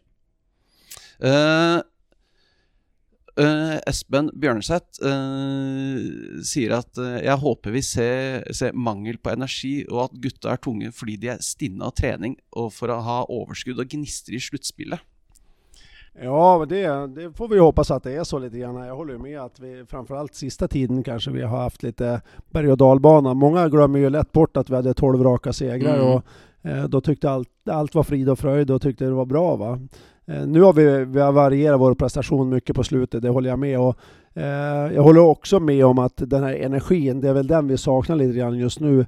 Eh, 1.21 1.77
eh, 3.39 3.77
Espen 3.89 4.29
Bjørneseth 4.35 5.01
uh, 5.03 6.41
sier 6.45 6.75
at 6.77 6.99
uh, 7.01 7.17
jeg 7.23 7.37
håper 7.41 7.73
vi 7.75 7.81
ser, 7.85 8.43
ser 8.53 8.75
mangel 8.75 9.17
på 9.17 9.33
energi, 9.33 9.85
og 9.89 10.05
at 10.07 10.19
gutta 10.21 10.53
er 10.53 10.61
tunge 10.61 10.91
fordi 10.93 11.17
de 11.21 11.31
er 11.33 11.41
stinne 11.43 11.85
av 11.87 11.95
trening 11.97 12.37
og 12.51 12.71
for 12.75 12.93
å 12.93 13.01
ha 13.05 13.17
overskudd 13.29 13.81
og 13.81 13.89
gnister 13.89 14.35
i 14.35 14.41
sluttspillet. 14.43 15.01
Ja, 16.21 16.65
det, 16.69 16.83
det 17.15 17.31
får 17.33 17.47
vi 17.49 17.57
håpe 17.57 17.81
at 17.89 18.03
det 18.05 18.11
er 18.21 18.23
så 18.23 18.37
litt. 18.37 18.53
grann. 18.53 18.77
Jeg 18.85 18.93
holder 18.93 19.17
med 19.17 19.37
at 19.41 19.55
vi 19.57 19.71
framfor 19.89 20.19
alt 20.19 20.35
siste 20.37 20.67
tiden 20.69 21.01
kanskje 21.01 21.33
vi 21.33 21.41
har 21.41 21.63
hatt 21.65 21.81
litt 21.81 22.03
berg 22.53 22.69
och 22.71 22.77
dalbana. 22.77 23.33
Mange 23.33 23.63
glemmer 23.73 23.99
jo 24.03 24.11
lett 24.13 24.31
bort 24.31 24.57
at 24.57 24.69
vi 24.69 24.75
hadde 24.77 24.93
12 24.93 25.23
raka 25.25 25.53
segrar 25.53 25.97
Mm. 25.97 26.07
og 26.13 26.89
då 26.89 27.01
tyckte 27.01 27.29
alt, 27.29 27.49
alt 27.65 27.95
var 27.95 28.03
frid 28.03 28.29
og 28.29 28.39
fröjd 28.39 28.71
och 28.71 28.81
tyckte 28.81 29.05
det 29.05 29.11
var 29.11 29.25
bra. 29.25 29.55
Va? 29.55 29.79
Eh, 30.25 30.47
nu 30.47 30.61
har 30.61 30.73
vi, 30.73 31.05
vi 31.05 31.19
har 31.19 31.31
varierat 31.31 31.79
vår 31.79 31.93
prestation 31.93 32.49
mycket 32.49 32.75
på 32.75 32.83
slutet, 32.83 33.21
det 33.21 33.29
håller 33.29 33.49
jag 33.49 33.59
med 33.59 33.79
och 33.79 33.97
eh, 34.33 34.93
Jag 34.93 35.03
håller 35.03 35.21
också 35.21 35.59
med 35.59 35.85
om 35.85 35.99
att 35.99 36.13
den 36.15 36.43
här 36.43 36.53
energin, 36.53 37.21
det 37.21 37.29
är 37.29 37.33
väl 37.33 37.47
den 37.47 37.67
vi 37.67 37.77
saknar 37.77 38.15
lite 38.15 38.37
grann 38.37 38.57
just 38.57 38.79
nu. 38.79 39.05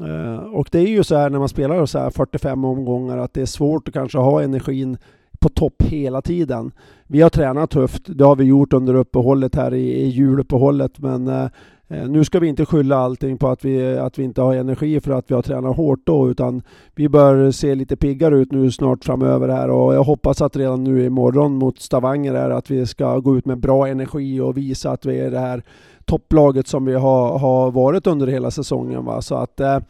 Eh, 0.00 0.36
och 0.36 0.68
det 0.72 0.78
är 0.78 0.86
ju 0.86 1.04
så 1.04 1.16
här 1.16 1.30
när 1.30 1.38
man 1.38 1.48
spelar 1.48 1.86
så 1.86 1.98
här 1.98 2.10
45 2.10 2.64
omgångar 2.64 3.18
att 3.18 3.34
det 3.34 3.42
är 3.42 3.46
svårt 3.46 3.88
att 3.88 3.94
kanske 3.94 4.18
ha 4.18 4.42
energin 4.42 4.98
på 5.38 5.48
topp 5.48 5.82
hela 5.82 6.22
tiden. 6.22 6.72
Vi 7.06 7.20
har 7.20 7.30
tränat 7.30 7.70
tufft, 7.70 8.02
det 8.06 8.24
har 8.24 8.36
vi 8.36 8.44
gjort 8.44 8.72
under 8.72 8.94
uppehållet 8.94 9.54
här 9.54 9.74
i, 9.74 9.92
i 9.92 10.08
juluppehållet, 10.08 10.98
men 10.98 11.28
eh, 11.28 11.46
nu 11.88 12.24
ska 12.24 12.40
vi 12.40 12.48
inte 12.48 12.66
skylla 12.66 12.96
allting 12.96 13.38
på 13.38 13.48
att 13.48 13.64
vi, 13.64 13.98
att 13.98 14.18
vi 14.18 14.22
inte 14.22 14.42
har 14.42 14.54
energi 14.54 15.00
för 15.00 15.12
att 15.12 15.30
vi 15.30 15.34
har 15.34 15.42
tränat 15.42 15.76
hårt 15.76 16.00
då 16.04 16.30
utan 16.30 16.62
vi 16.94 17.08
bör 17.08 17.50
se 17.50 17.74
lite 17.74 17.96
piggare 17.96 18.38
ut 18.38 18.52
nu 18.52 18.70
snart 18.70 19.04
framöver 19.04 19.48
här 19.48 19.70
och 19.70 19.94
jag 19.94 20.02
hoppas 20.02 20.42
att 20.42 20.56
redan 20.56 20.84
nu 20.84 21.04
imorgon 21.04 21.54
mot 21.54 21.80
Stavanger 21.80 22.34
är 22.34 22.50
att 22.50 22.70
vi 22.70 22.86
ska 22.86 23.18
gå 23.18 23.36
ut 23.36 23.46
med 23.46 23.58
bra 23.58 23.88
energi 23.88 24.40
och 24.40 24.56
visa 24.56 24.90
att 24.90 25.06
vi 25.06 25.20
är 25.20 25.30
det 25.30 25.38
här 25.38 25.62
topplaget 26.04 26.68
som 26.68 26.84
vi 26.84 26.94
har, 26.94 27.38
har 27.38 27.70
varit 27.70 28.06
under 28.06 28.26
hela 28.26 28.50
säsongen. 28.50 29.04
Va? 29.04 29.22
Så 29.22 29.34
att 29.34 29.60
eh, 29.60 29.78
Eh, 29.78 29.80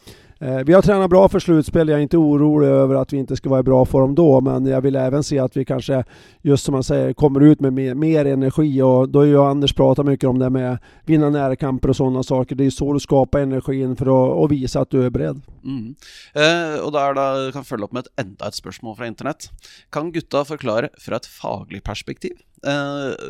vi 0.64 0.72
har 0.72 0.82
tränat 0.82 1.10
bra 1.10 1.28
för 1.28 1.38
slutspel. 1.38 1.88
Jag 1.88 1.98
är 1.98 2.02
inte 2.02 2.16
orolig 2.16 2.68
över 2.68 2.94
att 2.94 3.12
vi 3.12 3.16
inte 3.16 3.36
ska 3.36 3.48
vara 3.48 3.60
i 3.60 3.62
bra 3.62 3.84
form 3.84 4.14
då, 4.14 4.40
men 4.40 4.66
jag 4.66 4.80
vill 4.80 4.96
även 4.96 5.24
se 5.24 5.38
att 5.38 5.56
vi 5.56 5.64
kanske, 5.64 6.04
just 6.42 6.64
som 6.64 6.72
man 6.72 6.84
säger, 6.84 7.12
kommer 7.12 7.40
ut 7.40 7.60
med 7.60 7.72
mer, 7.72 7.94
mer 7.94 8.24
energi 8.24 8.82
och 8.82 9.08
då 9.08 9.20
har 9.20 9.50
Anders 9.50 9.74
pratat 9.74 10.06
mycket 10.06 10.28
om 10.28 10.38
det 10.38 10.50
med 10.50 10.78
vinna 11.04 11.30
närkamper 11.30 11.88
och 11.88 11.96
sådana 11.96 12.22
saker. 12.22 12.56
Det 12.56 12.64
är 12.66 12.70
så 12.70 12.92
du 12.92 13.00
skapar 13.00 13.40
energin 13.40 13.96
för 13.96 14.06
att, 14.06 14.44
att 14.44 14.50
visa 14.50 14.80
att 14.80 14.90
du 14.90 15.06
är 15.06 15.10
beredd. 15.10 15.40
Mm. 15.64 15.94
Eh, 16.34 16.76
og 16.84 16.92
da 16.92 17.06
er 17.08 17.14
det, 17.16 17.52
kan 17.56 17.64
følge 17.64 17.86
opp 17.86 17.94
med 17.96 18.04
et, 18.04 18.12
enda 18.20 18.48
et 18.50 18.56
spørsmål 18.58 18.96
fra 18.98 19.08
internett. 19.08 19.48
Kan 19.92 20.12
gutta 20.12 20.44
forklare 20.44 20.90
fra 21.00 21.16
et 21.16 21.28
faglig 21.28 21.80
perspektiv 21.84 22.36
eh, 22.36 22.53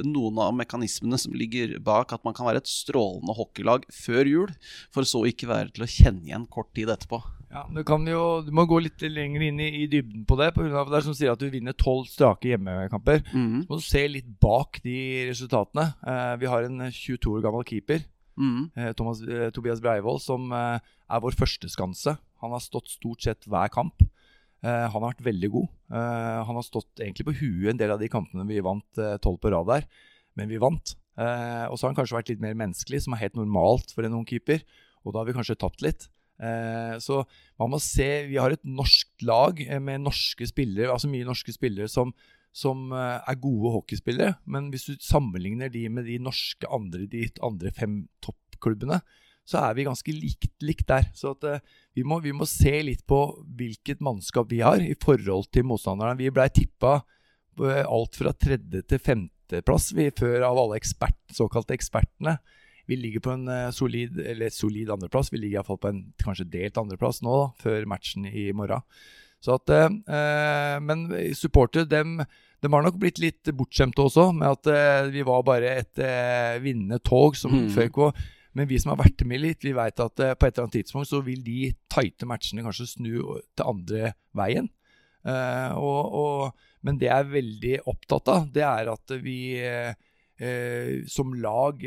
noen 0.04 0.38
av 0.42 0.54
mekanismene 0.56 1.18
som 1.20 1.34
ligger 1.36 1.76
bak 1.84 2.12
at 2.14 2.24
man 2.26 2.34
kan 2.36 2.46
være 2.48 2.62
et 2.62 2.70
strålende 2.70 3.34
hockeylag 3.36 3.84
før 3.92 4.30
jul, 4.30 4.52
for 4.94 5.06
så 5.08 5.24
ikke 5.28 5.48
være 5.50 5.72
til 5.74 5.86
å 5.86 5.90
kjenne 5.90 6.24
igjen 6.28 6.46
kort 6.52 6.70
tid 6.76 6.92
etterpå? 6.94 7.20
Ja, 7.54 7.62
du, 7.70 7.84
kan 7.86 8.02
jo, 8.10 8.40
du 8.42 8.50
må 8.50 8.64
gå 8.66 8.80
litt 8.82 9.02
lenger 9.06 9.44
inn 9.46 9.60
i, 9.62 9.68
i 9.84 9.86
dybden 9.86 10.24
på 10.26 10.34
det. 10.40 10.48
På 10.56 10.64
grunn 10.64 10.74
av 10.80 10.88
det 10.90 11.04
som 11.06 11.14
sier 11.14 11.30
at 11.36 11.38
du 11.38 11.46
vinner 11.52 11.76
tolv 11.78 12.08
strake 12.10 12.50
hjemmekamper. 12.50 13.20
Mm. 13.30 13.60
Så 13.62 13.70
må 13.70 13.78
du 13.78 13.84
se 13.86 14.02
litt 14.10 14.32
bak 14.42 14.80
de 14.82 14.96
resultatene. 15.28 15.84
Eh, 16.02 16.32
vi 16.42 16.50
har 16.50 16.66
en 16.66 16.82
22 16.90 17.36
år 17.38 17.44
gammel 17.46 17.66
keeper, 17.68 18.02
Mm. 18.34 18.64
eh, 18.74 18.90
Thomas, 18.98 19.20
eh, 19.22 19.50
Tobias 19.54 19.78
Breivoll, 19.78 20.18
som 20.18 20.50
eh, 20.50 20.80
er 21.06 21.20
vår 21.22 21.36
førsteskanse. 21.38 22.16
Han 22.42 22.50
har 22.50 22.58
stått 22.64 22.90
stort 22.90 23.22
sett 23.22 23.46
hver 23.46 23.70
kamp. 23.70 24.02
Eh, 24.64 24.86
han 24.88 24.96
har 24.96 25.10
vært 25.10 25.26
veldig 25.26 25.50
god. 25.52 25.72
Eh, 25.92 26.40
han 26.48 26.56
har 26.56 26.64
stått 26.64 27.02
egentlig 27.02 27.26
på 27.28 27.36
huet 27.36 27.74
en 27.74 27.80
del 27.80 27.92
av 27.92 28.00
de 28.00 28.08
kampene 28.12 28.46
vi 28.48 28.62
vant 28.64 29.00
eh, 29.00 29.16
tolv 29.24 29.40
på 29.42 29.52
rad 29.52 29.68
der, 29.68 29.88
men 30.38 30.48
vi 30.48 30.60
vant. 30.62 30.96
Og 31.14 31.76
så 31.78 31.84
har 31.84 31.92
han 31.92 31.96
kanskje 32.00 32.16
vært 32.16 32.30
litt 32.32 32.40
mer 32.42 32.56
menneskelig, 32.58 33.04
som 33.04 33.14
er 33.14 33.20
helt 33.20 33.36
normalt 33.38 33.92
for 33.94 34.02
en 34.02 34.16
ung 34.18 34.24
keeper. 34.26 34.64
Og 35.06 35.12
da 35.14 35.20
har 35.20 35.28
vi 35.28 35.34
kanskje 35.36 35.54
tapt 35.62 35.84
litt. 35.84 36.08
Så 36.98 37.20
man 37.62 37.70
må 37.70 37.78
se 37.78 38.08
Vi 38.26 38.40
har 38.42 38.50
et 38.50 38.64
norsk 38.66 39.22
lag 39.22 39.62
med 39.78 40.02
norske 40.02 40.48
spillere, 40.50 40.90
altså 40.90 41.06
mye 41.12 41.28
norske 41.28 41.54
spillere 41.54 41.86
som, 41.86 42.10
som 42.50 42.90
er 42.90 43.38
gode 43.38 43.76
hockeyspillere. 43.76 44.40
Men 44.42 44.72
hvis 44.74 44.88
du 44.88 44.98
sammenligner 44.98 45.70
de 45.70 45.84
med 45.86 46.10
de 46.10 46.18
norske 46.18 46.66
andre, 46.66 47.06
de 47.06 47.28
andre 47.46 47.70
fem 47.78 48.00
toppklubbene, 48.18 48.98
så 49.44 49.60
er 49.60 49.76
vi 49.76 49.86
ganske 49.86 50.14
likt, 50.16 50.54
likt 50.64 50.86
der. 50.88 51.08
Så 51.16 51.34
at, 51.34 51.44
uh, 51.44 51.80
vi, 51.96 52.04
må, 52.06 52.20
vi 52.24 52.32
må 52.36 52.46
se 52.48 52.72
litt 52.86 53.04
på 53.08 53.20
hvilket 53.58 54.02
mannskap 54.04 54.50
vi 54.52 54.62
har 54.64 54.82
i 54.82 54.94
forhold 55.00 55.50
til 55.52 55.66
motstanderne. 55.68 56.18
Vi 56.20 56.32
blei 56.34 56.48
tippa 56.52 56.96
eh, 57.60 57.84
alt 57.84 58.16
fra 58.18 58.32
tredje 58.34 58.82
til 58.88 59.02
femteplass 59.02 59.92
vi 59.94 60.08
før 60.16 60.48
av 60.48 60.58
alle 60.64 60.80
ekspert, 60.80 61.20
såkalte 61.36 61.76
ekspertene. 61.76 62.38
Vi 62.88 62.98
ligger 63.00 63.22
på 63.24 63.34
en 63.36 63.44
uh, 63.48 63.68
solid, 63.72 64.16
eller 64.20 64.52
solid 64.52 64.90
andreplass. 64.92 65.30
Vi 65.32 65.40
ligger 65.40 65.60
iallfall 65.60 65.80
på 65.80 65.92
en 65.92 66.00
kanskje 66.24 66.48
delt 66.52 66.80
andreplass 66.80 67.22
nå, 67.24 67.36
da, 67.44 67.52
før 67.64 67.86
matchen 67.88 68.26
i 68.28 68.48
morgen. 68.56 68.84
Så 69.44 69.58
at, 69.58 69.68
men 70.80 71.02
supportere, 71.36 71.84
dem, 71.84 72.14
de 72.64 72.70
har 72.72 72.84
nok 72.86 72.96
blitt 72.96 73.20
litt 73.20 73.50
bortskjemte 73.52 74.06
også, 74.06 74.30
med 74.32 74.54
at 74.54 74.68
uh, 74.72 75.10
vi 75.12 75.24
var 75.26 75.42
bare 75.44 75.74
et 75.82 76.00
uh, 76.00 76.56
vinnende 76.64 76.96
tog 77.04 77.36
som 77.36 77.52
mm. 77.52 77.74
på. 77.92 78.08
Men 78.54 78.70
vi 78.70 78.78
som 78.78 78.92
har 78.92 79.02
vært 79.02 79.24
med 79.26 79.42
litt, 79.42 79.66
vi 79.66 79.74
vet 79.74 80.00
at 80.00 80.22
eh, 80.22 80.36
på 80.38 80.46
et 80.46 80.54
eller 80.54 80.68
annet 80.68 80.78
tidspunkt 80.78 81.10
så 81.10 81.20
vil 81.26 81.42
de 81.44 81.72
tighte 81.90 82.28
matchene 82.30 82.64
kanskje 82.64 82.88
snu 82.92 83.12
til 83.18 83.66
andre 83.66 84.14
veien. 84.36 84.70
Eh, 85.26 85.70
og, 85.74 86.14
og, 86.20 86.66
men 86.86 87.00
det 87.00 87.08
jeg 87.10 87.24
er 87.24 87.32
veldig 87.34 87.76
opptatt 87.90 88.30
av, 88.30 88.48
det 88.54 88.66
er 88.68 88.92
at 88.92 89.16
vi 89.24 89.38
eh, 89.58 89.94
som 91.10 91.34
lag 91.38 91.82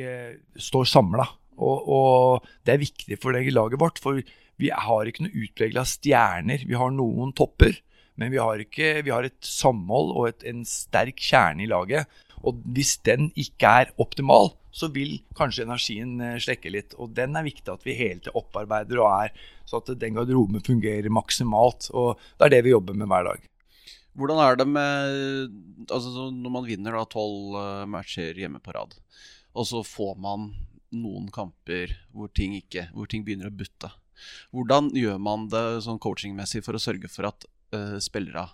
står 0.59 0.88
samla. 0.88 1.26
Og, 1.57 1.88
og 1.89 2.45
det 2.68 2.76
er 2.76 2.84
viktig 2.84 3.18
for 3.22 3.34
det 3.34 3.47
laget 3.51 3.82
vårt, 3.82 3.99
for 4.03 4.22
vi 4.57 4.70
har 4.74 5.09
ikke 5.09 5.26
noe 5.26 5.43
utpregla 5.43 5.84
stjerner. 5.88 6.63
Vi 6.68 6.78
har 6.78 6.93
noen 6.93 7.34
topper, 7.38 7.76
men 8.18 8.32
vi 8.34 8.39
har, 8.41 8.61
ikke, 8.61 9.01
vi 9.05 9.13
har 9.13 9.28
et 9.28 9.38
samhold 9.45 10.13
og 10.15 10.30
et, 10.32 10.45
en 10.49 10.63
sterk 10.68 11.22
kjerne 11.22 11.65
i 11.65 11.70
laget. 11.70 12.09
Og 12.45 12.61
hvis 12.76 12.97
den 13.05 13.30
ikke 13.38 13.74
er 13.84 13.93
optimal, 14.01 14.53
så 14.78 14.89
vil 14.93 15.17
kanskje 15.38 15.65
energien 15.65 16.19
eh, 16.21 16.38
slekke 16.41 16.71
litt. 16.73 16.95
Og 17.01 17.13
den 17.17 17.38
er 17.38 17.45
viktig 17.47 17.71
at 17.73 17.86
vi 17.88 17.97
hele 17.97 18.21
tiden 18.21 18.38
opparbeider 18.38 19.01
og 19.01 19.09
er, 19.09 19.45
så 19.67 19.82
at 19.82 19.89
den 19.97 20.17
garderoben 20.17 20.61
fungerer 20.65 21.09
maksimalt. 21.13 21.89
Og 21.97 22.15
det 22.38 22.49
er 22.49 22.57
det 22.57 22.65
vi 22.67 22.75
jobber 22.75 22.97
med 22.97 23.09
hver 23.09 23.32
dag. 23.32 23.47
Hvordan 24.17 24.41
er 24.41 24.55
det 24.57 24.65
med 24.65 25.91
altså, 25.93 26.30
Når 26.34 26.53
man 26.53 26.65
vinner 26.65 26.95
da 26.97 27.03
tolv 27.09 27.57
eh, 27.57 27.86
matcher 27.89 28.38
hjemme 28.38 28.61
på 28.63 28.73
rad, 28.78 28.95
og 29.57 29.65
så 29.65 29.84
får 29.86 30.17
man 30.21 30.51
noen 30.93 31.28
kamper 31.34 31.91
hvor 32.15 32.30
ting, 32.32 32.55
ikke, 32.57 32.88
hvor 32.93 33.09
ting 33.09 33.25
begynner 33.25 33.49
å 33.49 33.57
butte. 33.57 33.89
Hvordan 34.55 34.91
gjør 34.97 35.17
man 35.21 35.49
det 35.51 35.84
sånn 35.86 35.99
coachingmessig 36.01 36.63
for 36.65 36.78
å 36.78 36.82
sørge 36.82 37.09
for 37.11 37.28
at 37.30 37.45
uh, 37.75 37.97
spillere 38.01 38.47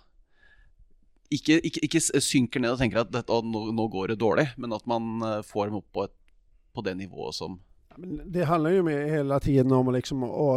ikke, 1.34 1.58
ikke, 1.66 1.82
ikke 1.86 2.00
synker 2.22 2.62
ned 2.62 2.74
og 2.74 2.80
tenker 2.80 3.02
at 3.02 3.12
dette, 3.14 3.40
nå, 3.44 3.66
nå 3.74 3.86
går 3.92 4.12
det 4.12 4.20
dårlig, 4.22 4.48
men 4.60 4.74
at 4.76 4.86
man 4.90 5.14
eh, 5.26 5.40
får 5.46 5.70
dem 5.70 5.80
opp 5.80 5.88
på, 5.94 6.06
et, 6.08 6.14
på 6.74 6.84
det 6.86 6.96
nivået 6.98 7.36
som 7.36 7.60
Det 7.96 8.46
handler 8.48 8.78
jo 8.78 8.86
med 8.86 9.10
hele 9.10 9.38
tiden 9.40 9.72
om 9.72 9.92
liksom, 9.94 10.24
å, 10.26 10.48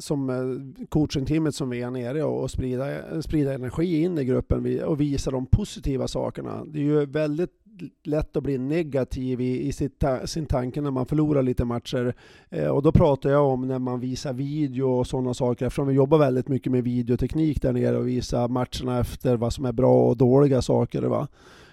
som 0.00 0.28
eh, 0.32 0.86
coachingteamet 0.88 1.54
som 1.54 1.70
vi 1.70 1.82
er 1.84 1.92
nere 1.94 2.24
og, 2.26 2.46
og 2.46 2.50
sprida, 2.52 3.54
energi 3.54 4.02
inn 4.02 4.18
i 4.18 4.26
gruppen 4.28 4.66
og 4.86 4.98
vise 5.00 5.32
de 5.34 5.42
positiva 5.52 6.08
sakene. 6.08 6.62
Det 6.72 6.84
er 6.84 6.92
jo 6.92 7.06
väldigt 7.12 7.56
lätt 8.04 8.36
att 8.36 8.42
bli 8.42 8.58
negativ 8.58 9.40
i, 9.40 9.66
i 9.68 9.72
sitt, 9.72 10.04
sin 10.24 10.46
tanke 10.46 10.80
när 10.80 10.90
man 10.90 11.06
förlorar 11.06 11.42
lite 11.42 11.64
matcher. 11.64 12.14
Eh, 12.50 12.68
och 12.68 12.82
då 12.82 12.92
pratar 12.92 13.30
jag 13.30 13.46
om 13.46 13.68
när 13.68 13.78
man 13.78 14.00
visar 14.00 14.32
video 14.32 14.90
och 14.90 15.06
sådana 15.06 15.34
saker 15.34 15.66
eftersom 15.66 15.86
vi 15.86 15.94
jobbar 15.94 16.18
väldigt 16.18 16.48
mycket 16.48 16.72
med 16.72 16.84
videoteknik 16.84 17.62
där 17.62 17.72
nere 17.72 17.96
och 17.96 18.08
visar 18.08 18.48
matcherna 18.48 19.00
efter 19.00 19.36
vad 19.36 19.52
som 19.52 19.64
är 19.64 19.72
bra 19.72 20.08
och 20.08 20.16
dåliga 20.16 20.62
saker. 20.62 21.02
Va? 21.02 21.28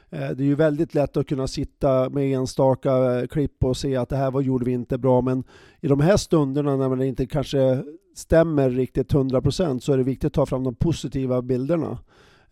Eh, 0.09 0.29
Det 0.29 0.43
är 0.43 0.47
ju 0.47 0.55
väldigt 0.55 0.93
lätt 0.93 1.17
att 1.17 1.27
kunna 1.27 1.47
sitta 1.47 2.09
med 2.09 2.33
enstaka 2.33 3.19
eh, 3.19 3.27
klipp 3.27 3.63
och 3.63 3.77
se 3.77 3.95
att 3.95 4.09
det 4.09 4.29
var, 4.29 4.41
gjorde 4.41 4.65
vi 4.65 4.71
inte 4.71 4.97
bra, 4.97 5.21
men 5.21 5.43
i 5.81 5.87
de 5.87 5.99
här 5.99 6.17
stunderna 6.17 6.75
när 6.75 6.89
man 6.89 7.01
inte 7.01 7.25
kanske 7.25 7.83
stämmer 8.15 8.69
riktigt 8.69 9.13
100% 9.13 9.79
så 9.79 9.93
är 9.93 9.97
det 9.97 10.03
viktigt 10.03 10.27
att 10.27 10.33
ta 10.33 10.45
fram 10.45 10.63
de 10.63 10.75
positiva 10.75 11.41
bilderna. 11.41 11.97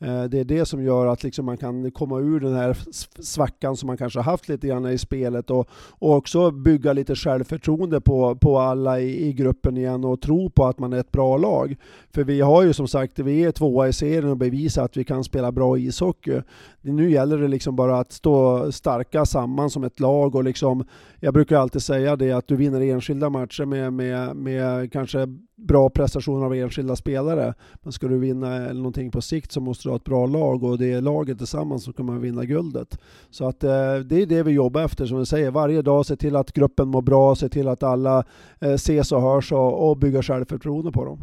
Eh, 0.03 0.23
Det 0.23 0.39
är 0.39 0.43
det 0.43 0.65
som 0.65 0.83
gör 0.83 1.05
att 1.05 1.23
liksom 1.23 1.45
man 1.45 1.57
kan 1.57 1.91
komma 1.91 2.19
ur 2.19 2.39
den 2.39 2.55
här 2.55 2.77
svackan 3.19 3.77
som 3.77 3.87
man 3.87 3.97
kanske 3.97 4.19
har 4.19 4.39
lite 4.49 4.67
grann 4.67 4.85
i 4.85 4.97
spelet 4.97 5.49
och, 5.49 5.69
och 5.99 6.15
också 6.15 6.51
bygga 6.51 6.93
lite 6.93 7.15
självförtroende 7.15 8.01
på, 8.01 8.35
på 8.35 8.59
alla 8.59 8.99
i, 8.99 9.27
i 9.27 9.33
gruppen 9.33 9.77
igen 9.77 10.03
och 10.05 10.21
tro 10.21 10.49
på 10.49 10.65
att 10.65 10.79
man 10.79 10.93
är 10.93 10.97
ett 10.97 11.11
bra 11.11 11.37
lag. 11.37 11.75
För 12.13 12.23
vi 12.23 12.41
har 12.41 12.63
ju 12.63 12.73
som 12.73 12.87
sagt, 12.87 13.19
vi 13.19 13.43
är 13.43 13.51
tvåa 13.51 13.87
i 13.87 13.93
serien 13.93 14.29
och 14.29 14.37
beviser 14.37 14.81
att 14.81 14.97
vi 14.97 15.03
kan 15.03 15.23
spela 15.23 15.51
bra 15.51 15.77
ishockey. 15.77 16.41
Nu 16.81 17.11
gäller 17.11 17.37
det 17.37 17.47
liksom 17.47 17.75
bara 17.75 17.99
att 17.99 18.11
stå 18.11 18.71
starka 18.71 19.25
samman 19.25 19.69
som 19.69 19.83
ett 19.83 19.99
lag 19.99 20.35
och 20.35 20.43
liksom, 20.43 20.85
jag 21.19 21.33
brukar 21.33 21.57
alltid 21.57 21.81
det 22.17 22.31
att 22.31 22.47
du 22.47 22.55
vinner 22.55 22.81
enskilda 22.81 23.29
matcher 23.29 23.65
med, 23.65 23.93
med, 23.93 24.35
med 24.35 24.91
kanske 24.91 25.27
bra 25.63 25.89
prestationer 25.89 26.45
av 26.45 26.55
enskilda 26.55 26.95
spelare. 26.95 27.53
Men 27.81 27.93
ska 27.93 28.07
du 28.07 28.17
vinna 28.17 28.73
någonting 28.73 29.11
på 29.11 29.21
sikt 29.21 29.51
så 29.51 29.61
måste 29.61 29.87
du 29.87 29.89
ha 29.89 29.95
ett 29.95 30.03
bra 30.03 30.25
lag 30.25 30.63
och 30.63 30.77
det 30.77 30.91
är 30.91 31.01
laget 31.01 31.37
tillsammans 31.37 31.83
som 31.83 31.93
kommer 31.93 32.19
vinna 32.19 32.45
guldet. 32.45 32.97
Så 33.29 33.47
att 33.47 33.63
eh, 33.63 33.95
det 33.95 34.21
är 34.21 34.25
det 34.25 34.43
vi 34.43 34.51
jobbar 34.51 34.81
efter 34.81 35.05
som 35.05 35.19
vi 35.19 35.25
säger. 35.25 35.51
Varje 35.51 35.81
dag 35.81 36.05
se 36.05 36.15
till 36.15 36.35
att 36.35 36.53
gruppen 36.53 36.87
mår 36.87 37.01
bra, 37.01 37.35
se 37.35 37.49
till 37.49 37.67
att 37.67 37.83
alla 37.83 38.23
eh, 38.61 38.73
ses 38.73 39.11
og 39.11 39.21
hörs 39.21 39.51
och, 39.51 39.89
och 39.89 39.97
bygga 39.97 40.23
självförtroende 40.23 40.91
på 40.91 41.05
dem. 41.05 41.19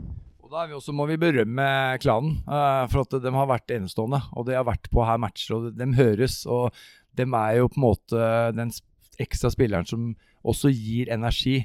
Og 0.51 0.57
da 0.57 0.64
er 0.64 0.70
vi 0.72 0.74
også, 0.74 0.91
må 0.91 1.05
vi 1.07 1.14
berømme 1.14 1.64
klanen, 2.03 2.41
eh, 2.43 2.86
for 2.91 3.05
at 3.05 3.12
de 3.22 3.30
har 3.30 3.47
vært 3.47 3.70
enestående. 3.70 4.18
Og 4.34 4.49
de 4.49 4.57
har 4.59 4.64
vært 4.66 4.88
på 4.91 5.05
her 5.07 5.20
matcher, 5.22 5.55
og 5.55 5.76
de 5.78 5.86
høres. 5.95 6.41
Og 6.51 6.74
de 7.14 7.22
er 7.22 7.53
jo 7.61 7.68
på 7.70 7.78
en 7.78 7.84
måte 7.84 8.30
den 8.57 8.72
ekstra 9.22 9.53
spilleren 9.55 9.86
som 9.86 10.09
også 10.43 10.72
gir 10.74 11.12
energi. 11.14 11.61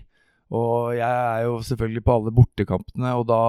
Og 0.53 0.93
jeg 0.93 1.09
er 1.09 1.45
jo 1.47 1.55
selvfølgelig 1.65 2.03
på 2.05 2.15
alle 2.19 2.33
bortekampene, 2.35 3.13
og 3.17 3.25
da 3.25 3.39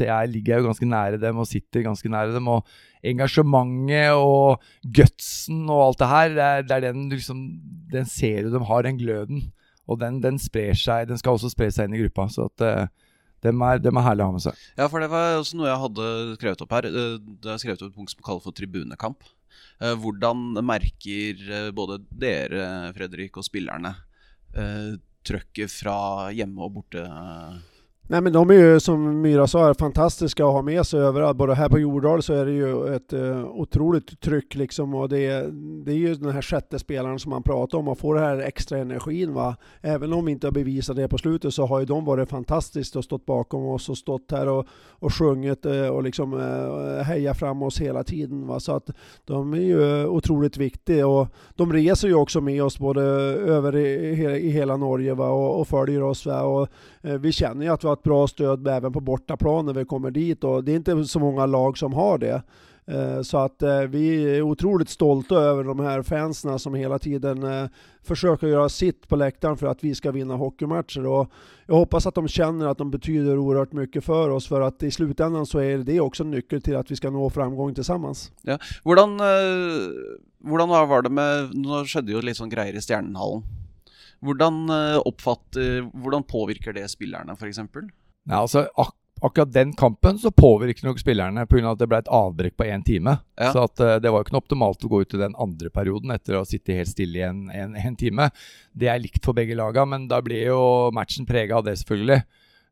jeg, 0.00 0.30
ligger 0.32 0.54
jeg 0.54 0.62
jo 0.62 0.68
ganske 0.70 0.88
nære 0.88 1.20
dem 1.20 1.42
og 1.42 1.48
sitter 1.50 1.84
ganske 1.84 2.08
nære 2.08 2.32
dem. 2.32 2.48
Og 2.48 2.64
engasjementet 3.04 4.16
og 4.16 4.62
gutsen 4.96 5.66
og 5.68 5.82
alt 5.90 6.00
det 6.00 6.08
her, 6.08 6.32
det 6.32 6.46
er, 6.46 6.62
det 6.62 6.76
er 6.78 6.86
den 6.88 7.10
liksom 7.12 7.42
Den 7.92 8.08
ser 8.08 8.46
du 8.46 8.54
de 8.54 8.64
har, 8.64 8.82
den 8.82 8.96
gløden. 8.98 9.52
Og 9.90 10.00
den, 10.00 10.22
den 10.22 10.38
sprer 10.40 10.72
seg, 10.78 11.08
den 11.10 11.20
skal 11.20 11.36
også 11.36 11.50
spre 11.52 11.68
seg 11.74 11.90
inn 11.90 11.98
i 11.98 12.02
gruppa. 12.06 12.28
Så 12.32 12.48
at 12.48 12.64
uh, 12.64 12.88
dem 13.44 13.60
er, 13.66 13.82
dem 13.82 13.98
er 13.98 14.06
herlig 14.06 14.24
å 14.24 14.30
ha 14.30 14.36
med 14.38 14.44
seg. 14.46 14.64
Ja, 14.78 14.88
for 14.88 15.02
det 15.04 15.10
var 15.12 15.36
også 15.36 15.58
noe 15.58 15.68
jeg 15.68 15.82
hadde 15.84 16.08
skrevet 16.38 16.64
opp 16.64 16.74
her. 16.78 16.88
Eh, 16.88 17.16
Det 17.42 17.50
er 17.52 17.60
skrevet 17.60 17.82
opp 17.82 17.90
et 17.90 17.96
punkt 17.98 18.14
som 18.14 18.24
kalles 18.24 18.46
for 18.46 18.56
tribunekamp. 18.56 19.26
Eh, 19.82 19.96
Hvordan 19.98 20.62
merker 20.64 21.72
både 21.74 21.98
dere, 22.08 22.92
Fredrik, 22.96 23.36
og 23.36 23.44
spillerne 23.44 23.96
trøkket 25.26 25.72
fra 25.72 25.96
hjemme 26.34 26.64
og 26.66 26.74
borte? 26.78 27.04
Nej 28.06 28.20
men 28.20 28.32
de 28.32 28.50
är 28.50 28.54
ju 28.54 28.80
som 28.80 29.20
Myra 29.20 29.46
sa 29.46 29.74
fantastiska 29.74 30.46
att 30.46 30.52
ha 30.52 30.62
med 30.62 30.86
sig 30.86 31.00
överallt. 31.00 31.38
Både 31.38 31.54
här 31.54 31.68
på 31.68 31.78
Jordal 31.78 32.22
så 32.22 32.34
är 32.34 32.46
det 32.46 32.52
ju 32.52 32.94
ett 32.94 33.12
uh, 33.12 33.44
otroligt 33.44 34.20
tryck 34.20 34.54
liksom 34.54 34.94
och 34.94 35.08
det, 35.08 35.50
det 35.84 35.92
är 35.92 35.96
ju 35.96 36.14
den 36.14 36.30
här 36.30 36.42
sjätte 36.42 36.78
spelaren 36.78 37.18
som 37.18 37.30
man 37.30 37.42
pratar 37.42 37.78
om 37.78 37.88
och 37.88 37.98
får 37.98 38.14
den 38.14 38.24
här 38.24 38.38
extra 38.38 38.78
energin 38.78 39.34
va. 39.34 39.56
Även 39.80 40.12
om 40.12 40.24
vi 40.24 40.32
inte 40.32 40.46
har 40.46 40.52
bevisat 40.52 40.96
det 40.96 41.08
på 41.08 41.18
slutet 41.18 41.54
så 41.54 41.66
har 41.66 41.80
ju 41.80 41.86
de 41.86 42.04
varit 42.04 42.28
fantastiskt 42.28 42.96
och 42.96 43.04
stått 43.04 43.26
bakom 43.26 43.66
oss 43.66 43.88
och 43.88 43.98
stått 43.98 44.30
här 44.30 44.48
och, 44.48 44.66
och 44.90 45.14
sjungit 45.14 45.66
uh, 45.66 45.88
och 45.88 46.02
liksom 46.02 46.34
uh, 46.34 47.02
heja 47.02 47.34
fram 47.34 47.62
oss 47.62 47.80
hela 47.80 48.04
tiden 48.04 48.46
va. 48.46 48.60
Så 48.60 48.72
att 48.72 48.90
de 49.24 49.52
är 49.52 49.58
ju 49.58 50.06
otroligt 50.06 50.56
viktiga 50.56 51.06
och 51.06 51.28
de 51.54 51.72
reser 51.72 52.08
ju 52.08 52.14
också 52.14 52.40
med 52.40 52.62
oss 52.62 52.78
både 52.78 53.02
över 53.02 53.76
i, 53.76 54.10
i 54.36 54.50
hela 54.50 54.76
Norge 54.76 55.14
va 55.14 55.28
och, 55.28 55.60
och 55.60 55.68
följer 55.68 56.02
oss 56.02 56.26
va. 56.26 56.42
Och 56.42 56.68
vi 57.02 57.32
känner 57.32 57.66
ju 57.66 57.72
att 57.72 57.84
vi 57.84 57.88
har 57.88 57.94
ett 57.94 58.02
bra 58.02 58.26
stöd 58.26 58.68
även 58.68 58.92
på 58.92 59.00
bortaplan 59.00 59.66
när 59.66 59.74
vi 59.74 59.84
kommer 59.84 60.10
dit 60.10 60.44
och 60.44 60.64
det 60.64 60.72
är 60.72 60.76
inte 60.76 61.04
så 61.04 61.18
många 61.18 61.46
lag 61.46 61.78
som 61.78 61.92
har 61.92 62.18
det. 62.18 62.42
Eh, 62.86 63.22
så 63.22 63.38
att 63.38 63.62
eh, 63.62 63.80
vi 63.80 64.36
är 64.36 64.42
otroligt 64.42 64.88
stolta 64.88 65.34
över 65.34 65.64
de 65.64 65.80
här 65.80 66.02
fansen 66.02 66.58
som 66.58 66.74
hela 66.74 66.98
tiden 66.98 67.40
forsøker 67.40 67.70
försöker 68.02 68.46
göra 68.46 68.68
sitt 68.68 69.08
på 69.08 69.16
läktaren 69.16 69.56
för 69.56 69.66
att 69.66 69.84
vi 69.84 69.94
ska 69.94 70.10
vinna 70.10 70.36
hockeymatcher. 70.36 71.06
Och 71.06 71.30
jag 71.66 71.74
hoppas 71.74 72.06
att 72.06 72.14
de 72.14 72.28
känner 72.28 72.66
att 72.66 72.78
de 72.78 72.90
betyder 72.90 73.38
oerhört 73.38 73.72
mycket 73.72 74.04
för 74.04 74.30
oss 74.30 74.48
för 74.48 74.60
att 74.60 74.82
i 74.82 74.90
slutändan 74.90 75.46
så 75.46 75.58
är 75.58 75.78
det 75.78 76.00
också 76.00 76.22
en 76.22 76.30
nyckel 76.30 76.62
till 76.62 76.76
att 76.76 76.90
vi 76.90 76.96
ska 76.96 77.10
nå 77.10 77.30
framgång 77.30 77.74
tillsammans. 77.74 78.32
Ja. 78.42 78.58
Hvordan, 78.84 79.20
hvordan 80.44 80.68
var 80.68 81.02
det 81.02 81.10
med 81.10 81.54
Nå 81.54 81.84
skjedde 81.84 82.12
jo 82.12 82.20
litt 82.20 82.36
sånn 82.36 82.50
greier 82.50 82.74
i 82.74 82.80
Stjernenhallen. 82.80 83.42
Hvordan, 84.22 84.64
oppfatter, 85.02 85.80
hvordan 85.98 86.22
påvirker 86.22 86.76
det 86.76 86.84
spillerne, 86.92 87.34
f.eks.? 87.34 87.58
Ja, 88.30 88.38
altså, 88.38 88.68
ak 88.78 88.92
akkurat 89.22 89.52
den 89.52 89.72
kampen 89.72 90.18
så 90.18 90.30
påvirker 90.30 90.86
nok 90.86 90.98
spillerne 90.98 91.46
pga. 91.46 91.70
at 91.70 91.78
det 91.78 91.88
ble 91.90 92.00
et 92.02 92.10
avbrekk 92.10 92.56
på 92.58 92.66
én 92.66 92.82
time. 92.84 93.16
Ja. 93.38 93.52
Så 93.54 93.66
at, 93.68 93.80
uh, 93.80 93.94
det 94.02 94.10
var 94.10 94.20
jo 94.20 94.26
ikke 94.26 94.34
noe 94.34 94.42
optimalt 94.42 94.84
å 94.84 94.90
gå 94.90 95.02
ut 95.02 95.14
i 95.14 95.22
den 95.22 95.36
andre 95.38 95.70
perioden 95.70 96.10
etter 96.14 96.40
å 96.40 96.46
sitte 96.48 96.74
helt 96.76 96.90
stille 96.90 97.20
i 97.20 97.26
en, 97.26 97.44
en, 97.50 97.76
en 97.78 97.98
time. 97.98 98.28
Det 98.74 98.90
er 98.90 99.02
likt 99.02 99.22
for 99.24 99.38
begge 99.38 99.56
laga, 99.58 99.86
men 99.86 100.08
da 100.10 100.18
blir 100.24 100.48
jo 100.50 100.62
matchen 100.94 101.28
prega 101.28 101.60
av 101.60 101.68
det, 101.68 101.76
selvfølgelig. 101.82 102.18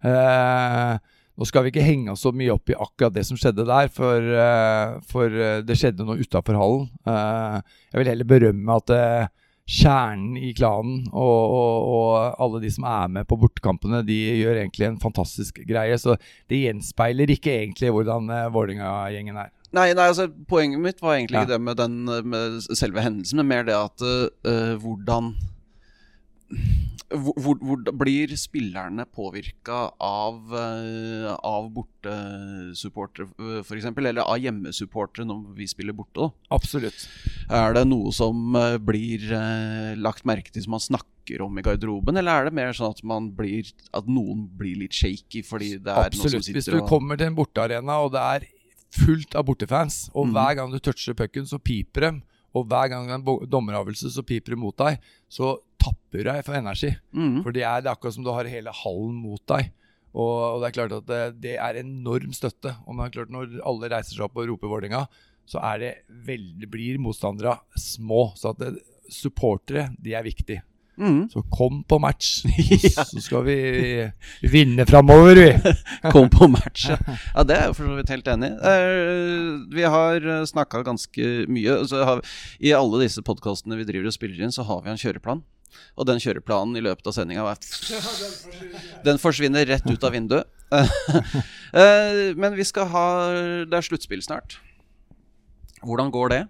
Uh, 0.02 0.98
nå 1.38 1.46
skal 1.46 1.64
vi 1.64 1.72
ikke 1.72 1.86
henge 1.86 2.12
oss 2.12 2.24
så 2.26 2.32
mye 2.34 2.52
opp 2.52 2.72
i 2.72 2.76
akkurat 2.76 3.14
det 3.14 3.24
som 3.28 3.38
skjedde 3.38 3.68
der, 3.68 3.92
for, 3.94 4.18
uh, 4.18 4.98
for 5.08 5.42
det 5.64 5.78
skjedde 5.78 6.06
noe 6.08 6.18
utafor 6.18 6.58
hallen. 6.58 6.90
jeg 7.06 8.02
vil 8.02 8.10
heller 8.10 8.28
berømme 8.34 8.80
at 8.82 8.96
kjernen 9.70 10.34
i 10.40 10.50
klanen 10.56 11.04
og, 11.12 11.54
og, 11.54 11.90
og, 11.94 12.10
alle 12.42 12.60
de 12.64 12.72
som 12.74 12.86
er 12.90 13.12
med 13.14 13.28
på 13.30 13.38
bortekampene, 13.40 14.02
de 14.06 14.18
gjør 14.40 14.58
egentlig 14.64 14.88
en 14.88 14.98
fantastisk 15.02 15.62
greie. 15.68 15.98
Så 16.00 16.16
det 16.50 16.64
gjenspeiler 16.64 17.30
ikke 17.36 17.54
egentlig 17.60 17.92
hvordan 17.94 18.30
uh, 18.32 18.48
Vålerenga-gjengen 18.54 19.38
er. 19.38 19.52
Nei, 19.76 19.92
nei, 19.94 20.08
altså 20.10 20.26
Poenget 20.50 20.82
mitt 20.82 21.02
var 21.02 21.14
egentlig 21.14 21.44
ikke 21.44 21.52
det 21.52 21.60
med, 21.62 21.78
den, 21.78 22.00
med 22.32 22.58
selve 22.74 23.04
hendelsen, 23.04 23.38
men 23.38 23.50
mer 23.52 23.68
det 23.68 23.76
at 23.78 24.02
uh, 24.02 24.74
hvordan 24.82 25.34
hvor, 27.10 27.58
hvor, 27.58 27.80
blir 28.02 28.32
spillerne 28.38 29.04
påvirka 29.10 29.78
av, 30.02 30.38
uh, 30.50 31.32
av 31.46 31.68
bortesupportere, 31.74 33.28
f.eks., 33.62 33.88
eller 33.90 34.22
av 34.22 34.38
hjemmesupportere 34.38 35.26
når 35.28 35.48
vi 35.58 35.68
spiller 35.70 35.96
borte? 35.96 36.26
Da? 36.26 36.54
Absolutt. 36.54 37.06
Er 37.50 37.74
det 37.76 37.86
noe 37.90 38.12
som 38.14 38.54
uh, 38.58 38.76
blir 38.78 39.26
lagt 39.98 40.26
merke 40.28 40.54
til 40.54 40.66
som 40.66 40.76
man 40.76 40.86
snakker 40.86 41.44
om 41.44 41.58
i 41.60 41.62
garderoben, 41.66 42.16
eller 42.18 42.32
er 42.40 42.48
det 42.48 42.56
mer 42.58 42.72
sånn 42.74 42.94
at, 42.94 43.02
blir, 43.36 43.68
at 43.94 44.08
noen 44.10 44.48
blir 44.58 44.80
litt 44.80 44.96
shaky 44.96 45.44
fordi 45.46 45.76
det 45.78 45.92
er 45.92 46.08
Absolutt. 46.08 46.24
noen 46.24 46.34
som 46.34 46.46
sitter 46.46 46.58
Hvis 46.58 46.72
du 46.72 46.88
kommer 46.90 47.20
til 47.20 47.30
en 47.30 47.36
bortearena 47.38 48.00
og 48.02 48.14
det 48.16 48.24
er 48.34 48.48
fullt 48.90 49.36
av 49.38 49.46
bortefans, 49.46 50.08
og 50.10 50.26
mm. 50.26 50.34
hver 50.34 50.56
gang 50.58 50.72
du 50.72 50.80
toucher 50.82 51.14
pucken, 51.14 51.46
så 51.46 51.60
piper 51.62 52.08
de 52.08 52.12
og 52.56 52.66
hver 52.66 52.90
gang 52.90 53.06
det 53.06 53.14
er 53.14 53.20
en 53.20 53.50
dommeravgjørelse 53.50 54.10
så 54.14 54.24
piper 54.26 54.56
det 54.56 54.60
mot 54.60 54.76
deg, 54.78 54.98
så 55.30 55.54
tapper 55.80 56.26
deg 56.26 56.44
for 56.46 56.58
energi. 56.58 56.92
Mm. 57.16 57.40
For 57.44 57.56
det 57.56 57.64
er, 57.64 57.82
det 57.84 57.90
er, 57.90 57.96
akkurat 57.96 58.16
som 58.16 58.26
du 58.26 58.32
har 58.34 58.50
hele 58.50 58.74
hallen 58.82 59.18
mot 59.22 59.42
deg. 59.50 59.72
Og, 60.10 60.36
og 60.56 60.62
det 60.62 60.70
er 60.70 60.76
klart 60.76 60.94
at 60.96 61.08
det, 61.08 61.20
det, 61.44 61.56
er 61.62 61.80
enorm 61.82 62.32
støtte. 62.36 62.74
Og 62.86 62.96
det 62.98 63.06
er 63.06 63.18
klart 63.18 63.34
når 63.34 63.60
alle 63.66 63.92
reiser 63.92 64.16
seg 64.16 64.26
opp 64.26 64.40
og 64.40 64.48
roper 64.50 64.72
Vålerenga, 64.72 65.04
så 65.50 65.62
er 65.72 65.82
det 65.82 65.92
veldig, 66.26 66.70
blir 66.70 66.98
motstandere 67.02 67.58
små. 67.78 68.30
Så 68.38 68.54
at 68.54 68.62
det, 68.62 68.74
supportere, 69.10 69.90
de 69.98 70.14
er 70.14 70.26
viktige. 70.26 70.64
Mm. 71.00 71.30
Så 71.32 71.40
kom 71.48 71.78
på 71.88 71.96
match, 71.98 72.42
ja. 72.84 73.04
så 73.08 73.22
skal 73.24 73.46
vi 73.46 73.54
vinne 74.52 74.84
framover, 74.84 75.38
vi. 75.38 75.72
kom 76.12 76.28
på 76.28 76.48
match, 76.52 76.90
ja. 76.90 76.98
Det 77.40 77.56
er 77.56 77.70
jeg 77.70 77.76
for 77.78 77.88
så 77.88 77.96
vidt 77.96 78.12
helt 78.12 78.28
enig 78.28 78.50
i. 78.52 78.74
Vi 79.78 79.86
har 79.94 80.26
snakka 80.50 80.82
ganske 80.84 81.30
mye. 81.48 81.78
Har, 82.04 82.20
I 82.60 82.74
alle 82.76 83.06
disse 83.06 83.24
podkastene 83.24 83.80
vi 83.80 83.88
driver 83.88 84.10
og 84.10 84.16
spiller 84.18 84.44
inn, 84.44 84.52
så 84.52 84.66
har 84.68 84.84
vi 84.84 84.92
en 84.92 85.00
kjøreplan. 85.00 85.40
Og 85.98 86.06
den 86.08 86.20
kjøreplanen 86.22 86.78
i 86.78 86.84
løpet 86.84 87.10
av 87.10 87.16
sendinga 87.16 87.54
Den 89.06 89.20
forsvinner 89.22 89.68
rett 89.68 89.86
ut 89.86 90.06
av 90.06 90.14
vinduet. 90.14 90.48
uh, 90.70 92.30
men 92.40 92.54
vi 92.54 92.66
skal 92.66 92.86
ha 92.92 93.06
Det 93.66 93.76
er 93.76 93.86
sluttspill 93.86 94.22
snart. 94.24 94.60
Hvordan 95.82 96.12
går 96.14 96.34
det? 96.34 96.42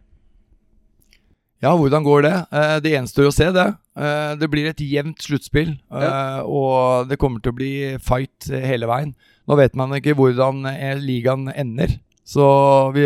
Ja, 1.61 1.75
hvordan 1.77 2.05
går 2.07 2.25
det? 2.25 2.37
Uh, 2.55 2.77
det 2.81 2.95
gjenstår 2.95 3.29
å 3.29 3.35
se, 3.35 3.51
det. 3.53 3.67
Uh, 3.99 4.33
det 4.41 4.49
blir 4.53 4.71
et 4.71 4.81
jevnt 4.81 5.21
sluttspill, 5.21 5.75
ja. 5.93 6.41
og 6.49 7.11
det 7.11 7.19
kommer 7.21 7.43
til 7.43 7.53
å 7.53 7.59
bli 7.59 7.73
fight 8.01 8.49
hele 8.49 8.89
veien. 8.89 9.13
Nå 9.51 9.59
vet 9.61 9.77
man 9.77 9.93
ikke 9.97 10.15
hvordan 10.17 10.65
ligaen 11.03 11.51
ender, 11.53 11.99
så 12.25 12.47
vi, 12.95 13.05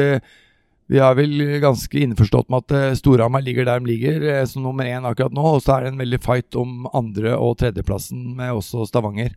vi 0.93 1.01
er 1.01 1.17
vel 1.17 1.43
ganske 1.63 2.01
innforstått 2.01 2.51
med 2.53 2.65
at 2.67 2.99
Storhamar 3.01 3.45
ligger 3.45 3.65
der 3.69 3.81
de 3.81 3.89
ligger, 3.89 4.25
som 4.51 4.67
nummer 4.67 4.85
én 4.85 5.07
akkurat 5.09 5.33
nå. 5.33 5.45
Og 5.57 5.63
så 5.65 5.77
er 5.77 5.85
det 5.85 5.93
en 5.95 6.03
veldig 6.03 6.21
fight 6.21 6.59
om 6.61 6.89
andre- 6.93 7.39
og 7.39 7.57
tredjeplassen 7.63 8.35
med 8.37 8.53
også 8.53 8.85
Stavanger. 8.91 9.33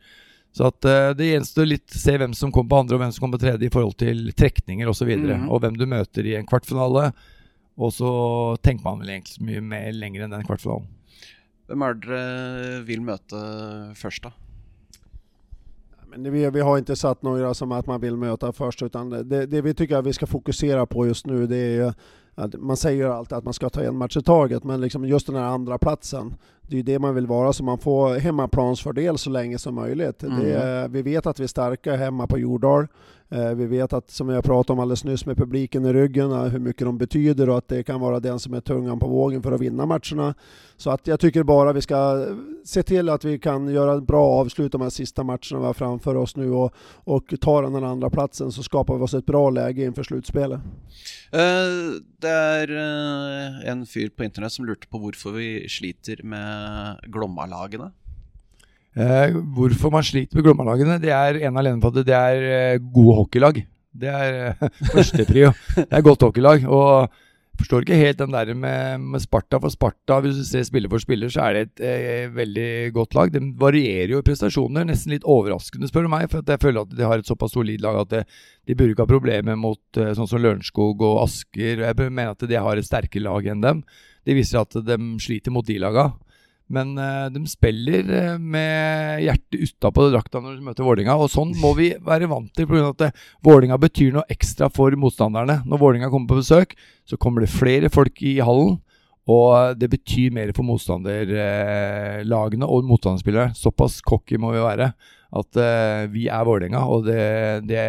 Så 0.51 0.67
at 0.71 0.87
det 1.15 1.29
gjenstår 1.29 1.69
litt 1.69 1.95
å 1.95 2.01
se 2.01 2.17
hvem 2.19 2.33
som 2.35 2.51
kommer 2.51 2.73
på 2.73 2.81
andre 2.81 2.97
og 2.97 3.01
hvem 3.03 3.13
som 3.15 3.23
kommer 3.23 3.39
på 3.39 3.45
tredje 3.45 3.69
i 3.69 3.71
forhold 3.71 3.95
til 4.01 4.25
trekninger 4.35 4.89
osv. 4.89 4.91
Og, 4.91 4.99
så 4.99 5.07
videre, 5.07 5.39
mm. 5.39 5.47
og 5.53 5.63
hvem 5.63 5.79
du 5.79 5.85
møter 5.87 6.27
i 6.27 6.35
en 6.35 6.47
kvartfinale. 6.49 7.11
Og 7.77 7.93
så 7.93 8.11
tenker 8.65 8.87
man 8.87 9.03
vel 9.03 9.13
egentlig 9.13 9.37
så 9.37 9.45
mye 9.45 9.63
mer 9.63 9.91
lenger 9.93 10.25
enn 10.25 10.33
den 10.33 10.47
kvartfinalen. 10.47 10.89
Hvem 11.67 11.83
er 11.83 11.95
det 11.95 12.03
dere 12.07 12.83
vil 12.87 13.03
møte 13.05 13.39
først, 13.99 14.27
da? 14.27 14.46
Men 16.09 16.31
vi, 16.31 16.49
vi, 16.49 16.61
har 16.61 16.77
ikke 16.77 16.95
satt 16.95 17.23
noen 17.23 17.55
som 17.55 17.71
at 17.75 17.87
man 17.87 18.01
vil 18.01 18.17
møte 18.17 18.51
først. 18.55 18.81
Utan 18.81 19.09
det, 19.09 19.45
det 19.51 19.63
vi 19.63 19.73
tycker 19.73 20.01
vi 20.01 20.15
skal 20.15 20.27
fokusere 20.31 20.85
på 20.87 21.07
just 21.07 21.27
nå, 21.27 21.45
det 21.51 21.63
er 21.81 21.93
at 22.37 22.53
man 22.61 22.77
sier 22.77 23.09
alltid 23.09 23.33
at 23.39 23.45
man 23.47 23.55
skal 23.57 23.71
ta 23.73 23.81
en 23.81 23.97
match 23.97 24.17
i 24.17 24.21
taget, 24.21 24.63
men 24.63 24.81
liksom 24.81 25.07
just 25.09 25.27
den 25.27 25.35
här 25.35 25.43
andra 25.43 25.77
platsen 25.77 26.35
det 26.67 26.79
är 26.79 26.83
det 26.83 26.99
man 26.99 27.15
vill 27.15 27.27
vara 27.27 27.53
så 27.53 27.63
man 27.63 27.77
får 27.77 28.19
hemmaplansfördel 28.19 29.17
så 29.17 29.29
länge 29.29 29.57
som 29.57 29.75
möjligt. 29.75 30.23
Mm. 30.23 30.39
Det, 30.39 30.87
vi 30.89 31.01
vet 31.01 31.25
att 31.25 31.39
vi 31.39 31.43
är 31.43 31.47
starka 31.47 31.95
hemma 31.95 32.27
på 32.27 32.39
Jordal. 32.39 32.87
Eh, 33.29 33.49
vi 33.49 33.65
vet 33.65 33.93
att, 33.93 34.11
som 34.11 34.29
jag 34.29 34.43
pratade 34.43 34.73
om 34.73 34.79
alldeles 34.79 35.03
nyss 35.03 35.25
med 35.25 35.37
publiken 35.37 35.85
i 35.85 35.93
ryggen, 35.93 36.27
hvor 36.27 36.49
hur 36.49 36.59
mycket 36.59 36.85
de 36.85 36.97
betyder 36.97 37.49
och 37.49 37.57
att 37.57 37.67
det 37.67 37.83
kan 37.83 37.99
vara 37.99 38.19
den 38.19 38.39
som 38.39 38.53
är 38.53 38.61
tungan 38.61 38.99
på 38.99 39.07
vågen 39.07 39.43
för 39.43 39.51
att 39.51 39.61
vinna 39.61 39.85
matcherna. 39.85 40.33
Så 40.77 40.89
att 40.89 41.07
jag 41.07 41.19
tycker 41.19 41.43
bara 41.43 41.73
vi 41.73 41.81
ska 41.81 42.27
se 42.65 42.83
till 42.83 43.09
att 43.09 43.25
vi 43.25 43.39
kan 43.39 43.67
göra 43.67 43.97
ett 43.97 44.07
bra 44.07 44.27
avslut 44.27 44.71
de 44.71 44.81
här 44.81 44.89
sista 44.89 45.23
vi 45.23 45.55
har 45.55 45.73
framför 45.73 46.15
oss 46.15 46.35
nu 46.35 46.51
och, 46.51 46.73
och 47.03 47.33
ta 47.41 47.61
den 47.61 47.83
andra 47.83 48.09
platsen 48.09 48.51
så 48.51 48.63
skapar 48.63 48.97
vi 48.97 49.03
oss 49.03 49.13
ett 49.13 49.25
bra 49.25 49.49
läge 49.49 49.83
inför 49.83 50.03
slutspelet. 50.03 50.59
Uh, 51.33 52.01
det 52.21 52.29
er 52.29 52.71
uh, 52.71 53.69
en 53.69 53.85
fyr 53.85 54.09
på 54.09 54.23
internett 54.23 54.51
som 54.51 54.65
lurte 54.65 54.87
på 54.87 54.97
hvorfor 54.97 55.31
vi 55.31 55.69
sliter 55.69 56.23
med 56.23 56.99
Glomma-lagene. 57.07 57.91
Eh, 58.97 59.35
hvorfor 59.53 59.93
man 59.93 60.05
sliter 60.05 60.37
med 60.37 60.47
Glomma-lagene, 60.47 60.97
det 61.01 61.13
er 61.13 61.37
en 61.45 61.59
alene 61.61 61.81
på 61.83 61.91
at 61.93 62.01
det 62.07 62.17
er 62.17 62.45
eh, 62.49 62.79
gode 62.81 63.19
hockeylag. 63.19 63.61
Det 63.93 64.09
er 64.09 64.37
eh, 64.47 64.67
førsteprio. 64.95 65.53
det 65.77 65.91
er 65.91 66.05
godt 66.05 66.25
hockeylag. 66.25 66.65
Og 66.65 67.13
forstår 67.57 67.85
ikke 67.85 67.99
helt 67.99 68.19
den 68.21 68.33
der 68.33 68.53
med, 68.53 69.01
med, 69.01 69.21
Sparta. 69.21 69.59
For 69.61 69.73
Sparta, 69.73 70.19
hvis 70.23 70.39
du 70.39 70.43
ser 70.45 70.65
spiller 70.65 70.89
for 70.89 71.01
spiller, 71.01 71.29
så 71.33 71.45
er 71.45 71.53
det 71.53 71.63
et 71.67 71.85
eh, 71.85 72.35
veldig 72.35 72.69
godt 72.97 73.17
lag. 73.17 73.33
De 73.33 73.41
varierer 73.57 74.13
jo 74.15 74.21
i 74.21 74.25
prestasjoner. 74.25 74.85
Nesten 74.87 75.13
litt 75.13 75.25
overraskende, 75.25 75.89
spør 75.89 76.07
du 76.07 76.13
meg. 76.13 76.27
For 76.33 76.45
jeg 76.45 76.63
føler 76.63 76.83
at 76.85 76.97
de 76.97 77.07
har 77.09 77.21
et 77.21 77.29
såpass 77.29 77.53
solid 77.57 77.85
lag 77.85 78.01
at 78.01 78.13
det, 78.13 78.25
de 78.67 78.77
burde 78.77 78.93
ikke 78.93 79.07
ha 79.07 79.13
problemer 79.13 79.57
mot 79.59 80.01
eh, 80.01 80.13
sånn 80.17 80.29
som 80.29 80.41
Lørenskog 80.41 81.01
og 81.05 81.23
Asker. 81.25 81.85
Jeg 81.85 81.97
mener 82.09 82.33
at 82.33 82.47
de 82.49 82.61
har 82.69 82.77
et 82.77 82.89
sterkere 82.89 83.25
lag 83.29 83.49
enn 83.53 83.65
dem. 83.65 83.83
De 84.27 84.37
viser 84.37 84.61
at 84.61 84.77
de 84.85 85.01
sliter 85.23 85.53
mot 85.53 85.65
de 85.65 85.77
laga. 85.81 86.11
Men 86.73 86.95
uh, 86.99 87.27
de 87.31 87.43
spiller 87.47 88.09
uh, 88.11 88.39
med 88.39 89.23
hjertet 89.23 89.69
utapå 89.69 90.09
drakta 90.11 90.41
når 90.43 90.57
de 90.57 90.67
møter 90.67 90.87
Vålinga, 90.87 91.15
og 91.15 91.31
sånn 91.31 91.53
må 91.61 91.73
vi 91.77 91.93
være 92.03 92.29
vant 92.31 92.51
til. 92.55 92.67
Pga. 92.67 92.91
at 92.91 93.05
uh, 93.07 93.29
Vålinga 93.47 93.79
betyr 93.81 94.15
noe 94.15 94.27
ekstra 94.33 94.69
for 94.73 94.95
motstanderne. 94.99 95.61
Når 95.67 95.83
Vålinga 95.83 96.11
kommer 96.11 96.33
på 96.33 96.41
besøk, 96.41 96.75
så 97.07 97.19
kommer 97.21 97.45
det 97.45 97.53
flere 97.53 97.91
folk 97.93 98.19
i 98.25 98.37
hallen. 98.43 98.79
Og 99.27 99.75
det 99.75 99.89
betyr 99.91 100.31
mer 100.31 100.53
for 100.55 100.63
motstanderlagene 100.63 102.67
og 102.67 102.85
motstanderspillere. 102.87 103.51
Såpass 103.59 103.99
cocky 103.99 104.39
må 104.39 104.53
vi 104.53 104.63
være 104.63 104.93
at 105.35 105.59
uh, 105.59 106.07
vi 106.11 106.27
er 106.31 106.45
Vålerenga, 106.47 106.83
og 106.87 107.07
det, 107.07 107.23
det, 107.67 107.83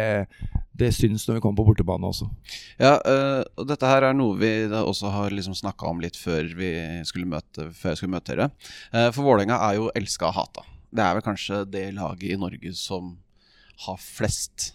det 0.79 0.91
syns 0.95 1.27
når 1.27 1.37
vi 1.37 1.43
kommer 1.43 1.59
på 1.59 1.67
bortebane 1.69 2.09
også. 2.09 2.29
Ja, 2.79 2.95
uh, 3.03 3.43
og 3.59 3.69
dette 3.69 3.89
her 3.89 4.07
er 4.09 4.17
noe 4.17 4.37
vi 4.39 4.51
også 4.79 5.11
har 5.13 5.35
liksom 5.35 5.57
snakka 5.57 5.89
om 5.91 6.01
litt 6.03 6.17
før, 6.19 6.49
vi 6.57 6.73
skulle 7.09 7.29
møte, 7.29 7.69
før 7.75 7.93
jeg 7.93 8.01
skulle 8.01 8.15
møte 8.15 8.33
dere. 8.33 8.49
Uh, 8.93 9.09
for 9.15 9.25
Vålerenga 9.27 9.59
er 9.69 9.79
jo 9.79 9.91
elska 9.99 10.31
og 10.31 10.37
hata. 10.39 10.65
Det 10.89 11.05
er 11.05 11.15
vel 11.17 11.25
kanskje 11.25 11.63
det 11.69 11.85
laget 11.97 12.33
i 12.33 12.39
Norge 12.39 12.73
som 12.77 13.17
har 13.85 13.99
flest 14.01 14.73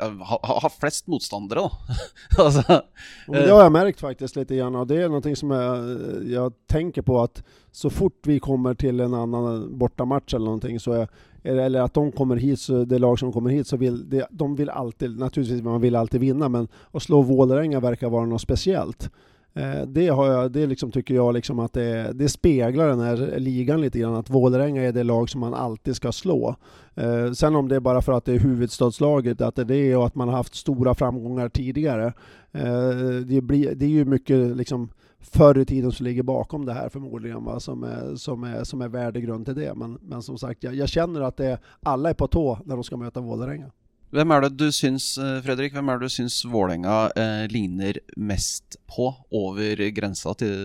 har 0.00 0.62
ha 0.62 0.68
flest 0.80 1.06
motstandere, 1.06 1.60
da. 1.60 1.70
alltså, 2.44 2.82
det 3.26 3.50
har 3.50 3.62
jeg 3.62 3.72
merket 3.72 4.00
faktisk 4.00 4.36
litt. 4.36 4.50
Igjen, 4.50 4.76
og 4.76 4.88
det 4.88 5.02
er 5.04 5.10
noe 5.12 5.34
som 5.36 5.52
jeg, 5.54 5.96
jeg, 6.32 6.54
tenker 6.70 7.04
på 7.06 7.18
at 7.22 7.42
så 7.72 7.90
fort 7.92 8.26
vi 8.26 8.38
kommer 8.42 8.74
til 8.78 9.02
en 9.04 9.14
annen 9.16 9.66
bortamatch 9.78 10.34
eller 10.34 10.56
noe, 10.56 10.80
så 10.80 11.02
är, 11.02 11.08
eller 11.42 11.80
att 11.80 11.94
de 11.94 12.12
kommer 12.12 12.36
hit, 12.36 12.60
så 12.60 12.84
det 12.84 12.98
lag 12.98 13.18
som 13.18 13.32
kommer 13.32 13.50
hit, 13.50 13.66
så 13.66 13.76
vill 13.76 14.10
det, 14.10 14.26
de 14.30 14.56
vill 14.56 14.70
alltid, 14.70 15.18
naturligtvis 15.18 15.62
man 15.62 15.80
vill 15.80 15.96
alltid 15.96 16.20
vinna, 16.20 16.48
men 16.48 16.68
att 16.90 17.02
slå 17.02 17.22
Vålerenga 17.22 17.80
verkar 17.80 18.10
vara 18.10 18.26
något 18.26 18.40
speciellt. 18.40 19.10
Eh, 19.54 19.86
det, 19.86 20.08
har 20.08 20.26
jag, 20.26 20.52
det 20.52 20.66
liksom 20.66 20.90
tycker 20.90 21.14
jag 21.14 21.34
liksom 21.34 21.58
att 21.58 21.72
det, 21.72 22.12
det, 22.12 22.28
speglar 22.28 22.88
den 22.88 23.00
här 23.00 23.34
ligan 23.38 23.80
lite 23.80 23.98
grann, 23.98 24.14
att 24.14 24.30
Vålerenga 24.30 24.82
är 24.82 24.92
det 24.92 25.02
lag 25.02 25.30
som 25.30 25.40
man 25.40 25.54
alltid 25.54 25.96
ska 25.96 26.12
slå. 26.12 26.56
Eh, 26.94 27.32
sen 27.32 27.56
om 27.56 27.68
det 27.68 27.76
är 27.76 27.80
bara 27.80 28.02
för 28.02 28.12
att 28.12 28.24
det 28.24 28.32
är 28.32 28.38
huvudstadslaget, 28.38 29.40
att 29.40 29.54
det 29.54 29.62
är 29.62 29.66
det 29.66 29.96
och 29.96 30.06
att 30.06 30.14
man 30.14 30.28
har 30.28 30.36
haft 30.36 30.54
stora 30.54 30.94
framgångar 30.94 31.48
tidigare. 31.48 32.12
Eh, 32.52 32.90
det, 33.26 33.40
blir, 33.40 33.74
det 33.74 33.84
är 33.84 33.90
ju 33.90 34.04
mycket 34.04 34.56
liksom 34.56 34.88
förr 35.20 35.58
i 35.58 35.64
tiden 35.64 35.92
som 35.92 36.06
ligger 36.06 36.22
bakom 36.22 36.66
det 36.66 36.72
här 36.72 36.88
förmodligen, 36.88 37.44
va? 37.44 37.60
Som, 37.60 37.84
är, 37.84 38.16
som, 38.16 38.44
är, 38.44 38.64
som 38.64 38.82
är 38.82 38.88
värdegrund 38.88 39.44
till 39.46 39.54
det. 39.54 39.74
Men, 39.74 39.98
men 40.02 40.22
som 40.22 40.38
sagt, 40.38 40.62
jag, 40.62 40.74
jag 40.74 40.88
känner 40.88 41.20
att 41.20 41.36
det, 41.36 41.58
alla 41.82 42.10
är 42.10 42.14
på 42.14 42.26
tå 42.26 42.58
när 42.64 42.74
de 42.74 42.84
ska 42.84 42.96
möta 42.96 43.20
Vålerenga. 43.20 43.70
Hvem 44.10 44.32
er 44.34 44.40
det 44.42 44.56
du 44.58 44.72
syns 44.74 45.18
eh, 45.22 45.36
Fredrik, 45.44 45.70
hvem 45.70 45.88
er 45.88 46.00
det 46.00 46.08
du 46.08 46.10
syns 46.10 46.40
Vålerenga 46.42 47.10
eh, 47.14 47.44
ligner 47.50 48.00
mest 48.16 48.80
på 48.90 49.12
over 49.30 49.90
grensa 49.94 50.34
til 50.34 50.56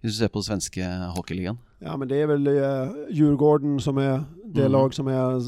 Hvis 0.00 0.12
du 0.12 0.16
ser 0.16 0.30
på 0.32 0.38
den 0.38 0.46
svenske 0.46 0.86
hockeyligaen? 1.16 1.58
Ja, 1.82 1.96
men 1.96 2.08
det 2.08 2.20
er 2.22 2.26
vel 2.26 2.48
uh, 2.48 2.94
Djurgården 3.10 3.80
som 3.80 3.98
er 3.98 4.24
det 4.44 4.64
mm. 4.64 4.72
lag 4.72 4.94
som 4.94 5.08
er 5.08 5.38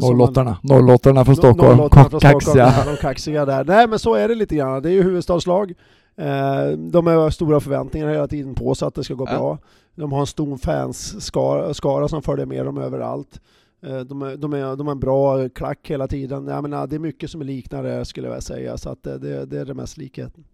Nollåttarna. 0.00 0.56
Nollåttarna 0.62 1.24
från 1.24 1.36
Stockholm. 1.36 1.88
Kaxiga. 2.20 2.72
de 2.86 2.96
kaxiga 2.96 3.44
där. 3.44 3.64
Nej, 3.64 3.88
men 3.88 3.98
så 3.98 4.14
är 4.14 4.28
det 4.28 4.34
lite 4.34 4.56
grann. 4.56 4.82
Det 4.82 4.90
är 4.90 4.92
ju 4.92 5.02
huvudstadslag. 5.02 5.74
Eh, 6.18 6.78
de 6.78 7.06
har 7.06 7.30
stora 7.30 7.60
förväntningar 7.60 8.08
hela 8.08 8.28
tiden 8.28 8.54
på 8.54 8.74
sig 8.74 8.88
att 8.88 8.94
det 8.94 9.04
ska 9.04 9.14
gå 9.14 9.26
ja. 9.28 9.38
bra. 9.38 9.58
De 9.94 10.12
har 10.12 10.20
en 10.20 10.26
stor 10.26 10.56
fansskara 10.56 11.74
skara 11.74 12.08
som 12.08 12.22
följer 12.22 12.46
med 12.46 12.64
dem 12.64 12.78
överallt. 12.78 13.40
Eh, 13.86 14.00
de, 14.00 14.22
är, 14.22 14.36
de, 14.36 14.52
är, 14.52 14.76
de 14.76 14.86
har 14.86 14.94
en 14.94 15.00
bra 15.00 15.48
klack 15.48 15.90
hela 15.90 16.08
tiden. 16.08 16.46
Jag 16.46 16.62
menar, 16.62 16.86
det 16.86 16.96
är 16.96 17.00
mycket 17.00 17.30
som 17.30 17.42
liknar 17.42 17.82
det 17.82 18.04
skulle 18.04 18.28
jag 18.28 18.42
säga, 18.42 18.78
så 18.78 18.90
att 18.90 19.02
det, 19.02 19.46
det 19.46 19.60
är 19.60 19.64
det 19.64 19.74
mest 19.74 19.96
likheten. 19.96 20.44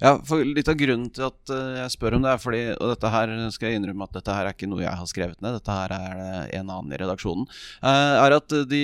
Ja, 0.00 0.20
for 0.24 0.44
Litt 0.44 0.68
av 0.68 0.76
grunnen 0.80 1.08
til 1.12 1.26
at 1.26 1.52
eh, 1.52 1.78
jeg 1.82 1.92
spør 1.96 2.16
om 2.16 2.24
det, 2.24 2.32
er 2.32 2.40
fordi 2.40 2.62
Og 2.76 2.92
dette 2.94 3.10
her 3.12 3.32
skal 3.52 3.68
jeg 3.68 3.80
innrømme 3.80 4.06
at 4.08 4.18
dette 4.18 4.36
her 4.36 4.48
er 4.48 4.56
ikke 4.56 4.68
noe 4.70 4.84
jeg 4.84 5.00
har 5.00 5.10
skrevet 5.10 5.42
ned, 5.44 5.58
dette 5.58 5.76
her 5.78 5.92
er 5.96 6.20
det 6.20 6.60
en 6.60 6.72
annen 6.72 6.94
i 6.94 7.00
redaksjonen. 7.00 7.48
Er 7.82 8.36
at 8.36 8.56
de 8.70 8.82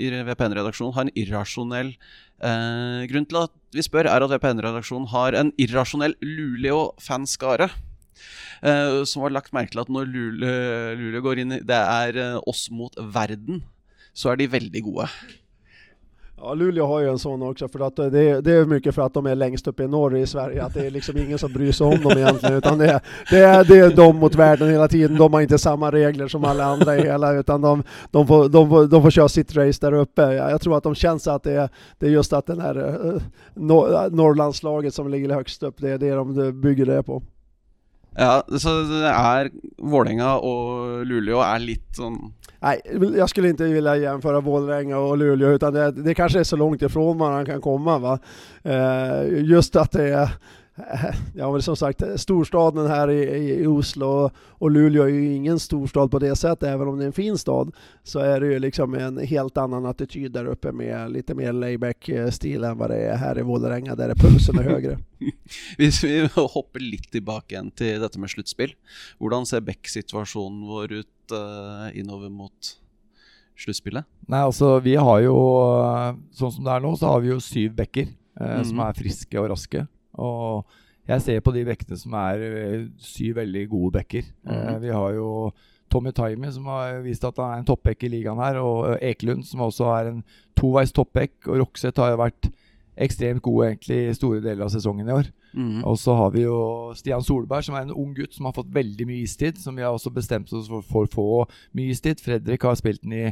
i 0.00 0.08
VPN-redaksjonen 0.28 0.94
har 0.96 1.06
en 1.06 1.16
irrasjonell 1.18 1.94
eh, 2.42 3.04
Grunnen 3.10 3.28
til 3.30 3.40
at 3.44 3.54
vi 3.74 3.82
spør, 3.84 4.08
er 4.10 4.24
at 4.24 4.30
VPN-redaksjonen 4.30 5.10
har 5.12 5.36
en 5.38 5.52
irrasjonell 5.60 6.16
Luleå-fanskare. 6.22 7.70
Eh, 8.64 9.02
som 9.04 9.24
har 9.24 9.34
lagt 9.34 9.52
merke 9.52 9.74
til 9.74 9.82
at 9.82 9.90
når 9.92 10.08
Luleå 10.08 11.22
går 11.24 11.42
inn 11.42 11.56
i 11.58 11.62
Det 11.66 11.76
er 11.76 12.16
uh, 12.16 12.42
oss 12.48 12.68
mot 12.72 12.94
verden, 12.96 13.64
så 14.14 14.32
er 14.32 14.40
de 14.40 14.52
veldig 14.52 14.82
gode. 14.86 15.08
Ja, 16.46 16.54
Luleå 16.54 16.86
har 16.86 17.00
ju 17.00 17.08
en 17.08 17.18
sån 17.18 17.42
också, 17.42 17.68
för 17.68 17.80
att 17.86 17.96
det, 17.96 18.40
det 18.40 18.52
är 18.52 18.64
mycket 18.64 18.94
för 18.94 19.02
att 19.02 19.14
de 19.14 19.26
är 19.26 19.34
längst 19.34 19.66
upp 19.66 19.80
i 19.80 19.88
norr 19.88 20.16
i 20.16 20.26
Sverige, 20.26 20.64
att 20.64 20.74
det 20.74 20.86
är 20.86 20.90
liksom 20.90 21.16
ingen 21.16 21.38
som 21.38 21.52
bryr 21.52 21.72
sig 21.72 21.86
om 21.86 22.02
dem 22.02 22.12
egentligen, 22.12 22.56
utan 22.56 22.78
det 22.78 23.00
det 23.30 23.38
är, 23.38 23.64
det 23.64 23.78
är 23.78 23.96
de 23.96 24.16
mot 24.16 24.34
världen 24.34 24.70
hela 24.70 24.88
tiden. 24.88 25.16
De 25.18 25.32
har 25.32 25.40
inte 25.40 25.58
samma 25.58 25.90
regler 25.90 26.28
som 26.28 26.44
alla 26.44 26.64
andra 26.64 26.96
i 26.96 27.02
hela, 27.02 27.32
utan 27.32 27.60
de, 27.60 27.82
de, 28.10 28.26
får, 28.26 28.48
de, 28.48 28.68
får, 28.68 28.86
de 28.86 29.02
får 29.02 29.10
köra 29.10 29.28
sitt 29.28 29.56
race 29.56 29.86
där 29.86 29.92
uppe. 29.92 30.22
Jag 30.22 30.60
tror 30.60 30.76
att 30.76 30.82
de 30.82 30.94
känns 30.94 31.28
att 31.28 31.42
det 31.42 31.52
är, 31.52 31.68
det 31.98 32.06
är 32.06 32.10
just 32.10 32.32
att 32.32 32.46
den 32.46 32.60
här 32.60 32.78
uh, 32.78 33.20
Norrlandslaget 34.10 34.94
som 34.94 35.08
ligger 35.08 35.30
högst 35.30 35.62
upp, 35.62 35.74
det 35.78 35.90
är 35.90 35.98
det 35.98 36.10
de 36.10 36.60
bygger 36.60 36.86
det 36.86 37.02
på. 37.02 37.22
Ja, 38.16 38.42
så 38.58 38.74
det 38.86 39.10
er 39.10 39.50
Vålerenga 39.82 40.36
og 40.38 41.02
Luleå 41.08 41.40
er 41.42 41.62
litt 41.62 41.96
sånn 41.98 42.18
Nej, 42.64 42.80
jag 43.16 43.28
skulle 43.28 43.48
inte 43.48 43.64
vilja 43.64 43.96
jämföra 43.96 44.40
Vålerenga 44.40 44.98
och 44.98 45.18
Luleå, 45.18 45.50
utan 45.50 45.74
det, 45.74 45.90
det 45.90 46.14
kanske 46.14 46.40
är 46.40 46.44
så 46.44 46.56
långt 46.56 46.82
ifrån 46.82 47.18
man 47.18 47.46
kan 47.46 47.60
komma. 47.60 47.98
Va? 47.98 48.18
Eh, 48.62 49.42
just 49.42 49.76
att 49.76 49.92
det 49.92 50.08
är 50.08 50.30
ja, 51.34 51.52
men 51.52 51.62
som 51.62 51.76
sagt, 51.76 52.02
storstaden 52.16 52.86
her 52.86 53.10
i, 53.10 53.62
i 53.62 53.66
Oslo 53.66 54.30
och 54.48 54.70
Luleå 54.70 55.02
är 55.02 55.08
ju 55.08 55.34
ingen 55.34 55.60
storstad 55.60 56.10
på 56.10 56.18
det 56.18 56.36
sättet, 56.36 56.68
även 56.68 56.88
om 56.88 56.98
det 56.98 57.04
är 57.04 57.06
en 57.06 57.12
fin 57.12 57.38
stad, 57.38 57.74
så 58.02 58.18
är 58.18 58.40
det 58.40 58.46
ju 58.46 58.58
liksom 58.58 58.94
en 58.94 59.18
helt 59.18 59.56
annan 59.56 59.86
attityd 59.86 60.32
där 60.32 60.44
uppe 60.44 60.72
med 60.72 61.12
lite 61.12 61.34
mer 61.34 61.52
layback-stil 61.52 62.64
än 62.64 62.78
vad 62.78 62.90
det 62.90 62.96
är 62.96 63.16
här 63.16 63.38
i 63.38 63.42
Vålerenga, 63.42 63.94
där 63.94 64.14
pulsen 64.14 64.58
är 64.58 64.62
högre. 64.62 64.98
Hvis 65.76 66.04
vi 66.04 66.28
hopper 66.34 66.80
litt 66.80 67.10
tilbake 67.12 67.54
igjen 67.54 67.70
til 67.70 68.02
dette 68.02 68.18
med 68.18 68.30
sluttspill, 68.30 68.74
hvordan 69.22 69.46
ser 69.46 69.62
Beck-situasjonen 69.62 70.66
vår 70.66 70.92
ut 70.92 71.32
uh, 71.32 71.86
innover 71.94 72.28
mot 72.28 72.74
sluttspillet? 73.56 74.04
Nei, 74.26 74.42
altså 74.42 74.80
vi 74.82 74.98
har 74.98 75.22
jo, 75.22 75.38
sånn 76.34 76.52
som 76.58 76.66
det 76.66 76.74
er 76.74 76.82
nå, 76.82 76.96
så 76.98 77.14
har 77.14 77.22
vi 77.22 77.30
jo 77.30 77.40
syv 77.40 77.78
bekker 77.78 78.10
uh, 78.10 78.58
mm. 78.58 78.64
som 78.72 78.82
er 78.84 78.98
friske 78.98 79.38
og 79.40 79.52
raske. 79.54 79.86
Og 80.20 80.64
jeg 81.08 81.20
ser 81.20 81.44
på 81.44 81.52
de 81.52 81.64
bekkene 81.68 81.98
som 82.00 82.16
er 82.16 82.42
eh, 82.48 82.88
syv 83.02 83.38
veldig 83.40 83.64
gode 83.68 83.92
bekker. 83.98 84.28
Mm. 84.48 84.82
Vi 84.84 84.92
har 84.94 85.16
jo 85.18 85.30
Tommy 85.92 86.10
Taimi, 86.16 86.50
som 86.52 86.66
har 86.72 87.02
vist 87.04 87.24
at 87.28 87.38
han 87.38 87.52
er 87.52 87.62
en 87.62 87.68
toppbekk 87.68 88.06
i 88.06 88.12
ligaen 88.16 88.40
her, 88.42 88.58
og 88.62 88.94
eh, 88.94 89.10
Ekelund, 89.12 89.44
som 89.46 89.62
også 89.66 89.90
er 89.94 90.10
en 90.10 90.22
toveis 90.58 90.94
toppbekk. 90.96 91.36
Og 91.50 91.60
Rokseth 91.62 92.00
har 92.02 92.14
jo 92.14 92.22
vært 92.24 92.50
ekstremt 93.04 93.42
god 93.42 93.66
egentlig 93.66 93.98
i 94.04 94.14
store 94.14 94.40
deler 94.42 94.66
av 94.66 94.72
sesongen 94.72 95.10
i 95.10 95.14
år. 95.14 95.28
Mm. 95.54 95.82
Og 95.86 95.98
så 95.98 96.14
har 96.18 96.32
vi 96.34 96.46
jo 96.46 96.56
Stian 96.98 97.22
Solberg, 97.22 97.66
som 97.66 97.76
er 97.78 97.86
en 97.86 97.94
ung 97.94 98.14
gutt 98.16 98.34
som 98.34 98.48
har 98.48 98.56
fått 98.56 98.72
veldig 98.74 99.06
mye 99.06 99.26
istid. 99.26 99.60
Som 99.60 99.78
vi 99.78 99.84
har 99.86 99.94
også 99.94 100.14
bestemt 100.14 100.52
oss 100.54 100.70
for 100.70 101.04
å 101.04 101.10
få 101.10 101.28
mye 101.78 101.94
istid. 101.94 102.22
Fredrik 102.22 102.66
har 102.66 102.78
spilt 102.80 103.04
den 103.04 103.18
i 103.18 103.26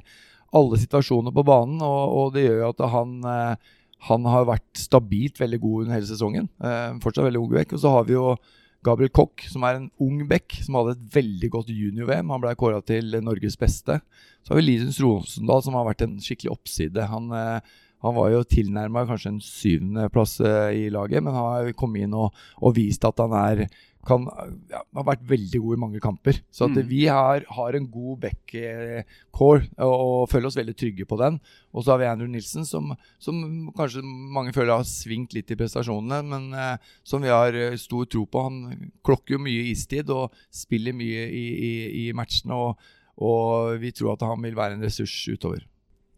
alle 0.53 0.77
situasjoner 0.77 1.33
på 1.33 1.47
banen, 1.49 1.81
og, 1.81 2.03
og 2.13 2.35
det 2.35 2.45
gjør 2.45 2.59
jo 2.61 2.73
at 2.75 2.83
han 2.93 3.13
eh, 3.25 3.71
han 4.09 4.27
har 4.27 4.49
vært 4.49 4.81
stabilt 4.81 5.39
veldig 5.39 5.61
god 5.63 5.85
under 5.85 5.97
hele 5.97 6.09
sesongen. 6.09 6.49
Eh, 6.63 6.99
fortsatt 7.05 7.29
veldig 7.29 7.43
ung 7.43 7.53
bekk. 7.53 7.77
Og 7.77 7.83
så 7.85 7.93
har 7.95 8.09
vi 8.09 8.17
jo 8.17 8.35
Gabriel 8.83 9.13
Koch, 9.15 9.45
som 9.47 9.63
er 9.67 9.79
en 9.79 9.91
ung 10.03 10.25
bekk, 10.31 10.57
som 10.67 10.81
hadde 10.81 10.97
et 10.97 11.05
veldig 11.15 11.51
godt 11.55 11.71
junior-VM. 11.71 12.33
Han 12.35 12.43
ble 12.43 12.57
kåra 12.59 12.81
til 12.83 13.15
Norges 13.23 13.55
beste. 13.61 14.01
Så 14.43 14.53
har 14.53 14.59
vi 14.59 14.67
Linus 14.67 14.99
Rosendal, 15.03 15.63
som 15.63 15.79
har 15.79 15.87
vært 15.87 16.03
en 16.03 16.19
skikkelig 16.23 16.51
oppside. 16.57 17.07
Han, 17.13 17.31
eh, 17.39 17.79
han 18.03 18.19
var 18.19 18.33
jo 18.35 18.43
tilnærma 18.43 19.07
kanskje 19.07 19.37
en 19.37 19.43
syvendeplass 19.47 20.41
eh, 20.43 20.81
i 20.81 20.85
laget, 20.91 21.23
men 21.23 21.39
han 21.39 21.47
har 21.53 21.79
kommet 21.79 22.03
inn 22.03 22.19
og, 22.19 22.35
og 22.59 22.75
vist 22.81 23.07
at 23.07 23.23
han 23.23 23.37
er 23.39 23.69
kan, 24.07 24.25
ja, 24.71 24.81
har 24.99 25.05
vært 25.07 25.23
veldig 25.31 25.61
god 25.63 25.77
i 25.77 25.81
mange 25.85 26.01
kamper. 26.03 26.41
Så 26.51 26.67
at 26.67 26.75
mm. 26.75 26.87
vi 26.91 27.05
har, 27.07 27.45
har, 27.55 27.77
en 27.79 27.87
god 27.91 28.25
back-core 28.25 29.69
og, 29.79 29.93
og, 29.93 30.25
føler 30.33 30.49
oss 30.49 30.59
veldig 30.59 30.75
trygge 30.79 31.07
på 31.09 31.19
den. 31.21 31.39
Og 31.71 31.85
så 31.85 31.95
har 31.95 32.03
vi 32.03 32.09
Andrew 32.11 32.31
Nilsen, 32.31 32.67
som, 32.67 32.91
som, 33.23 33.39
kanskje 33.79 34.03
mange 34.03 34.55
føler 34.57 34.75
har 34.75 34.89
svingt 34.89 35.37
litt 35.37 35.53
i 35.55 35.59
prestasjonene, 35.59 36.23
men 36.27 36.51
eh, 36.59 36.95
som 37.07 37.23
vi 37.23 37.31
har 37.31 37.55
eh, 37.55 37.79
stor 37.81 38.09
tro 38.11 38.27
på. 38.27 38.47
Han 38.49 38.91
klokker 39.07 39.37
jo 39.37 39.45
mye 39.47 39.69
istid 39.71 40.11
og 40.11 40.35
spiller 40.51 40.97
mye 40.97 41.29
i, 41.31 41.47
i, 41.53 41.75
i 42.03 42.07
matchene, 42.17 42.59
og, 42.59 42.95
og, 43.23 43.79
vi 43.83 43.95
tror 43.95 44.17
at 44.17 44.27
han 44.27 44.43
vil 44.43 44.59
være 44.59 44.79
en 44.79 44.83
ressurs 44.83 45.15
utover. 45.31 45.63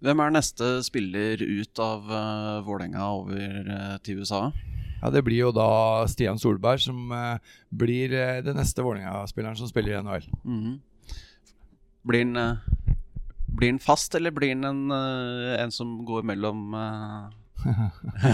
Hvem 0.04 0.20
er 0.20 0.32
neste 0.34 0.78
spiller 0.84 1.40
ut 1.40 1.80
av 1.80 2.08
uh, 2.08 2.64
Vålerenga 2.64 3.04
over 3.20 3.68
uh, 3.68 3.94
til 4.04 4.20
USA? 4.20 4.48
Ja, 5.04 5.10
Det 5.10 5.22
blir 5.22 5.36
jo 5.36 5.50
da 5.52 6.06
Stian 6.08 6.38
Solberg 6.40 6.80
som 6.80 7.10
uh, 7.12 7.36
blir 7.68 8.12
uh, 8.12 8.40
den 8.44 8.56
neste 8.56 8.82
Vålerenga-spilleren 8.82 9.56
som 9.56 9.68
spiller 9.68 9.98
i 9.98 10.02
NHL. 10.02 10.30
Mm 10.44 10.60
-hmm. 10.60 10.78
Blir 12.02 12.24
han 12.24 12.36
uh, 12.36 12.56
blir 13.46 13.68
den 13.68 13.78
fast, 13.78 14.14
eller 14.14 14.30
blir 14.30 14.48
han 14.48 14.64
en, 14.64 14.90
en, 15.60 15.72
som 15.72 16.04
går 16.04 16.22
mellom 16.22 16.76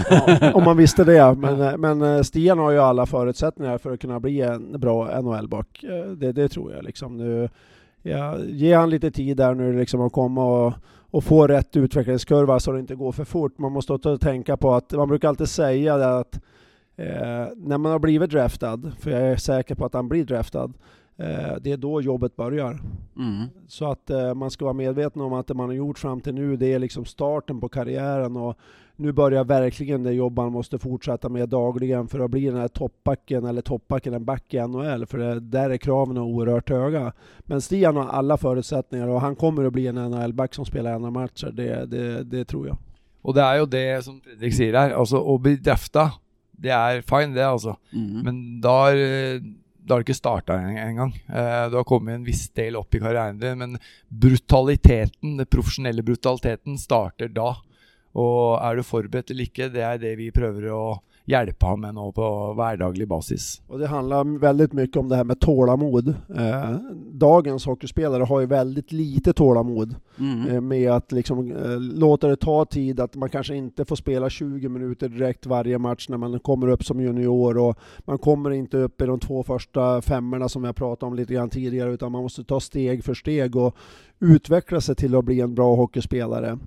ja, 0.09 0.51
om 0.53 0.63
man 0.63 0.77
visste 0.77 1.03
det. 1.03 1.35
Men, 1.35 1.81
men, 1.81 2.23
Stian 2.23 2.59
har 2.59 2.71
ju 2.71 2.79
alla 2.79 3.05
förutsättningar 3.05 3.77
för 3.77 3.93
att 3.93 3.99
kunna 3.99 4.19
bli 4.19 4.41
en 4.41 4.79
bra 4.79 5.21
NHL-back. 5.21 5.83
Det, 6.17 6.31
det, 6.31 6.49
tror 6.49 6.73
jeg 6.73 6.83
Liksom. 6.83 7.17
Nu, 7.17 7.49
ja, 8.01 8.37
ge 8.39 8.73
han 8.73 8.89
litt 8.89 9.15
tid 9.15 9.37
der 9.37 9.53
nu 9.53 9.79
liksom 9.79 10.01
att 10.01 10.13
komma 10.13 10.45
och, 10.45 10.73
och 11.11 11.23
få 11.23 11.47
rätt 11.47 11.77
utvecklingskurva 11.77 12.59
så 12.59 12.71
det 12.71 12.81
ikke 12.81 12.95
går 12.95 13.11
for 13.11 13.25
fort. 13.25 13.57
Man 13.57 13.71
måste 13.71 13.93
också 13.93 14.17
tänka 14.17 14.57
på 14.57 14.75
at 14.75 14.91
man 14.91 15.07
brukar 15.07 15.29
alltid 15.29 15.49
säga 15.49 15.95
att 15.95 16.39
Eh, 16.95 17.47
när 17.55 17.77
man 17.77 17.91
har 17.91 17.99
blivit 17.99 18.29
draftad, 18.29 18.91
för 18.99 19.11
jag 19.11 19.21
är 19.21 19.35
säker 19.35 19.75
på 19.75 19.85
att 19.85 19.93
han 19.93 20.09
blir 20.09 20.25
draftad, 20.25 20.73
eh, 21.17 21.55
det 21.61 21.71
är 21.71 21.77
då 21.77 22.01
jobbet 22.01 22.35
börjar. 22.35 22.79
Mm. 23.17 23.47
Så 23.67 23.91
att 23.91 24.09
eh, 24.09 24.33
man 24.33 24.51
ska 24.51 24.65
vara 24.65 24.73
medveten 24.73 25.21
om 25.21 25.33
att 25.33 25.47
det 25.47 25.53
man 25.53 25.69
har 25.69 25.75
gjort 25.75 25.99
fram 25.99 26.21
till 26.21 26.33
nu, 26.33 26.55
det 26.55 26.73
är 26.73 26.79
liksom 26.79 27.05
starten 27.05 27.59
på 27.59 27.69
karriären 27.69 28.37
och 28.37 28.57
nu 28.95 29.11
börjar 29.11 29.43
verkligen 29.43 30.03
det 30.03 30.13
jobb 30.13 30.35
man 30.35 30.51
måste 30.51 30.79
fortsätta 30.79 31.29
med 31.29 31.49
dagligen 31.49 32.07
för 32.07 32.19
att 32.19 32.31
bli 32.31 32.45
den 32.45 32.57
här 32.57 32.67
toppbacken, 32.67 33.45
eller 33.45 33.61
toppbacken, 33.61 34.13
en 34.13 34.25
back 34.25 34.53
i 34.53 34.59
NHL, 34.59 35.05
för 35.05 35.17
det, 35.17 35.39
där 35.39 35.69
är 35.69 35.77
kraven 35.77 36.17
oerhört 36.17 36.69
höga. 36.69 37.13
Men 37.39 37.61
Stian 37.61 37.95
har 37.95 38.07
alla 38.07 38.37
förutsättningar 38.37 39.07
och 39.07 39.21
han 39.21 39.35
kommer 39.35 39.63
att 39.63 39.73
bli 39.73 39.87
en 39.87 39.95
NHL-back 39.95 40.53
som 40.53 40.65
spelar 40.65 40.99
NHL-matcher, 40.99 41.51
det, 41.51 41.85
det, 41.85 42.23
det 42.23 42.45
tror 42.45 42.67
jag. 42.67 42.77
Og 43.21 43.35
det 43.37 43.43
er 43.45 43.59
jo 43.59 43.65
det 43.69 44.03
som 44.03 44.15
Fredrik 44.25 44.53
sier 44.57 44.73
här, 44.73 44.95
alltså 44.97 45.19
å 45.21 45.37
bli 45.37 45.55
drafta, 45.55 46.07
det 46.51 46.73
er 46.75 47.01
fine, 47.07 47.33
det, 47.35 47.45
altså. 47.47 47.77
Mm. 47.93 48.21
Men 48.25 48.39
da 48.61 48.77
har 48.85 49.01
da 49.81 49.95
har 49.95 50.01
du 50.01 50.05
ikke 50.05 50.17
starta 50.17 50.55
engang. 50.61 51.13
Eh, 51.27 51.63
du 51.71 51.77
har 51.79 51.85
kommet 51.89 52.15
en 52.15 52.25
viss 52.25 52.45
del 52.55 52.77
opp 52.79 52.93
i 52.95 53.01
karrieren 53.01 53.39
din, 53.41 53.57
men 53.57 53.79
brutaliteten, 54.07 55.37
den 55.39 55.49
profesjonelle 55.49 56.05
brutaliteten, 56.05 56.77
starter 56.79 57.31
da. 57.33 57.55
Og 58.13 58.59
er 58.59 58.77
du 58.77 58.85
forberedt 58.85 59.33
eller 59.33 59.49
ikke, 59.49 59.71
det 59.73 59.83
er 59.87 60.01
det 60.01 60.13
vi 60.19 60.29
prøver 60.35 60.69
å 60.71 60.83
hjelpe 61.25 61.65
ham 61.65 61.81
med 61.81 61.95
noe 61.95 62.11
på 62.11 62.53
hverdaglig 62.57 63.07
basis. 63.07 63.61
Och 63.67 63.79
det 63.79 63.87
handler 63.87 64.39
veldig 64.39 64.73
mye 64.73 64.99
om 64.99 65.09
det 65.09 65.15
her 65.15 65.23
med 65.23 65.39
tålamod. 65.39 66.07
Eh, 66.35 66.75
dagens 67.13 67.65
hockeyspelare 67.65 68.23
har 68.23 68.39
ju 68.39 68.45
väldigt 68.45 68.91
lite 68.91 69.33
tålamod 69.33 69.95
Mm. 70.17 70.47
eh, 70.49 70.61
med 70.61 70.91
att 70.91 71.11
liksom, 71.11 71.51
eh, 71.51 71.79
låta 71.79 72.27
det 72.27 72.35
ta 72.35 72.65
tid, 72.65 72.99
att 72.99 73.15
man 73.15 73.29
kanskje 73.29 73.55
ikke 73.55 73.85
får 73.85 73.95
spela 73.95 74.29
20 74.29 74.69
minuter 74.69 75.09
direkt 75.09 75.45
varje 75.45 75.77
match 75.77 76.09
når 76.09 76.17
man 76.17 76.39
kommer 76.39 76.69
opp 76.69 76.83
som 76.83 77.01
junior 77.01 77.57
och 77.57 77.77
man 78.05 78.17
kommer 78.17 78.51
ikke 78.51 78.83
opp 78.85 79.01
i 79.01 79.05
de 79.05 79.19
två 79.19 79.43
første 79.43 80.01
femmorna 80.01 80.49
som 80.49 80.63
jeg 80.63 80.75
pratet 80.75 81.03
om 81.03 81.15
litt 81.15 81.29
grann 81.29 81.49
tidigare 81.49 81.93
utan 81.93 82.11
man 82.11 82.23
måste 82.23 82.43
ta 82.43 82.59
steg 82.59 83.03
for 83.03 83.13
steg 83.13 83.55
og 83.55 83.73
utvikle 84.19 84.81
seg 84.81 84.97
til 84.97 85.15
å 85.15 85.21
bli 85.21 85.39
en 85.41 85.55
bra 85.55 85.75
hockeyspelare. 85.75 86.57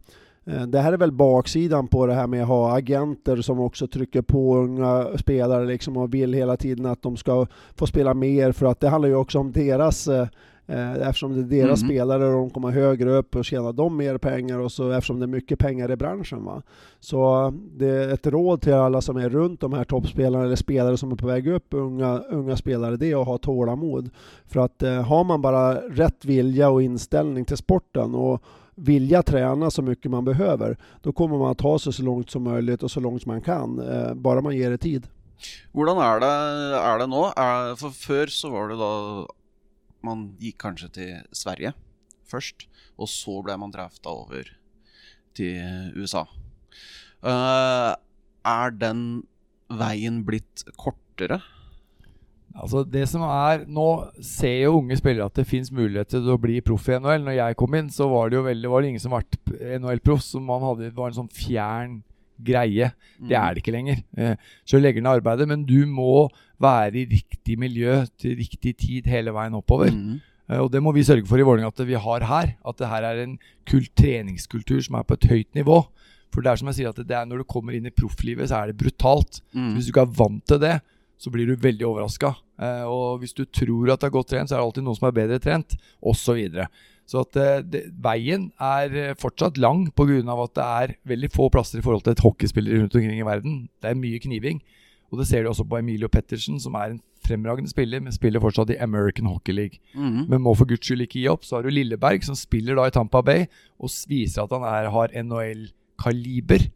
Eh, 0.47 0.63
Det 0.63 0.81
här 0.81 0.93
är 0.93 0.97
väl 0.97 1.13
baksidan 1.13 1.89
på 1.89 2.07
det 2.07 2.15
här 2.15 2.27
med 2.27 2.43
att 2.43 2.49
ha 2.49 2.77
agenter 2.77 3.37
som 3.37 3.61
också 3.61 3.87
trycker 3.87 4.23
på 4.23 4.57
unga 4.57 5.07
spelare 5.19 5.67
liksom 5.67 5.97
och 5.97 6.15
vill 6.15 6.33
hela 6.33 6.57
tiden 6.57 6.87
att 6.87 7.03
de 7.03 7.17
ska 7.17 7.47
få 7.75 7.87
spela 7.87 8.15
mer 8.15 8.53
för 8.53 8.67
att 8.67 8.81
det 8.81 8.89
handlar 8.89 9.09
ju 9.09 9.17
också 9.17 9.39
om 9.39 9.53
deras 9.53 10.09
eh, 10.09 10.29
eh, 10.67 11.09
Eftersom 11.09 11.33
det 11.35 11.57
är 11.57 11.63
deras 11.63 11.83
mm. 11.83 11.89
spelare 11.91 12.27
och 12.27 12.33
de 12.33 12.51
kommer 12.51 12.71
högre 12.71 13.11
upp 13.11 13.37
och 13.37 13.45
tjänar 13.45 13.73
de 13.73 13.97
mer 13.97 14.19
pengar 14.19 14.59
och 14.59 14.73
så 14.73 14.91
eftersom 14.91 15.19
det 15.19 15.25
är 15.25 15.29
mycket 15.29 15.59
pengar 15.59 15.91
i 15.91 15.97
branschen. 15.97 16.45
Va? 16.45 16.63
Så 17.01 17.47
eh, 17.47 17.53
det 17.77 17.89
är 17.89 18.09
ett 18.09 18.27
råd 18.27 18.61
till 18.61 18.75
alla 18.75 19.01
som 19.01 19.17
är 19.17 19.29
runt 19.29 19.61
de 19.61 19.73
här 19.73 19.85
toppspelarna 19.85 20.45
eller 20.45 20.57
spelare 20.57 20.97
som 20.97 21.13
är 21.13 21.17
på 21.17 21.27
väg 21.27 21.49
upp, 21.49 21.67
unga, 21.71 22.19
unga 22.19 22.57
spelare, 22.57 22.97
det 22.97 23.11
är 23.11 23.21
att 23.21 23.27
ha 23.27 23.39
tålamod. 23.39 24.11
För 24.47 24.61
att 24.61 24.83
eh, 24.83 25.03
har 25.03 25.25
man 25.25 25.43
bara 25.43 25.75
rätt 25.75 26.25
vilja 26.25 26.71
och 26.71 26.83
inställning 26.83 27.45
till 27.45 27.57
sporten 27.57 28.15
och 28.15 28.43
vilja 28.75 29.23
träna 29.23 29.71
så 29.71 29.83
mycket 29.83 30.11
man 30.11 30.25
behöver, 30.25 30.77
då 31.03 31.13
kommer 31.13 31.39
man 31.39 31.51
att 31.51 31.59
ta 31.59 31.79
sig 31.79 31.93
så 31.93 32.03
långt 32.03 32.31
som 32.31 32.43
möjligt 32.43 32.83
och 32.83 32.91
så 32.91 33.01
långt 33.01 33.27
man 33.27 33.41
kan, 33.41 33.79
eh, 33.79 34.15
bara 34.15 34.41
man 34.41 34.57
ger 34.57 34.71
det 34.71 34.79
tid. 34.79 35.07
Hvordan 35.75 35.99
er 35.99 36.21
det, 36.23 36.35
er 36.79 37.01
det 37.03 37.09
nå? 37.11 37.23
Er, 37.37 37.75
for 37.77 37.95
før 37.95 38.31
så 38.33 38.51
var 38.55 38.71
det 38.71 38.79
da 38.81 38.93
Man 40.05 40.35
gikk 40.37 40.59
kanskje 40.61 40.89
til 40.93 41.13
Sverige 41.33 41.73
først, 42.29 42.67
og 43.01 43.09
så 43.09 43.39
ble 43.45 43.55
man 43.57 43.71
drafta 43.73 44.13
over 44.13 44.51
til 45.33 45.95
USA. 45.97 46.27
Uh, 47.25 47.97
er 48.45 48.75
den 48.77 49.25
veien 49.73 50.21
blitt 50.29 50.67
kortere? 50.77 51.41
Altså 52.55 52.85
det 52.87 53.09
som 53.11 53.25
er 53.27 53.65
Nå 53.67 53.85
ser 54.23 54.61
jo 54.63 54.77
unge 54.79 54.95
spillere 55.01 55.27
at 55.27 55.35
det 55.35 55.47
fins 55.51 55.73
muligheter 55.75 56.21
til 56.23 56.35
å 56.35 56.39
bli 56.41 56.61
proff 56.63 56.87
i 56.89 56.99
NHL. 57.01 57.25
Når 57.27 57.35
jeg 57.41 57.57
kom 57.59 57.75
inn, 57.75 57.89
så 57.91 58.07
var 58.13 58.31
det 58.31 58.39
jo 58.39 58.45
veldig 58.47 58.71
Var 58.71 58.83
det 58.85 58.91
ingen 58.93 59.03
som 59.03 59.15
ble 59.17 59.79
NHL-proff. 59.81 60.23
Så 60.23 60.43
man 60.43 60.63
hadde, 60.63 60.91
det 60.91 60.97
var 60.99 61.11
en 61.11 61.19
sånn 61.25 61.33
fjern 61.35 61.97
greie. 62.45 62.93
Det 63.19 63.37
er 63.39 63.55
det 63.55 63.63
ikke 63.63 63.75
lenger. 63.75 64.01
Eh, 64.19 64.37
så 64.67 64.79
legger 64.83 65.03
ned 65.03 65.21
arbeidet, 65.21 65.49
men 65.51 65.65
du 65.67 65.85
må 65.87 66.29
være 66.63 67.03
i 67.03 67.05
riktig 67.11 67.59
miljø 67.59 68.01
til 68.19 68.37
riktig 68.39 68.77
tid 68.83 69.07
hele 69.11 69.35
veien 69.35 69.55
oppover. 69.55 69.91
Mm. 69.95 70.21
Eh, 70.51 70.59
Og 70.63 70.71
det 70.73 70.83
må 70.83 70.93
vi 70.95 71.03
sørge 71.07 71.27
for 71.27 71.39
i 71.39 71.47
Vålerenga 71.47 71.71
at 71.75 71.87
vi 71.87 71.95
har 71.95 72.27
her. 72.31 72.55
At 72.67 72.79
det 72.79 72.89
her 72.91 73.03
er 73.11 73.23
en 73.25 73.37
kult 73.67 73.91
treningskultur 73.99 74.81
som 74.83 74.95
er 74.99 75.07
på 75.07 75.15
et 75.19 75.29
høyt 75.31 75.55
nivå. 75.55 75.81
For 76.35 76.43
det 76.43 76.51
er 76.51 76.57
som 76.59 76.71
jeg 76.71 76.81
sier 76.81 76.91
at 76.91 76.99
det 77.07 77.15
er 77.15 77.27
når 77.31 77.43
du 77.43 77.51
kommer 77.51 77.75
inn 77.75 77.87
i 77.87 77.95
profflivet, 77.95 78.49
så 78.51 78.63
er 78.63 78.73
det 78.73 78.79
brutalt. 78.83 79.41
Mm. 79.55 79.75
Hvis 79.75 79.87
du 79.87 79.93
ikke 79.95 80.07
er 80.07 80.17
vant 80.19 80.43
til 80.47 80.59
det, 80.63 80.81
så 81.19 81.31
blir 81.31 81.47
du 81.47 81.55
veldig 81.55 81.87
overraska. 81.87 82.35
Eh, 82.63 82.85
og 82.87 83.23
hvis 83.23 83.35
du 83.35 83.45
tror 83.45 83.95
at 83.95 84.03
det 84.03 84.09
er 84.09 84.15
godt 84.15 84.31
trent, 84.31 84.51
så 84.51 84.57
er 84.57 84.63
det 84.63 84.67
alltid 84.69 84.87
noen 84.87 84.99
som 84.99 85.09
er 85.09 85.17
bedre 85.17 85.41
trent, 85.43 85.77
osv. 86.01 86.21
Så, 86.25 86.37
videre. 86.39 86.69
så 87.07 87.25
at 87.25 87.41
eh, 87.41 87.65
det, 87.67 87.83
veien 88.03 88.49
er 88.63 88.95
eh, 89.01 89.17
fortsatt 89.19 89.59
lang 89.59 89.89
pga. 89.97 90.23
at 90.23 90.55
det 90.55 90.69
er 90.69 90.97
veldig 91.05 91.33
få 91.35 91.51
plasser 91.51 91.81
i 91.81 91.85
forhold 91.85 92.07
til 92.07 92.15
et 92.15 92.25
hockeyspillere 92.25 92.83
rundt 92.83 92.95
omkring 92.95 93.21
i 93.21 93.27
verden. 93.27 93.69
Det 93.83 93.91
er 93.91 94.01
mye 94.01 94.23
kniving. 94.23 94.63
Og 95.13 95.21
det 95.21 95.29
ser 95.29 95.45
du 95.45 95.51
også 95.51 95.67
på 95.69 95.79
Emilio 95.79 96.09
Pettersen, 96.11 96.59
som 96.59 96.75
er 96.75 96.95
en 96.95 97.03
fremragende 97.25 97.71
spiller, 97.71 98.01
men 98.03 98.13
spiller 98.13 98.43
fortsatt 98.43 98.73
i 98.75 98.81
American 98.83 99.29
Hockey 99.31 99.55
League. 99.55 99.79
Mm. 99.95 100.27
Men 100.29 100.43
må 100.43 100.55
for 100.59 100.69
guds 100.69 100.87
skyld 100.87 101.07
ikke 101.07 101.21
gi 101.21 101.29
opp. 101.31 101.45
Så 101.47 101.57
har 101.57 101.63
du 101.63 101.71
Lilleberg, 101.71 102.25
som 102.27 102.35
spiller 102.35 102.75
da 102.79 102.89
i 102.89 102.95
Tampa 102.95 103.23
Bay, 103.23 103.47
og 103.79 103.93
viser 104.11 104.43
at 104.43 104.55
han 104.57 104.67
er, 104.67 104.91
har 104.91 105.15
NHL-kaliber. 105.15 106.67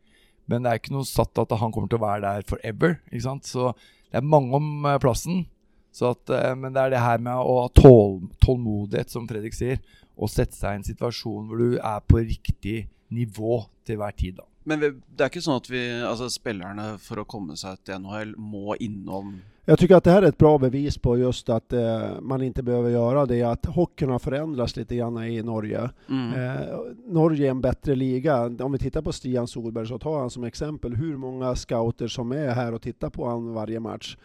Men 0.49 0.65
det 0.65 0.71
er 0.71 0.81
ikke 0.81 0.95
noe 0.95 1.09
satt 1.09 1.43
at 1.43 1.53
han 1.61 1.75
kommer 1.75 1.91
til 1.91 1.99
å 1.99 2.07
være 2.07 2.25
der 2.25 2.47
forever. 2.49 2.97
Ikke 3.11 3.27
sant? 3.27 3.49
Så 3.49 3.73
det 4.09 4.23
er 4.23 4.31
mange 4.37 4.57
om 4.57 4.87
plassen. 5.03 5.45
Så 5.93 6.13
at, 6.15 6.31
eh, 6.31 6.55
men 6.55 6.75
det 6.75 6.85
er 6.85 6.95
det 6.95 7.03
her 7.03 7.19
med 7.25 7.35
å 7.39 7.63
ha 7.63 7.69
tål, 7.75 8.21
tålmodighet, 8.45 9.11
som 9.11 9.27
Fredrik 9.29 9.57
sier. 9.57 9.81
Og 10.19 10.31
sette 10.33 10.57
seg 10.57 10.75
i 10.75 10.81
en 10.81 10.87
situasjon 10.87 11.49
hvor 11.49 11.63
du 11.63 11.79
er 11.79 12.01
på 12.07 12.23
riktig 12.23 12.89
nivå 13.15 13.63
til 13.87 14.01
hver 14.01 14.17
tid. 14.17 14.39
da. 14.41 14.49
Men 14.69 14.81
vi, 14.83 14.91
det 15.17 15.25
er 15.25 15.31
ikke 15.33 15.45
sånn 15.45 15.63
at 15.63 15.71
vi, 15.71 15.85
altså 16.05 16.29
spillerne 16.29 16.91
for 17.01 17.23
å 17.23 17.29
komme 17.29 17.57
seg 17.57 17.79
til 17.87 18.03
NHL 18.03 18.35
må 18.37 18.77
innom 18.85 19.39
Jeg 19.69 19.79
syns 19.79 19.91
att 19.91 20.05
det 20.05 20.13
her 20.13 20.23
er 20.23 20.33
et 20.33 20.39
bra 20.39 20.59
bevis 20.59 20.97
på 20.99 21.19
just 21.21 21.51
at 21.53 21.73
eh, 21.77 22.21
man 22.25 22.41
ikke 22.41 22.63
behøver 22.65 22.91
gjøre 22.91 23.27
det, 23.29 23.43
At 23.45 23.67
hockeyen 23.67 24.15
har 24.15 24.19
forandret 24.19 24.77
litt 24.77 24.93
i 24.93 25.43
Norge. 25.45 25.91
mm. 26.09 26.33
Eh, 26.33 26.79
Norge 27.13 27.45
er 27.45 27.51
en 27.51 27.61
bedre 27.61 27.95
liga. 27.95 28.49
Om 28.65 28.73
vi 28.73 28.79
tittar 28.79 29.03
på 29.03 29.13
Stian 29.13 29.47
Solberg 29.47 29.89
så 29.89 29.99
tar 29.99 30.21
han 30.21 30.31
som 30.31 30.45
eksempel 30.45 30.97
hvor 30.97 31.19
mange 31.19 31.57
scouter 31.57 32.09
som 32.09 32.33
er 32.33 32.55
her 32.55 32.73
og 32.73 32.81
tittar 32.81 33.11
på 33.11 33.29
han 33.29 33.53
varje 33.55 33.81
match. 33.81 34.17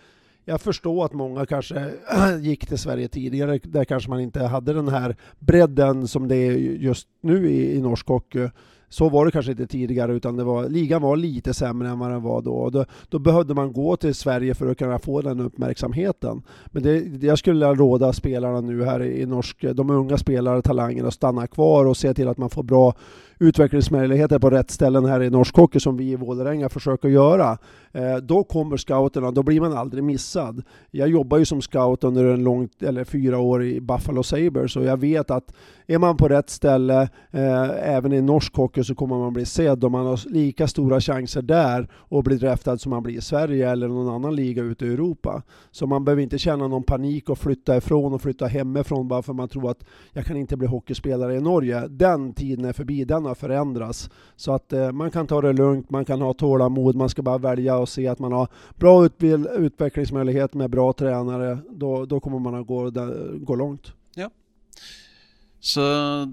Jag 0.46 0.62
förstår 0.62 1.06
att 1.06 1.14
många 1.14 1.46
kanske 1.46 1.91
gick 2.41 2.68
till 2.68 2.78
Sverige 2.78 3.08
tidigare, 3.08 3.60
där 3.64 3.86
kanske 3.86 4.10
man 4.10 4.20
inte 4.20 4.44
hade 4.44 4.74
den 4.74 4.88
här 4.88 5.16
bredden 5.39 6.08
som 6.08 6.28
det 6.28 6.36
är 6.36 6.52
just 6.58 7.08
nu 7.22 7.50
i, 7.50 7.76
i 7.76 7.82
norsk 7.82 8.08
hockey. 8.08 8.50
Så 8.89 9.10
var 9.10 9.26
det 9.26 9.32
kanske 9.32 9.52
inte 9.52 9.68
tidigare, 9.68 10.14
utan 10.14 10.36
det 10.38 10.44
var, 10.44 10.70
ligan 10.70 11.02
var 11.02 11.18
lite 11.18 11.54
sämre 11.54 11.89
än 11.89 12.00
vad 12.00 12.12
den 12.12 12.22
var 12.22 12.41
då. 12.41 12.70
Da 12.70 12.86
då. 13.44 13.54
Man 13.54 13.74
gå 13.74 13.96
till 13.98 14.16
Sverige 14.16 14.56
för 14.56 14.72
att 14.72 14.78
kunna 14.78 15.00
få 15.00 15.22
den 15.22 15.39
uppmärksamheten. 15.39 16.41
Men 16.66 16.84
det, 16.84 17.24
jag 17.28 17.39
skulle 17.39 17.74
råde 17.74 18.14
spelarna 18.14 18.62
nu 18.62 18.84
här 18.84 19.04
i 19.04 19.26
norsk, 19.26 19.66
de 19.74 19.89
unga 19.89 20.18
spelare, 20.18 20.62
talangerna, 20.62 21.08
att 21.08 21.14
stanna 21.14 21.48
kvar 21.48 21.86
och 21.86 21.98
se 21.98 22.14
till 22.14 22.28
att 22.28 22.38
man 22.38 22.50
får 22.50 22.64
bra 22.64 22.96
utvecklingsmöjligheter 23.39 24.39
på 24.39 24.50
rätt 24.50 24.72
ställen 24.72 25.06
här 25.06 25.24
i 25.24 25.30
norsk 25.30 25.56
hockey 25.56 25.80
som 25.80 25.98
vi 25.98 26.12
i 26.12 26.16
Vålerenga 26.16 26.70
försöker 26.70 27.10
göra. 27.10 27.58
Eh, 27.94 28.18
då 28.18 28.44
kommer 28.44 28.78
scouterna, 28.78 29.32
då 29.32 29.44
blir 29.44 29.62
man 29.62 29.74
aldrig 29.74 30.04
missad. 30.04 30.64
Jag 30.91 31.10
jobbar 31.10 31.38
ju 31.38 31.46
som 31.46 31.62
scout 31.62 32.04
under 32.04 32.26
en 32.26 32.44
lång, 32.44 32.70
eller 32.80 33.04
fyra 33.04 33.39
år 33.39 33.64
i 33.64 33.82
Buffalo 33.82 34.24
Sabres 34.24 34.76
och 34.76 34.84
jag 34.84 34.98
vet 34.98 35.32
att 35.32 35.54
är 35.88 35.98
man 35.98 36.18
på 36.18 36.28
rätt 36.28 36.50
ställe, 36.50 37.02
eh, 37.32 37.94
även 37.96 38.14
i 38.14 38.22
norsk 38.22 38.56
hockey, 38.56 38.84
så 38.84 38.96
kommer 38.96 39.18
man 39.18 39.34
bli 39.34 39.46
sedd 39.46 39.84
och 39.84 39.91
man 39.91 40.06
har 40.06 40.30
lika 40.30 40.68
stora 40.68 41.02
chanser 41.02 41.41
där 41.41 41.88
att 42.10 42.24
bli 42.24 42.38
draftad 42.38 42.78
som 42.78 42.89
man 42.89 43.04
blir 43.04 43.18
i 43.18 43.22
Sverige 43.22 43.70
eller 43.70 43.88
någon 43.88 44.16
annan 44.16 44.36
liga 44.36 44.64
ute 44.64 44.86
i 44.86 44.94
Europa. 44.94 45.41
Så 45.72 45.88
man 45.88 46.06
behöver 46.06 46.24
inte 46.24 46.38
känna 46.38 46.68
någon 46.68 46.84
panik 46.84 47.30
och 47.30 47.38
flytta 47.38 47.78
ifrån 47.78 48.14
och 48.14 48.22
flytta 48.22 48.46
hemifrån 48.48 49.08
bara 49.08 49.22
för 49.22 49.34
man 49.34 49.50
tror 49.50 49.72
att 49.72 49.84
jag 50.12 50.26
kan 50.26 50.38
inte 50.38 50.58
bli 50.58 50.68
hockeyspelare 50.68 51.36
i 51.36 51.41
Norge. 51.41 51.88
Den 51.88 52.34
tiden 52.34 52.66
är 52.66 52.74
förbi, 52.74 53.06
den 53.06 53.26
har 53.26 53.36
förändrats. 53.36 54.10
Så 54.36 54.54
att 54.54 54.74
eh, 54.74 54.91
man 54.91 55.12
kan 55.12 55.28
ta 55.28 55.41
det 55.41 55.54
lugnt, 55.54 55.89
man 55.89 56.06
kan 56.06 56.22
ha 56.22 56.34
tålamod, 56.34 56.96
man 56.96 57.10
ska 57.10 57.22
bara 57.22 57.38
välja 57.38 57.78
och 57.84 57.90
se 57.90 58.08
att 58.08 58.20
man 58.20 58.32
har 58.32 58.48
bra 58.76 59.06
utbild, 59.06 59.48
utvecklingsmöjlighet 59.58 60.54
med 60.54 60.70
bra 60.70 60.94
tränare. 60.94 61.58
Då, 61.70 62.06
då 62.06 62.20
kommer 62.20 62.40
man 62.40 62.56
att 62.56 62.68
gå, 62.68 62.90
där- 62.90 63.38
gå 63.46 63.56
långt. 63.56 63.94
Så 65.66 65.80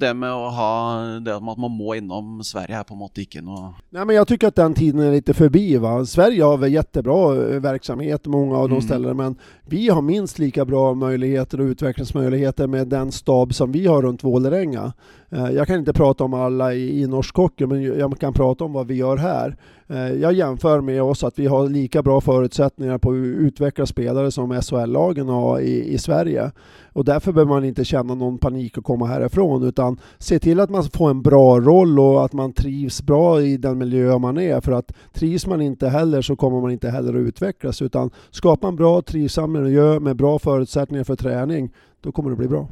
det 0.00 0.14
med 0.14 0.32
å 0.34 0.48
ha 0.48 0.96
Det 1.22 1.40
med 1.40 1.52
at 1.52 1.58
man 1.58 1.70
må 1.70 1.94
innom 1.94 2.40
Sverige, 2.44 2.80
er 2.80 2.82
på 2.82 2.94
en 2.96 2.98
måte 2.98 3.22
ikke 3.22 3.38
noe 3.46 3.68
Nej, 3.94 4.04
men 4.04 4.16
jag 4.16 4.26
tycker 4.28 4.48
att 4.48 4.56
den 4.58 4.74
tiden 4.74 5.00
är 5.00 5.12
lite 5.12 5.34
förbi. 5.34 5.76
Va? 5.76 6.06
Sverige 6.06 6.42
har 6.44 6.56
väl 6.58 6.72
jättebra 6.72 7.36
eh, 7.36 7.60
verksamhet, 7.60 8.26
många 8.26 8.56
av 8.56 8.68
de 8.68 8.74
Mm. 8.74 8.82
ställena, 8.82 9.14
men 9.14 9.36
vi 9.66 9.88
har 9.88 10.02
minst 10.02 10.38
lika 10.38 10.64
bra 10.64 10.94
möjligheter 10.94 11.60
och 11.60 11.64
utvecklingsmöjligheter 11.64 12.66
med 12.66 12.88
den 12.88 13.12
stab 13.12 13.54
som 13.54 13.72
vi 13.72 13.86
har 13.86 14.02
runt 14.02 14.24
Vålerenga. 14.24 14.92
Eh, 15.32 15.50
Jag 15.50 15.66
kan 15.66 15.78
inte 15.78 15.92
prata 15.92 16.24
om 16.24 16.34
alla 16.34 16.74
i, 16.74 17.02
i 17.02 17.06
norsk 17.06 17.36
hockey, 17.36 17.66
men 17.66 17.82
jag 17.82 18.18
kan 18.18 18.32
prata 18.32 18.64
om 18.64 18.72
vad 18.72 18.86
vi 18.86 18.94
gör 18.94 19.16
här. 19.16 19.56
Jeg 19.86 20.20
Jag 20.20 20.32
jämför 20.32 20.80
med 20.80 21.02
oss 21.02 21.24
att 21.24 21.38
vi 21.38 21.46
har 21.46 21.68
lika 21.68 22.02
bra 22.02 22.20
förutsättningar 22.20 22.98
på 22.98 23.10
att 23.10 23.16
utveckla 23.16 23.86
spelare 23.86 24.30
som 24.30 24.62
SHL-lagen 24.62 25.28
har 25.28 25.60
i, 25.60 25.92
i 25.94 25.98
Sverige. 25.98 26.50
Och 26.92 27.04
därför 27.04 27.32
behöver 27.32 27.54
man 27.54 27.64
inte 27.64 27.84
känna 27.84 28.14
någon 28.14 28.38
panik 28.38 28.78
og 28.78 28.84
komma 28.84 29.06
härifrån, 29.06 29.62
utan 29.62 29.98
se 30.18 30.38
till 30.38 30.60
att 30.60 30.70
man 30.70 30.82
får 30.82 31.10
en 31.10 31.22
bra 31.22 31.60
roll 31.60 31.98
och 31.98 32.24
att 32.24 32.32
man 32.32 32.52
trivs 32.52 33.02
bra 33.02 33.42
i 33.42 33.56
den 33.56 33.78
miljö 33.78 34.18
man 34.18 34.38
är. 34.38 34.60
För 34.60 34.72
att 34.72 34.92
trivs 35.12 35.46
man 35.46 35.60
inte 35.60 35.88
heller 35.88 36.22
så 36.22 36.36
kommer 36.36 36.60
man 36.60 36.70
inte 36.70 36.90
heller 36.90 37.14
att 37.14 37.28
utvecklas, 37.28 37.82
utan 37.82 38.10
skapa 38.30 38.68
en 38.68 38.76
bra 38.76 39.02
trivsam 39.02 39.52
miljö 39.52 40.00
med 40.00 40.16
bra 40.16 40.38
förutsättningar 40.38 41.04
för 41.04 41.16
träning, 41.16 41.70
då 42.00 42.12
kommer 42.12 42.30
det 42.30 42.36
bli 42.36 42.48
bra. 42.48 42.68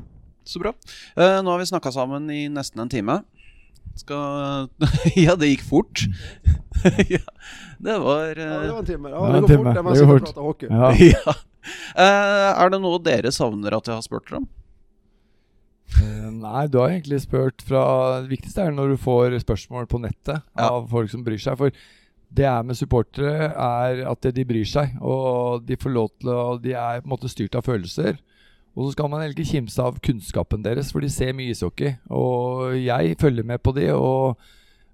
Så 0.49 0.61
bra. 0.62 0.72
Uh, 1.18 1.40
nå 1.44 1.53
har 1.53 1.61
vi 1.61 1.66
snakka 1.68 1.92
sammen 1.92 2.30
i 2.32 2.46
nesten 2.49 2.80
en 2.80 2.88
time. 2.92 3.18
Skal 3.99 4.68
Ja, 5.26 5.34
det 5.36 5.51
gikk 5.53 5.64
fort. 5.68 6.05
ja, 7.12 7.20
det 7.82 7.96
var 8.01 8.30
Ja, 8.38 8.46
eh, 8.46 8.62
det 8.64 8.72
var 8.72 8.78
en 8.84 8.88
time. 8.88 9.11
Ja, 9.12 9.24
det 9.34 9.42
går 9.44 9.53
fort 9.59 9.74
Det 9.74 9.82
var 9.84 9.99
sikkert 9.99 10.30
fort. 10.30 10.44
hockey. 10.46 10.70
Ja. 10.78 10.92
ja. 10.94 11.34
Eh, 11.99 12.62
er 12.62 12.70
det 12.72 12.78
noe 12.80 13.01
dere 13.05 13.32
savner 13.34 13.74
at 13.76 13.90
jeg 13.90 13.99
har 13.99 14.05
spurt 14.07 14.30
dere 14.30 14.40
om? 14.40 14.49
Nei, 16.38 16.66
du 16.68 16.76
har 16.78 16.92
egentlig 16.92 17.18
spurt 17.24 17.62
fra 17.64 17.80
Det 18.22 18.28
viktigste 18.30 18.66
er 18.68 18.74
når 18.76 18.92
du 18.92 18.99
får 19.01 19.38
spørsmål 19.42 19.88
på 19.90 20.01
nettet 20.03 20.36
Ja. 20.57 20.68
av 20.68 20.86
folk 20.92 21.11
som 21.11 21.24
bryr 21.26 21.40
seg. 21.40 21.57
For 21.59 21.72
det 22.28 22.44
er 22.44 22.62
med 22.68 22.76
supportere, 22.76 23.49
er 23.53 24.03
at 24.11 24.28
de 24.36 24.44
bryr 24.44 24.68
seg. 24.68 24.96
Og 25.01 25.64
de 25.66 25.76
får 25.80 25.94
lov 25.94 26.11
til 26.20 26.32
å 26.32 26.42
De 26.62 26.72
er 26.76 27.01
på 27.03 27.09
en 27.09 27.14
måte 27.16 27.30
styrt 27.32 27.57
av 27.59 27.64
følelser. 27.66 28.18
Og 28.79 28.87
så 28.87 28.93
skal 28.95 29.11
man 29.11 29.24
heller 29.24 29.35
ikke 29.35 29.51
kimse 29.57 29.83
av 29.83 29.97
kunnskapen 30.07 30.62
deres, 30.62 30.93
for 30.95 31.03
de 31.03 31.09
ser 31.11 31.33
mye 31.35 31.51
ishockey. 31.51 31.97
Og 32.14 32.76
jeg 32.79 33.16
følger 33.18 33.43
med 33.49 33.59
på 33.66 33.72
de, 33.74 33.89
og, 33.91 34.39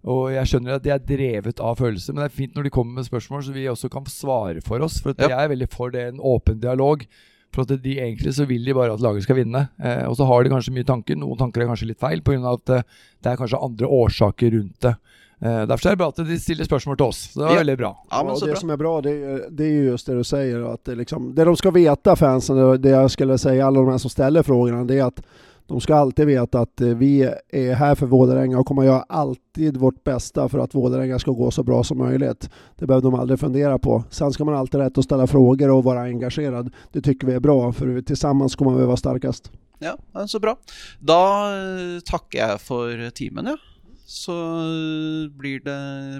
og 0.08 0.22
jeg 0.32 0.48
skjønner 0.48 0.78
at 0.78 0.86
de 0.86 0.92
er 0.94 1.02
drevet 1.04 1.60
av 1.60 1.76
følelser. 1.82 2.14
Men 2.16 2.24
det 2.24 2.30
er 2.30 2.38
fint 2.38 2.56
når 2.56 2.64
de 2.64 2.72
kommer 2.72 2.96
med 3.02 3.08
spørsmål, 3.10 3.44
så 3.44 3.52
vi 3.52 3.66
også 3.68 3.90
kan 3.92 4.08
svare 4.08 4.64
for 4.64 4.80
oss. 4.86 5.02
For 5.04 5.12
Ja. 5.20 5.28
jeg 5.34 5.44
er 5.44 5.52
veldig 5.52 5.68
for 5.74 5.92
det, 5.92 6.06
en 6.14 6.22
åpen 6.24 6.62
dialog. 6.64 7.04
For 7.54 7.62
at 7.68 7.76
de 7.84 7.98
egentlig 8.00 8.32
så 8.34 8.48
vil 8.50 8.64
de 8.66 8.72
bare 8.74 8.96
at 8.96 9.04
laget 9.04 9.22
skal 9.28 9.36
vinne. 9.36 9.68
Eh, 9.78 10.08
og 10.08 10.16
så 10.16 10.24
har 10.26 10.42
de 10.42 10.50
kanskje 10.50 10.72
mye 10.74 10.88
tanker. 10.88 11.14
Noen 11.20 11.38
tanker 11.38 11.62
er 11.62 11.68
kanskje 11.70 11.86
litt 11.92 12.00
feil, 12.00 12.24
pga. 12.24 12.40
at 12.56 12.72
eh, 12.78 12.82
det 13.22 13.30
er 13.30 13.36
kanskje 13.38 13.60
andre 13.62 13.86
årsaker 14.00 14.56
rundt 14.56 14.80
det. 14.88 14.94
Eh, 15.44 15.66
derfor 15.68 15.86
er 15.86 15.92
det 15.92 15.98
bra 16.00 16.08
at 16.08 16.16
de 16.24 16.38
stiller 16.40 16.64
spørsmål 16.64 16.96
til 16.96 17.06
oss. 17.06 17.18
Det 17.34 17.42
var 17.44 17.50
Ja. 17.52 17.58
veldig 17.60 17.76
bra. 17.78 17.90
Ja, 18.10 18.22
så 18.36 18.46
det 18.46 18.52
bra. 18.54 18.60
som 18.60 18.70
er 18.70 18.76
bra 18.76 19.00
det 19.00 19.10
är, 19.10 19.50
det 19.50 19.64
er 19.64 19.70
ju 19.70 19.84
just 19.90 20.06
det 20.06 20.14
du 20.14 20.24
sier. 20.24 20.72
Att 20.72 20.84
det, 20.84 20.94
liksom, 20.94 21.34
det 21.34 21.44
de 21.44 21.56
skal 21.56 21.72
veta 21.72 22.16
fansen, 22.16 22.56
det- 22.56 22.78
det 22.78 22.88
jag 22.90 23.10
skulle 23.10 23.38
si, 23.38 23.60
alle 23.60 23.78
de 23.78 23.88
här 23.88 23.98
som 23.98 24.10
stiller 24.10 24.42
spørsmålene, 24.42 24.86
det 24.86 24.98
er 24.98 25.06
at 25.06 25.20
de 25.68 25.80
skal 25.80 25.96
alltid 25.96 26.26
veta 26.26 26.60
att 26.60 26.80
eh, 26.80 26.88
vi 26.94 27.22
er 27.52 27.74
her 27.74 27.94
for 27.94 28.06
Vålerenga 28.06 28.58
og 28.58 28.66
kommer 28.66 28.82
gjøre 28.84 29.04
alltid 29.08 29.76
vårt 29.76 30.04
beste 30.04 30.48
for 30.48 30.60
at 30.62 30.72
Vålerenga 30.74 31.18
skal 31.18 31.34
gå 31.34 31.50
så 31.52 31.62
bra 31.64 31.82
som 31.82 31.98
mulig. 31.98 32.48
Det 32.78 32.86
behøver 32.86 33.02
de 33.10 33.14
aldri 33.20 33.36
fundere 33.36 33.78
på. 33.78 34.04
Sen 34.10 34.32
skal 34.32 34.46
man 34.46 34.54
alltid 34.54 34.80
rett 34.80 34.98
å 34.98 35.02
stille 35.04 35.26
spørsmål 35.26 35.26
frågor 35.26 35.70
være 35.84 36.08
engasjert. 36.12 36.48
engagerad. 36.54 36.72
Det 36.92 37.02
tycker 37.04 37.26
vi 37.26 37.34
er 37.34 37.40
bra, 37.40 37.72
for 37.72 38.00
tillsammans 38.02 38.56
kommer 38.56 38.76
vi 38.76 38.84
å 38.84 38.88
være 38.88 38.96
Ja, 39.80 39.94
ja, 40.14 40.20
så 40.26 40.40
bra. 40.40 40.54
Da 41.02 41.52
eh, 41.54 42.00
takker 42.00 42.38
jeg 42.38 42.60
for 42.60 43.10
timen, 43.14 43.46
ja. 43.46 43.56
Så 44.04 44.34
eh, 44.36 45.30
blir 45.38 45.60
det, 45.64 45.78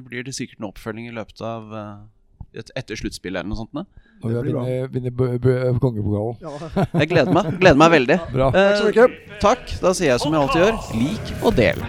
blir 0.09 0.25
det 0.25 0.35
sikkert 0.37 0.61
en 0.63 0.71
oppfølging 0.71 1.09
i 1.11 1.15
løpet 1.15 1.43
av 1.45 1.75
eh, 1.77 2.59
et, 2.63 2.71
etter 2.81 2.97
sluttspillet 2.97 3.43
eller 3.43 3.51
noe 3.53 3.61
sånt. 3.61 3.75
Ne? 3.77 3.85
Og 4.25 4.31
vi 4.31 4.55
har 4.57 4.89
vunnet 4.95 5.13
bø- 5.19 5.79
kongepokalen. 5.83 6.39
Ja. 6.41 6.87
Jeg 7.03 7.11
gleder 7.13 7.35
meg. 7.37 7.51
Gleder 7.61 7.81
meg 7.85 7.95
veldig. 7.99 8.19
Bra. 8.33 8.51
Eh, 8.57 8.91
takk, 8.97 9.19
takk. 9.45 9.75
Da 9.85 9.93
sier 9.93 10.15
jeg 10.15 10.23
som 10.25 10.33
jeg 10.33 10.47
alltid 10.47 10.65
gjør, 10.65 10.79
lik 11.03 11.35
og 11.45 11.59
del. 11.59 11.83